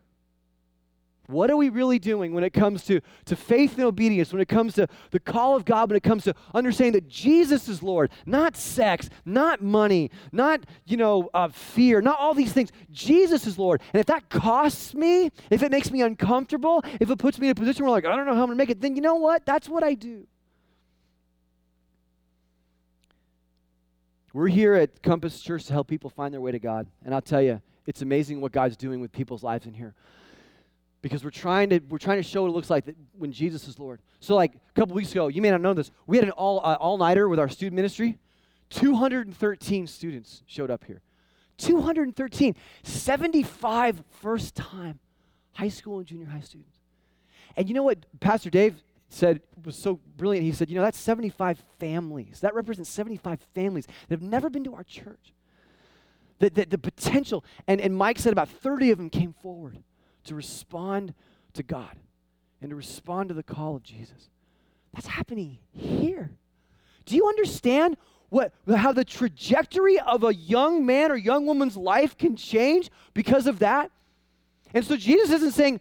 What 1.26 1.50
are 1.50 1.56
we 1.56 1.68
really 1.70 1.98
doing 1.98 2.32
when 2.32 2.44
it 2.44 2.52
comes 2.52 2.84
to, 2.84 3.00
to 3.24 3.36
faith 3.36 3.74
and 3.74 3.84
obedience, 3.84 4.32
when 4.32 4.40
it 4.40 4.48
comes 4.48 4.74
to 4.74 4.86
the 5.10 5.18
call 5.18 5.56
of 5.56 5.64
God, 5.64 5.90
when 5.90 5.96
it 5.96 6.02
comes 6.02 6.24
to 6.24 6.34
understanding 6.54 6.92
that 6.92 7.08
Jesus 7.08 7.68
is 7.68 7.82
Lord, 7.82 8.10
not 8.26 8.56
sex, 8.56 9.10
not 9.24 9.62
money, 9.62 10.10
not, 10.30 10.64
you 10.84 10.96
know, 10.96 11.28
uh, 11.34 11.48
fear, 11.48 12.00
not 12.00 12.18
all 12.20 12.34
these 12.34 12.52
things. 12.52 12.70
Jesus 12.92 13.46
is 13.46 13.58
Lord. 13.58 13.82
And 13.92 14.00
if 14.00 14.06
that 14.06 14.28
costs 14.28 14.94
me, 14.94 15.30
if 15.50 15.62
it 15.62 15.72
makes 15.72 15.90
me 15.90 16.02
uncomfortable, 16.02 16.84
if 17.00 17.10
it 17.10 17.18
puts 17.18 17.38
me 17.38 17.48
in 17.48 17.52
a 17.52 17.54
position 17.54 17.84
where, 17.84 17.92
like, 17.92 18.04
I 18.04 18.14
don't 18.14 18.26
know 18.26 18.34
how 18.34 18.42
I'm 18.42 18.46
going 18.46 18.58
to 18.58 18.62
make 18.62 18.70
it, 18.70 18.80
then 18.80 18.94
you 18.94 19.02
know 19.02 19.16
what? 19.16 19.44
That's 19.44 19.68
what 19.68 19.82
I 19.82 19.94
do. 19.94 20.26
We're 24.32 24.48
here 24.48 24.74
at 24.74 25.02
Compass 25.02 25.40
Church 25.40 25.64
to 25.64 25.72
help 25.72 25.88
people 25.88 26.10
find 26.10 26.32
their 26.32 26.42
way 26.42 26.52
to 26.52 26.58
God. 26.58 26.86
And 27.04 27.14
I'll 27.14 27.22
tell 27.22 27.40
you, 27.40 27.62
it's 27.86 28.02
amazing 28.02 28.40
what 28.40 28.52
God's 28.52 28.76
doing 28.76 29.00
with 29.00 29.10
people's 29.10 29.42
lives 29.42 29.66
in 29.66 29.72
here 29.72 29.94
because 31.02 31.24
we're 31.24 31.30
trying 31.30 31.70
to 31.70 31.78
we're 31.88 31.98
trying 31.98 32.18
to 32.18 32.22
show 32.22 32.42
what 32.42 32.48
it 32.48 32.52
looks 32.52 32.70
like 32.70 32.84
that 32.86 32.96
when 33.16 33.32
Jesus 33.32 33.68
is 33.68 33.78
Lord. 33.78 34.00
So 34.20 34.34
like 34.34 34.54
a 34.54 34.72
couple 34.72 34.94
weeks 34.94 35.12
ago, 35.12 35.28
you 35.28 35.42
may 35.42 35.50
not 35.50 35.60
know 35.60 35.74
this, 35.74 35.90
we 36.06 36.16
had 36.16 36.24
an 36.24 36.32
all 36.32 36.60
uh, 36.60 36.74
all 36.74 36.98
nighter 36.98 37.28
with 37.28 37.38
our 37.38 37.48
student 37.48 37.76
ministry. 37.76 38.18
213 38.70 39.86
students 39.86 40.42
showed 40.46 40.70
up 40.70 40.84
here. 40.84 41.00
213, 41.58 42.54
75 42.82 44.02
first 44.20 44.54
time 44.54 44.98
high 45.52 45.68
school 45.68 45.98
and 45.98 46.06
junior 46.06 46.26
high 46.26 46.40
students. 46.40 46.76
And 47.56 47.68
you 47.68 47.74
know 47.74 47.82
what 47.82 48.04
Pastor 48.20 48.50
Dave 48.50 48.82
said 49.08 49.40
was 49.64 49.76
so 49.76 50.00
brilliant? 50.16 50.44
He 50.44 50.52
said, 50.52 50.68
you 50.68 50.76
know, 50.76 50.82
that's 50.82 50.98
75 50.98 51.62
families. 51.78 52.40
That 52.40 52.54
represents 52.54 52.90
75 52.90 53.40
families 53.54 53.86
that 53.86 54.20
have 54.20 54.22
never 54.22 54.50
been 54.50 54.64
to 54.64 54.74
our 54.74 54.84
church. 54.84 55.32
The, 56.38 56.50
the, 56.50 56.66
the 56.66 56.78
potential, 56.78 57.44
and, 57.66 57.80
and 57.80 57.96
Mike 57.96 58.18
said 58.18 58.32
about 58.32 58.50
30 58.50 58.90
of 58.90 58.98
them 58.98 59.08
came 59.08 59.32
forward 59.32 59.78
to 60.26 60.34
respond 60.34 61.14
to 61.54 61.62
God 61.62 61.96
and 62.60 62.70
to 62.70 62.76
respond 62.76 63.28
to 63.28 63.34
the 63.34 63.42
call 63.42 63.76
of 63.76 63.82
Jesus. 63.82 64.30
That's 64.94 65.06
happening 65.06 65.58
here. 65.72 66.30
Do 67.04 67.16
you 67.16 67.28
understand 67.28 67.96
what, 68.28 68.52
how 68.68 68.92
the 68.92 69.04
trajectory 69.04 69.98
of 70.00 70.24
a 70.24 70.34
young 70.34 70.84
man 70.84 71.12
or 71.12 71.16
young 71.16 71.46
woman's 71.46 71.76
life 71.76 72.16
can 72.16 72.36
change 72.36 72.90
because 73.14 73.46
of 73.46 73.60
that? 73.60 73.90
And 74.74 74.84
so 74.84 74.96
Jesus 74.96 75.30
isn't 75.30 75.52
saying, 75.52 75.80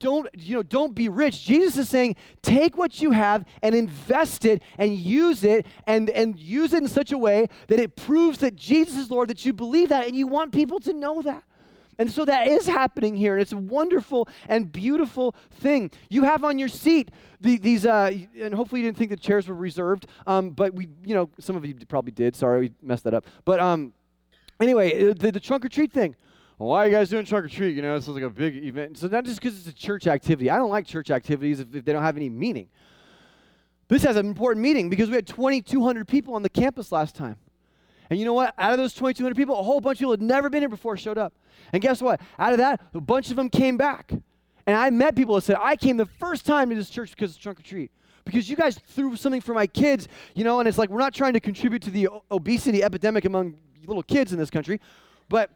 don't 0.00 0.28
you 0.34 0.56
know 0.56 0.62
don't 0.62 0.94
be 0.94 1.08
rich 1.08 1.44
jesus 1.44 1.76
is 1.76 1.88
saying 1.88 2.16
take 2.42 2.76
what 2.76 3.00
you 3.00 3.10
have 3.12 3.44
and 3.62 3.74
invest 3.74 4.46
it 4.46 4.62
and 4.78 4.96
use 4.96 5.44
it 5.44 5.66
and 5.86 6.08
and 6.10 6.38
use 6.38 6.72
it 6.72 6.82
in 6.82 6.88
such 6.88 7.12
a 7.12 7.18
way 7.18 7.46
that 7.68 7.78
it 7.78 7.94
proves 7.96 8.38
that 8.38 8.56
jesus 8.56 8.96
is 8.96 9.10
lord 9.10 9.28
that 9.28 9.44
you 9.44 9.52
believe 9.52 9.90
that 9.90 10.06
and 10.06 10.16
you 10.16 10.26
want 10.26 10.52
people 10.52 10.80
to 10.80 10.92
know 10.92 11.20
that 11.22 11.44
and 11.98 12.10
so 12.10 12.24
that 12.24 12.48
is 12.48 12.66
happening 12.66 13.14
here, 13.14 13.34
and 13.34 13.42
it's 13.42 13.52
a 13.52 13.58
wonderful 13.58 14.28
and 14.48 14.70
beautiful 14.70 15.34
thing. 15.50 15.90
You 16.08 16.24
have 16.24 16.44
on 16.44 16.58
your 16.58 16.68
seat 16.68 17.10
the, 17.40 17.58
these, 17.58 17.86
uh, 17.86 18.12
and 18.40 18.54
hopefully 18.54 18.80
you 18.80 18.86
didn't 18.86 18.98
think 18.98 19.10
the 19.10 19.16
chairs 19.16 19.48
were 19.48 19.54
reserved, 19.54 20.06
um, 20.26 20.50
but 20.50 20.74
we, 20.74 20.88
you 21.04 21.14
know, 21.14 21.30
some 21.38 21.56
of 21.56 21.64
you 21.64 21.74
probably 21.88 22.12
did. 22.12 22.34
Sorry, 22.36 22.60
we 22.60 22.72
messed 22.82 23.04
that 23.04 23.14
up. 23.14 23.26
But 23.44 23.60
um, 23.60 23.92
anyway, 24.60 25.10
uh, 25.10 25.14
the, 25.14 25.32
the 25.32 25.40
trunk 25.40 25.64
or 25.64 25.68
treat 25.68 25.92
thing. 25.92 26.16
Why 26.56 26.84
are 26.84 26.88
you 26.88 26.92
guys 26.92 27.08
doing 27.08 27.24
trunk 27.24 27.46
or 27.46 27.48
treat? 27.48 27.74
You 27.74 27.80
know, 27.80 27.94
this 27.94 28.06
is 28.06 28.14
like 28.14 28.22
a 28.22 28.28
big 28.28 28.54
event. 28.64 28.98
So 28.98 29.06
not 29.06 29.24
just 29.24 29.40
because 29.40 29.58
it's 29.58 29.66
a 29.66 29.72
church 29.72 30.06
activity. 30.06 30.50
I 30.50 30.56
don't 30.56 30.68
like 30.68 30.86
church 30.86 31.10
activities 31.10 31.60
if, 31.60 31.74
if 31.74 31.84
they 31.86 31.92
don't 31.92 32.02
have 32.02 32.18
any 32.18 32.28
meaning. 32.28 32.68
This 33.88 34.02
has 34.04 34.16
an 34.16 34.26
important 34.26 34.62
meaning 34.62 34.90
because 34.90 35.08
we 35.08 35.16
had 35.16 35.26
2,200 35.26 36.06
people 36.06 36.34
on 36.34 36.42
the 36.42 36.50
campus 36.50 36.92
last 36.92 37.16
time. 37.16 37.36
And 38.10 38.18
you 38.18 38.24
know 38.24 38.34
what? 38.34 38.54
Out 38.58 38.72
of 38.72 38.78
those 38.78 38.92
2,200 38.92 39.36
people, 39.36 39.58
a 39.58 39.62
whole 39.62 39.80
bunch 39.80 39.96
of 39.96 40.00
people 40.00 40.12
had 40.12 40.22
never 40.22 40.50
been 40.50 40.62
here 40.62 40.68
before 40.68 40.96
showed 40.96 41.16
up. 41.16 41.32
And 41.72 41.80
guess 41.80 42.02
what? 42.02 42.20
Out 42.38 42.52
of 42.52 42.58
that, 42.58 42.80
a 42.92 43.00
bunch 43.00 43.30
of 43.30 43.36
them 43.36 43.48
came 43.48 43.76
back. 43.76 44.12
And 44.66 44.76
I 44.76 44.90
met 44.90 45.16
people 45.16 45.36
that 45.36 45.42
said, 45.42 45.56
I 45.60 45.76
came 45.76 45.96
the 45.96 46.06
first 46.06 46.44
time 46.44 46.68
to 46.70 46.76
this 46.76 46.90
church 46.90 47.12
because 47.12 47.36
of 47.36 47.40
trunk 47.40 47.60
or 47.60 47.62
treat. 47.62 47.90
Because 48.24 48.50
you 48.50 48.56
guys 48.56 48.78
threw 48.78 49.16
something 49.16 49.40
for 49.40 49.54
my 49.54 49.66
kids, 49.66 50.06
you 50.34 50.44
know, 50.44 50.60
and 50.60 50.68
it's 50.68 50.76
like 50.76 50.90
we're 50.90 50.98
not 50.98 51.14
trying 51.14 51.32
to 51.32 51.40
contribute 51.40 51.82
to 51.82 51.90
the 51.90 52.08
obesity 52.30 52.82
epidemic 52.82 53.24
among 53.24 53.56
little 53.86 54.02
kids 54.02 54.32
in 54.32 54.38
this 54.38 54.50
country, 54.50 54.80
but 55.28 55.50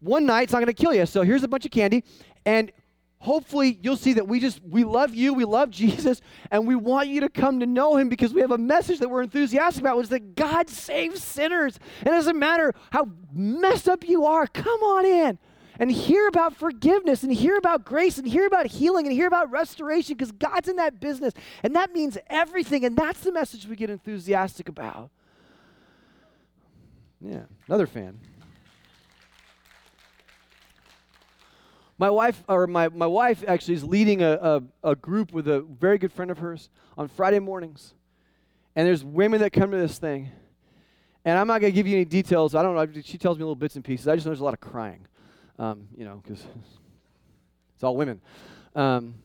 one 0.00 0.26
night 0.26 0.44
it's 0.44 0.52
not 0.52 0.58
going 0.58 0.66
to 0.66 0.72
kill 0.72 0.94
you. 0.94 1.06
So 1.06 1.22
here's 1.22 1.42
a 1.42 1.48
bunch 1.48 1.64
of 1.64 1.70
candy, 1.70 2.04
and 2.44 2.72
hopefully 3.20 3.78
you'll 3.82 3.96
see 3.96 4.14
that 4.14 4.26
we 4.26 4.40
just 4.40 4.60
we 4.64 4.82
love 4.82 5.14
you 5.14 5.32
we 5.34 5.44
love 5.44 5.70
jesus 5.70 6.20
and 6.50 6.66
we 6.66 6.74
want 6.74 7.08
you 7.08 7.20
to 7.20 7.28
come 7.28 7.60
to 7.60 7.66
know 7.66 7.96
him 7.96 8.08
because 8.08 8.32
we 8.32 8.40
have 8.40 8.50
a 8.50 8.58
message 8.58 8.98
that 8.98 9.08
we're 9.08 9.22
enthusiastic 9.22 9.82
about 9.82 9.96
which 9.96 10.04
is 10.04 10.10
that 10.10 10.34
god 10.34 10.68
saves 10.68 11.22
sinners. 11.22 11.78
And 12.00 12.08
it 12.08 12.10
doesn't 12.10 12.38
matter 12.38 12.74
how 12.90 13.08
messed 13.32 13.88
up 13.88 14.06
you 14.06 14.24
are 14.26 14.46
come 14.46 14.80
on 14.82 15.06
in 15.06 15.38
and 15.78 15.90
hear 15.90 16.28
about 16.28 16.54
forgiveness 16.54 17.22
and 17.22 17.32
hear 17.32 17.56
about 17.56 17.84
grace 17.84 18.18
and 18.18 18.28
hear 18.28 18.46
about 18.46 18.66
healing 18.66 19.06
and 19.06 19.14
hear 19.14 19.26
about 19.26 19.50
restoration 19.50 20.14
because 20.16 20.32
god's 20.32 20.68
in 20.68 20.76
that 20.76 21.00
business. 21.00 21.32
And 21.62 21.74
that 21.76 21.92
means 21.92 22.18
everything 22.28 22.84
and 22.84 22.96
that's 22.96 23.20
the 23.20 23.32
message 23.32 23.66
we 23.66 23.76
get 23.76 23.90
enthusiastic 23.90 24.68
about. 24.68 25.10
Yeah 27.20 27.44
another 27.68 27.86
fan 27.86 28.18
My 32.00 32.08
wife, 32.08 32.42
or 32.48 32.66
my, 32.66 32.88
my 32.88 33.06
wife 33.06 33.44
actually 33.46 33.74
is 33.74 33.84
leading 33.84 34.22
a, 34.22 34.32
a, 34.32 34.92
a 34.92 34.96
group 34.96 35.34
with 35.34 35.46
a 35.46 35.60
very 35.60 35.98
good 35.98 36.10
friend 36.10 36.30
of 36.30 36.38
hers 36.38 36.70
on 36.96 37.08
Friday 37.08 37.40
mornings. 37.40 37.92
And 38.74 38.88
there's 38.88 39.04
women 39.04 39.40
that 39.42 39.52
come 39.52 39.70
to 39.70 39.76
this 39.76 39.98
thing. 39.98 40.30
And 41.26 41.38
I'm 41.38 41.46
not 41.46 41.60
going 41.60 41.70
to 41.70 41.74
give 41.74 41.86
you 41.86 41.96
any 41.96 42.06
details. 42.06 42.54
I 42.54 42.62
don't 42.62 42.74
know. 42.74 43.02
She 43.04 43.18
tells 43.18 43.36
me 43.36 43.42
little 43.44 43.54
bits 43.54 43.76
and 43.76 43.84
pieces. 43.84 44.08
I 44.08 44.14
just 44.14 44.24
know 44.24 44.30
there's 44.30 44.40
a 44.40 44.44
lot 44.44 44.54
of 44.54 44.60
crying, 44.60 45.06
um, 45.58 45.88
you 45.94 46.06
know, 46.06 46.22
because 46.24 46.42
it's 47.74 47.84
all 47.84 47.96
women. 47.96 48.22
Um, 48.74 49.16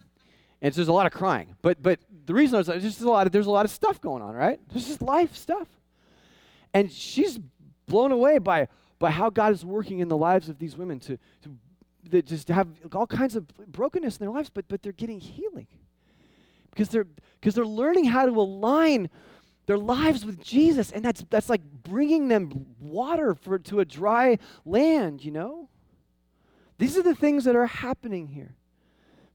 and 0.61 0.73
so 0.73 0.79
there's 0.79 0.89
a 0.89 0.93
lot 0.93 1.05
of 1.05 1.13
crying. 1.13 1.55
But, 1.61 1.81
but 1.81 2.01
the 2.25 2.33
reason 2.33 2.59
is 2.59 2.67
there's 2.67 2.83
just 2.83 2.99
a 2.99 3.09
lot 3.09 3.25
of, 3.25 3.31
there's 3.31 3.47
a 3.47 3.51
lot 3.51 3.63
of 3.63 3.71
stuff 3.71 4.01
going 4.01 4.21
on, 4.21 4.35
right? 4.35 4.59
There's 4.73 4.85
just 4.85 5.01
life 5.01 5.33
stuff. 5.37 5.69
And 6.73 6.91
she's 6.91 7.39
blown 7.87 8.11
away 8.11 8.37
by, 8.37 8.67
by 8.99 9.11
how 9.11 9.29
God 9.29 9.53
is 9.53 9.63
working 9.63 9.99
in 9.99 10.09
the 10.09 10.17
lives 10.17 10.49
of 10.49 10.59
these 10.59 10.75
women 10.75 10.99
to, 10.99 11.17
to 11.43 11.57
that 12.11 12.25
just 12.25 12.47
have 12.49 12.67
all 12.93 13.07
kinds 13.07 13.35
of 13.35 13.47
brokenness 13.67 14.17
in 14.17 14.25
their 14.25 14.33
lives, 14.33 14.49
but, 14.49 14.67
but 14.67 14.81
they're 14.81 14.91
getting 14.91 15.19
healing 15.19 15.67
because 16.69 16.89
they're, 16.89 17.07
because 17.39 17.55
they're 17.55 17.65
learning 17.65 18.05
how 18.05 18.25
to 18.25 18.31
align 18.31 19.09
their 19.65 19.77
lives 19.77 20.25
with 20.25 20.41
Jesus, 20.41 20.91
and 20.91 21.03
that's, 21.03 21.25
that's 21.29 21.49
like 21.49 21.61
bringing 21.83 22.27
them 22.27 22.67
water 22.79 23.33
for, 23.33 23.57
to 23.57 23.79
a 23.79 23.85
dry 23.85 24.37
land, 24.63 25.23
you 25.23 25.31
know? 25.31 25.69
These 26.77 26.97
are 26.97 27.01
the 27.01 27.15
things 27.15 27.45
that 27.45 27.55
are 27.55 27.65
happening 27.65 28.27
here. 28.27 28.55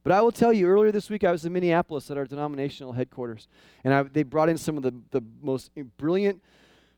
But 0.02 0.12
I 0.12 0.22
will 0.22 0.32
tell 0.32 0.52
you, 0.52 0.66
earlier 0.66 0.92
this 0.92 1.10
week 1.10 1.24
I 1.24 1.32
was 1.32 1.44
in 1.44 1.52
Minneapolis 1.52 2.10
at 2.10 2.16
our 2.16 2.24
denominational 2.24 2.92
headquarters, 2.92 3.48
and 3.84 3.92
I, 3.92 4.02
they 4.04 4.22
brought 4.22 4.48
in 4.48 4.56
some 4.56 4.76
of 4.76 4.82
the, 4.82 4.94
the 5.10 5.22
most 5.42 5.70
brilliant 5.96 6.42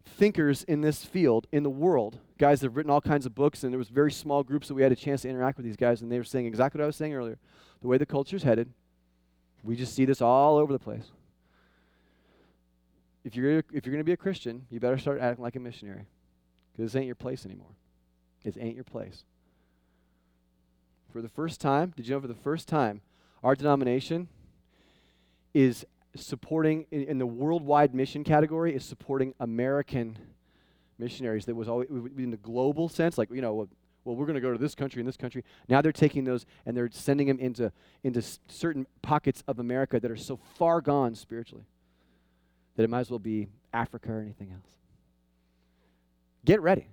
thinkers 0.05 0.65
in 0.65 0.81
this 0.81 1.05
field 1.05 1.47
in 1.53 1.63
the 1.63 1.71
world, 1.71 2.19
guys 2.39 2.61
that 2.61 2.67
have 2.67 2.77
written 2.77 2.91
all 2.91 3.01
kinds 3.01 3.27
of 3.27 3.35
books, 3.35 3.63
and 3.63 3.73
there 3.73 3.79
was 3.79 3.89
very 3.89 4.13
small 4.13 4.43
groups 4.43 4.69
that 4.69 4.75
we 4.75 4.83
had 4.83 4.93
a 4.93 4.97
chance 4.97 5.23
to 5.23 5.29
interact 5.29 5.57
with 5.57 5.65
these 5.65 5.77
guys, 5.77 6.03
and 6.03 6.11
they 6.11 6.19
were 6.19 6.25
saying 6.25 6.47
exactly 6.47 6.79
what 6.79 6.85
I 6.85 6.87
was 6.87 6.97
saying 6.97 7.15
earlier. 7.15 7.39
The 7.81 7.89
way 7.89 7.99
the 7.99 8.07
culture's 8.07 8.43
headed, 8.43 8.71
we 9.63 9.77
just 9.77 9.95
see 9.95 10.05
this 10.05 10.21
all 10.21 10.57
over 10.57 10.73
the 10.73 10.79
place. 10.79 11.11
If 13.25 13.37
you're, 13.37 13.59
if 13.59 13.87
you're 13.87 13.93
going 13.93 13.99
to 13.99 14.05
be 14.05 14.13
a 14.13 14.17
Christian, 14.17 14.67
you 14.71 14.81
better 14.81 14.99
start 14.99 15.21
acting 15.21 15.43
like 15.43 15.57
a 15.57 15.61
missionary, 15.61 16.07
because 16.73 16.93
this 16.93 16.99
ain't 16.99 17.07
your 17.07 17.15
place 17.15 17.47
anymore. 17.47 17.75
This 18.45 18.57
ain't 18.59 18.75
your 18.75 18.85
place. 18.85 19.25
For 21.13 21.23
the 21.23 21.29
first 21.29 21.61
time, 21.61 21.93
did 21.97 22.09
you 22.09 22.15
know 22.15 22.21
for 22.21 22.27
the 22.27 22.35
first 22.35 22.67
time, 22.67 23.03
our 23.45 23.55
denomination 23.55 24.29
is 25.55 25.85
supporting 26.15 26.87
in, 26.91 27.19
the 27.19 27.27
worldwide 27.27 27.95
mission 27.95 28.25
category 28.25 28.75
is 28.75 28.85
supporting 28.85 29.35
American 29.41 30.19
missionaries 30.99 31.47
that 31.47 31.55
was 31.55 31.69
always 31.69 31.89
in 31.91 32.31
the 32.31 32.37
global 32.37 32.89
sense, 32.89 33.17
like, 33.19 33.31
you 33.31 33.41
know, 33.41 33.69
well, 34.05 34.17
we're 34.17 34.27
going 34.27 34.35
to 34.35 34.41
go 34.41 34.53
to 34.53 34.59
this 34.59 34.75
country 34.75 35.01
and 35.01 35.09
this 35.09 35.17
country. 35.17 35.45
Now 35.69 35.81
they're 35.81 35.93
taking 35.93 36.25
those 36.25 36.45
and 36.67 36.77
they're 36.77 36.91
sending 36.93 37.29
them 37.29 37.39
into, 37.39 37.73
into 38.03 38.23
certain 38.49 38.87
pockets 39.01 39.45
of 39.47 39.59
America 39.59 40.01
that 40.01 40.11
are 40.11 40.17
so 40.17 40.39
far 40.57 40.81
gone 40.81 41.15
spiritually 41.15 41.65
that 42.77 42.83
it 42.83 42.91
might 42.91 43.01
as 43.01 43.11
well 43.11 43.19
be 43.19 43.49
Africa 43.73 44.13
or 44.13 44.21
anything 44.21 44.51
else. 44.53 44.71
Get 46.45 46.61
ready. 46.61 46.89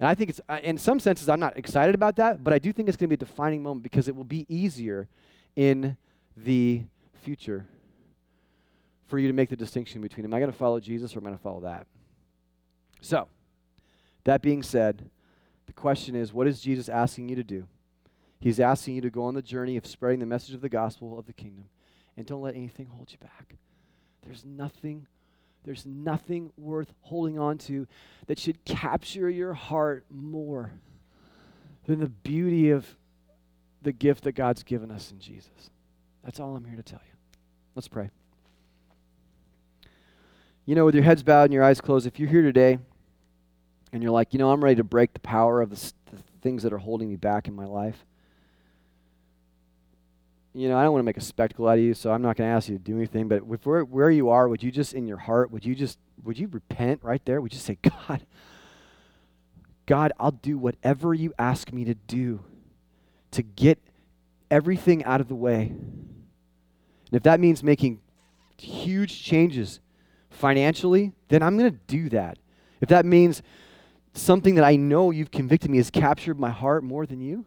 And 0.00 0.08
I 0.08 0.14
think 0.14 0.30
it's, 0.30 0.40
in 0.62 0.78
some 0.78 1.00
senses, 1.00 1.28
I'm 1.28 1.40
not 1.40 1.56
excited 1.56 1.94
about 1.94 2.16
that, 2.16 2.44
but 2.44 2.52
I 2.52 2.58
do 2.58 2.72
think 2.72 2.88
it's 2.88 2.96
going 2.96 3.08
to 3.08 3.16
be 3.16 3.22
a 3.22 3.26
defining 3.26 3.62
moment 3.62 3.82
because 3.82 4.08
it 4.08 4.16
will 4.16 4.24
be 4.24 4.46
easier 4.48 5.08
in 5.54 5.96
the 6.36 6.84
future 7.26 7.66
for 9.08 9.18
you 9.18 9.26
to 9.26 9.34
make 9.34 9.50
the 9.50 9.56
distinction 9.56 10.00
between 10.00 10.24
am 10.24 10.32
I 10.32 10.38
going 10.38 10.50
to 10.50 10.56
follow 10.56 10.78
Jesus 10.78 11.14
or 11.14 11.18
am 11.18 11.26
I 11.26 11.30
going 11.30 11.38
to 11.38 11.42
follow 11.42 11.60
that? 11.62 11.88
So, 13.00 13.26
that 14.22 14.42
being 14.42 14.62
said, 14.62 15.10
the 15.66 15.72
question 15.72 16.14
is 16.14 16.32
what 16.32 16.46
is 16.46 16.60
Jesus 16.60 16.88
asking 16.88 17.28
you 17.28 17.34
to 17.34 17.42
do? 17.42 17.66
He's 18.38 18.60
asking 18.60 18.94
you 18.94 19.00
to 19.00 19.10
go 19.10 19.24
on 19.24 19.34
the 19.34 19.42
journey 19.42 19.76
of 19.76 19.86
spreading 19.86 20.20
the 20.20 20.26
message 20.26 20.54
of 20.54 20.60
the 20.60 20.68
gospel 20.68 21.18
of 21.18 21.26
the 21.26 21.32
kingdom. 21.32 21.64
And 22.16 22.26
don't 22.26 22.42
let 22.42 22.54
anything 22.54 22.86
hold 22.86 23.10
you 23.10 23.18
back. 23.18 23.56
There's 24.24 24.44
nothing 24.44 25.08
there's 25.64 25.84
nothing 25.84 26.52
worth 26.56 26.94
holding 27.00 27.40
on 27.40 27.58
to 27.58 27.88
that 28.28 28.38
should 28.38 28.64
capture 28.64 29.28
your 29.28 29.52
heart 29.52 30.04
more 30.08 30.70
than 31.86 31.98
the 31.98 32.08
beauty 32.08 32.70
of 32.70 32.86
the 33.82 33.90
gift 33.90 34.22
that 34.24 34.36
God's 34.36 34.62
given 34.62 34.92
us 34.92 35.10
in 35.10 35.18
Jesus. 35.18 35.70
That's 36.22 36.38
all 36.38 36.54
I'm 36.54 36.64
here 36.64 36.76
to 36.76 36.84
tell 36.84 37.00
you. 37.04 37.15
Let's 37.76 37.88
pray. 37.88 38.08
You 40.64 40.74
know, 40.74 40.86
with 40.86 40.94
your 40.94 41.04
heads 41.04 41.22
bowed 41.22 41.44
and 41.44 41.52
your 41.52 41.62
eyes 41.62 41.80
closed, 41.80 42.06
if 42.06 42.18
you're 42.18 42.28
here 42.28 42.42
today 42.42 42.78
and 43.92 44.02
you're 44.02 44.10
like, 44.10 44.32
you 44.32 44.38
know, 44.38 44.50
I'm 44.50 44.64
ready 44.64 44.76
to 44.76 44.84
break 44.84 45.12
the 45.12 45.20
power 45.20 45.60
of 45.60 45.68
the, 45.68 45.92
the 46.10 46.22
things 46.40 46.62
that 46.62 46.72
are 46.72 46.78
holding 46.78 47.08
me 47.08 47.16
back 47.16 47.48
in 47.48 47.54
my 47.54 47.66
life. 47.66 48.04
You 50.54 50.70
know, 50.70 50.78
I 50.78 50.84
don't 50.84 50.92
want 50.92 51.02
to 51.02 51.06
make 51.06 51.18
a 51.18 51.20
spectacle 51.20 51.68
out 51.68 51.76
of 51.76 51.84
you, 51.84 51.92
so 51.92 52.10
I'm 52.10 52.22
not 52.22 52.36
going 52.36 52.48
to 52.48 52.56
ask 52.56 52.70
you 52.70 52.78
to 52.78 52.82
do 52.82 52.96
anything. 52.96 53.28
But 53.28 53.40
where, 53.40 53.84
where 53.84 54.10
you 54.10 54.30
are, 54.30 54.48
would 54.48 54.62
you 54.62 54.72
just 54.72 54.94
in 54.94 55.06
your 55.06 55.18
heart, 55.18 55.50
would 55.50 55.66
you 55.66 55.74
just 55.74 55.98
would 56.24 56.38
you 56.38 56.48
repent 56.48 57.04
right 57.04 57.22
there? 57.26 57.42
Would 57.42 57.52
you 57.52 57.60
say, 57.60 57.76
God, 58.08 58.26
God, 59.84 60.12
I'll 60.18 60.30
do 60.30 60.56
whatever 60.56 61.12
you 61.12 61.34
ask 61.38 61.74
me 61.74 61.84
to 61.84 61.94
do 61.94 62.42
to 63.32 63.42
get 63.42 63.78
everything 64.50 65.04
out 65.04 65.20
of 65.20 65.28
the 65.28 65.34
way. 65.34 65.74
And 67.10 67.16
if 67.16 67.22
that 67.22 67.40
means 67.40 67.62
making 67.62 68.00
huge 68.58 69.22
changes 69.22 69.80
financially, 70.30 71.12
then 71.28 71.42
I'm 71.42 71.56
going 71.58 71.70
to 71.70 71.78
do 71.86 72.08
that. 72.10 72.38
If 72.80 72.88
that 72.88 73.06
means 73.06 73.42
something 74.12 74.54
that 74.56 74.64
I 74.64 74.76
know 74.76 75.10
you've 75.10 75.30
convicted 75.30 75.70
me 75.70 75.78
has 75.78 75.90
captured 75.90 76.38
my 76.38 76.50
heart 76.50 76.82
more 76.82 77.06
than 77.06 77.20
you? 77.20 77.44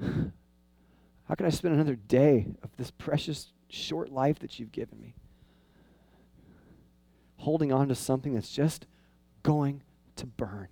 How 0.00 1.34
can 1.34 1.46
I 1.46 1.50
spend 1.50 1.74
another 1.74 1.96
day 1.96 2.46
of 2.62 2.70
this 2.76 2.90
precious 2.90 3.52
short 3.68 4.10
life 4.10 4.38
that 4.40 4.58
you've 4.58 4.72
given 4.72 5.00
me? 5.00 5.14
Holding 7.36 7.72
on 7.72 7.88
to 7.88 7.94
something 7.94 8.34
that's 8.34 8.52
just 8.52 8.86
going 9.42 9.82
to 10.16 10.26
burn. 10.26 10.68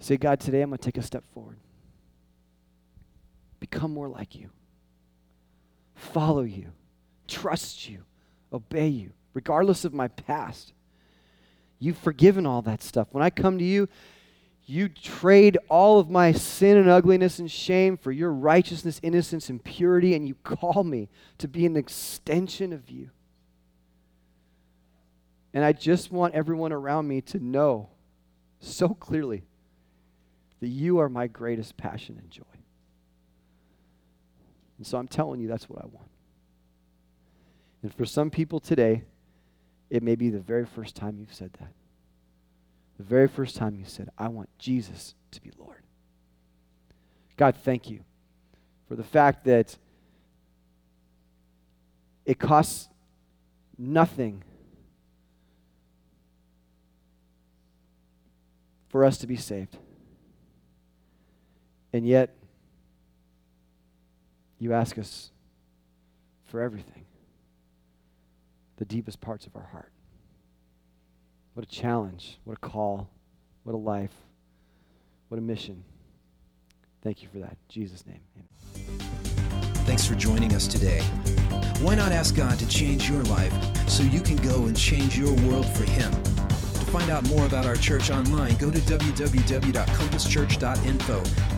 Say, 0.00 0.16
God, 0.16 0.40
today 0.40 0.62
I'm 0.62 0.70
going 0.70 0.78
to 0.78 0.84
take 0.84 0.98
a 0.98 1.02
step 1.02 1.24
forward. 1.32 1.58
Become 3.60 3.92
more 3.92 4.08
like 4.08 4.34
you. 4.34 4.50
Follow 5.94 6.42
you 6.42 6.72
trust 7.28 7.88
you, 7.88 8.02
obey 8.52 8.88
you, 8.88 9.12
regardless 9.34 9.84
of 9.84 9.94
my 9.94 10.08
past. 10.08 10.72
You've 11.78 11.98
forgiven 11.98 12.46
all 12.46 12.62
that 12.62 12.82
stuff. 12.82 13.08
When 13.12 13.22
I 13.22 13.30
come 13.30 13.58
to 13.58 13.64
you, 13.64 13.88
you 14.66 14.88
trade 14.88 15.56
all 15.68 16.00
of 16.00 16.10
my 16.10 16.32
sin 16.32 16.76
and 16.76 16.88
ugliness 16.88 17.38
and 17.38 17.50
shame 17.50 17.96
for 17.96 18.10
your 18.10 18.32
righteousness, 18.32 18.98
innocence, 19.02 19.48
and 19.48 19.62
purity, 19.62 20.14
and 20.14 20.26
you 20.26 20.34
call 20.42 20.82
me 20.82 21.08
to 21.38 21.46
be 21.46 21.64
an 21.64 21.76
extension 21.76 22.72
of 22.72 22.90
you. 22.90 23.10
And 25.54 25.64
I 25.64 25.72
just 25.72 26.10
want 26.10 26.34
everyone 26.34 26.72
around 26.72 27.06
me 27.08 27.20
to 27.22 27.38
know 27.38 27.88
so 28.60 28.90
clearly 28.90 29.44
that 30.60 30.68
you 30.68 30.98
are 30.98 31.08
my 31.08 31.26
greatest 31.26 31.76
passion 31.76 32.18
and 32.20 32.30
joy. 32.30 32.42
And 34.78 34.86
so 34.86 34.98
I'm 34.98 35.08
telling 35.08 35.40
you, 35.40 35.48
that's 35.48 35.68
what 35.68 35.82
I 35.82 35.86
want. 35.86 36.08
And 37.82 37.94
for 37.94 38.04
some 38.04 38.30
people 38.30 38.60
today, 38.60 39.04
it 39.90 40.02
may 40.02 40.14
be 40.16 40.30
the 40.30 40.40
very 40.40 40.66
first 40.66 40.96
time 40.96 41.16
you've 41.18 41.34
said 41.34 41.52
that. 41.60 41.72
The 42.96 43.04
very 43.04 43.28
first 43.28 43.56
time 43.56 43.76
you 43.76 43.84
said, 43.84 44.08
I 44.18 44.28
want 44.28 44.48
Jesus 44.58 45.14
to 45.30 45.40
be 45.40 45.50
Lord. 45.56 45.82
God, 47.36 47.56
thank 47.56 47.88
you 47.88 48.00
for 48.88 48.96
the 48.96 49.04
fact 49.04 49.44
that 49.44 49.76
it 52.26 52.38
costs 52.38 52.88
nothing 53.78 54.42
for 58.88 59.04
us 59.04 59.18
to 59.18 59.26
be 59.26 59.36
saved. 59.36 59.76
And 61.92 62.06
yet, 62.06 62.34
you 64.58 64.72
ask 64.72 64.98
us 64.98 65.30
for 66.46 66.60
everything 66.60 67.04
the 68.76 68.84
deepest 68.84 69.20
parts 69.20 69.46
of 69.46 69.54
our 69.56 69.68
heart. 69.72 69.90
What 71.54 71.64
a 71.64 71.68
challenge, 71.68 72.38
what 72.44 72.56
a 72.56 72.60
call, 72.60 73.10
what 73.64 73.74
a 73.74 73.78
life, 73.78 74.14
what 75.28 75.38
a 75.38 75.40
mission. 75.40 75.82
Thank 77.02 77.22
you 77.22 77.28
for 77.28 77.38
that. 77.38 77.50
In 77.50 77.56
Jesus' 77.68 78.06
name. 78.06 78.20
Amen. 78.36 78.48
Thanks 79.84 80.06
for 80.06 80.14
joining 80.14 80.54
us 80.54 80.68
today. 80.68 81.00
Why 81.80 81.94
not 81.94 82.12
ask 82.12 82.36
God 82.36 82.58
to 82.58 82.68
change 82.68 83.08
your 83.08 83.22
life 83.24 83.54
so 83.88 84.02
you 84.02 84.20
can 84.20 84.36
go 84.36 84.66
and 84.66 84.76
change 84.76 85.18
your 85.18 85.32
world 85.48 85.64
for 85.66 85.84
Him? 85.84 86.12
To 86.12 86.92
find 86.92 87.10
out 87.10 87.26
more 87.28 87.46
about 87.46 87.64
our 87.66 87.76
church 87.76 88.10
online, 88.10 88.56
go 88.56 88.70
to 88.70 88.78
www.compasschurch.info, 88.78 91.57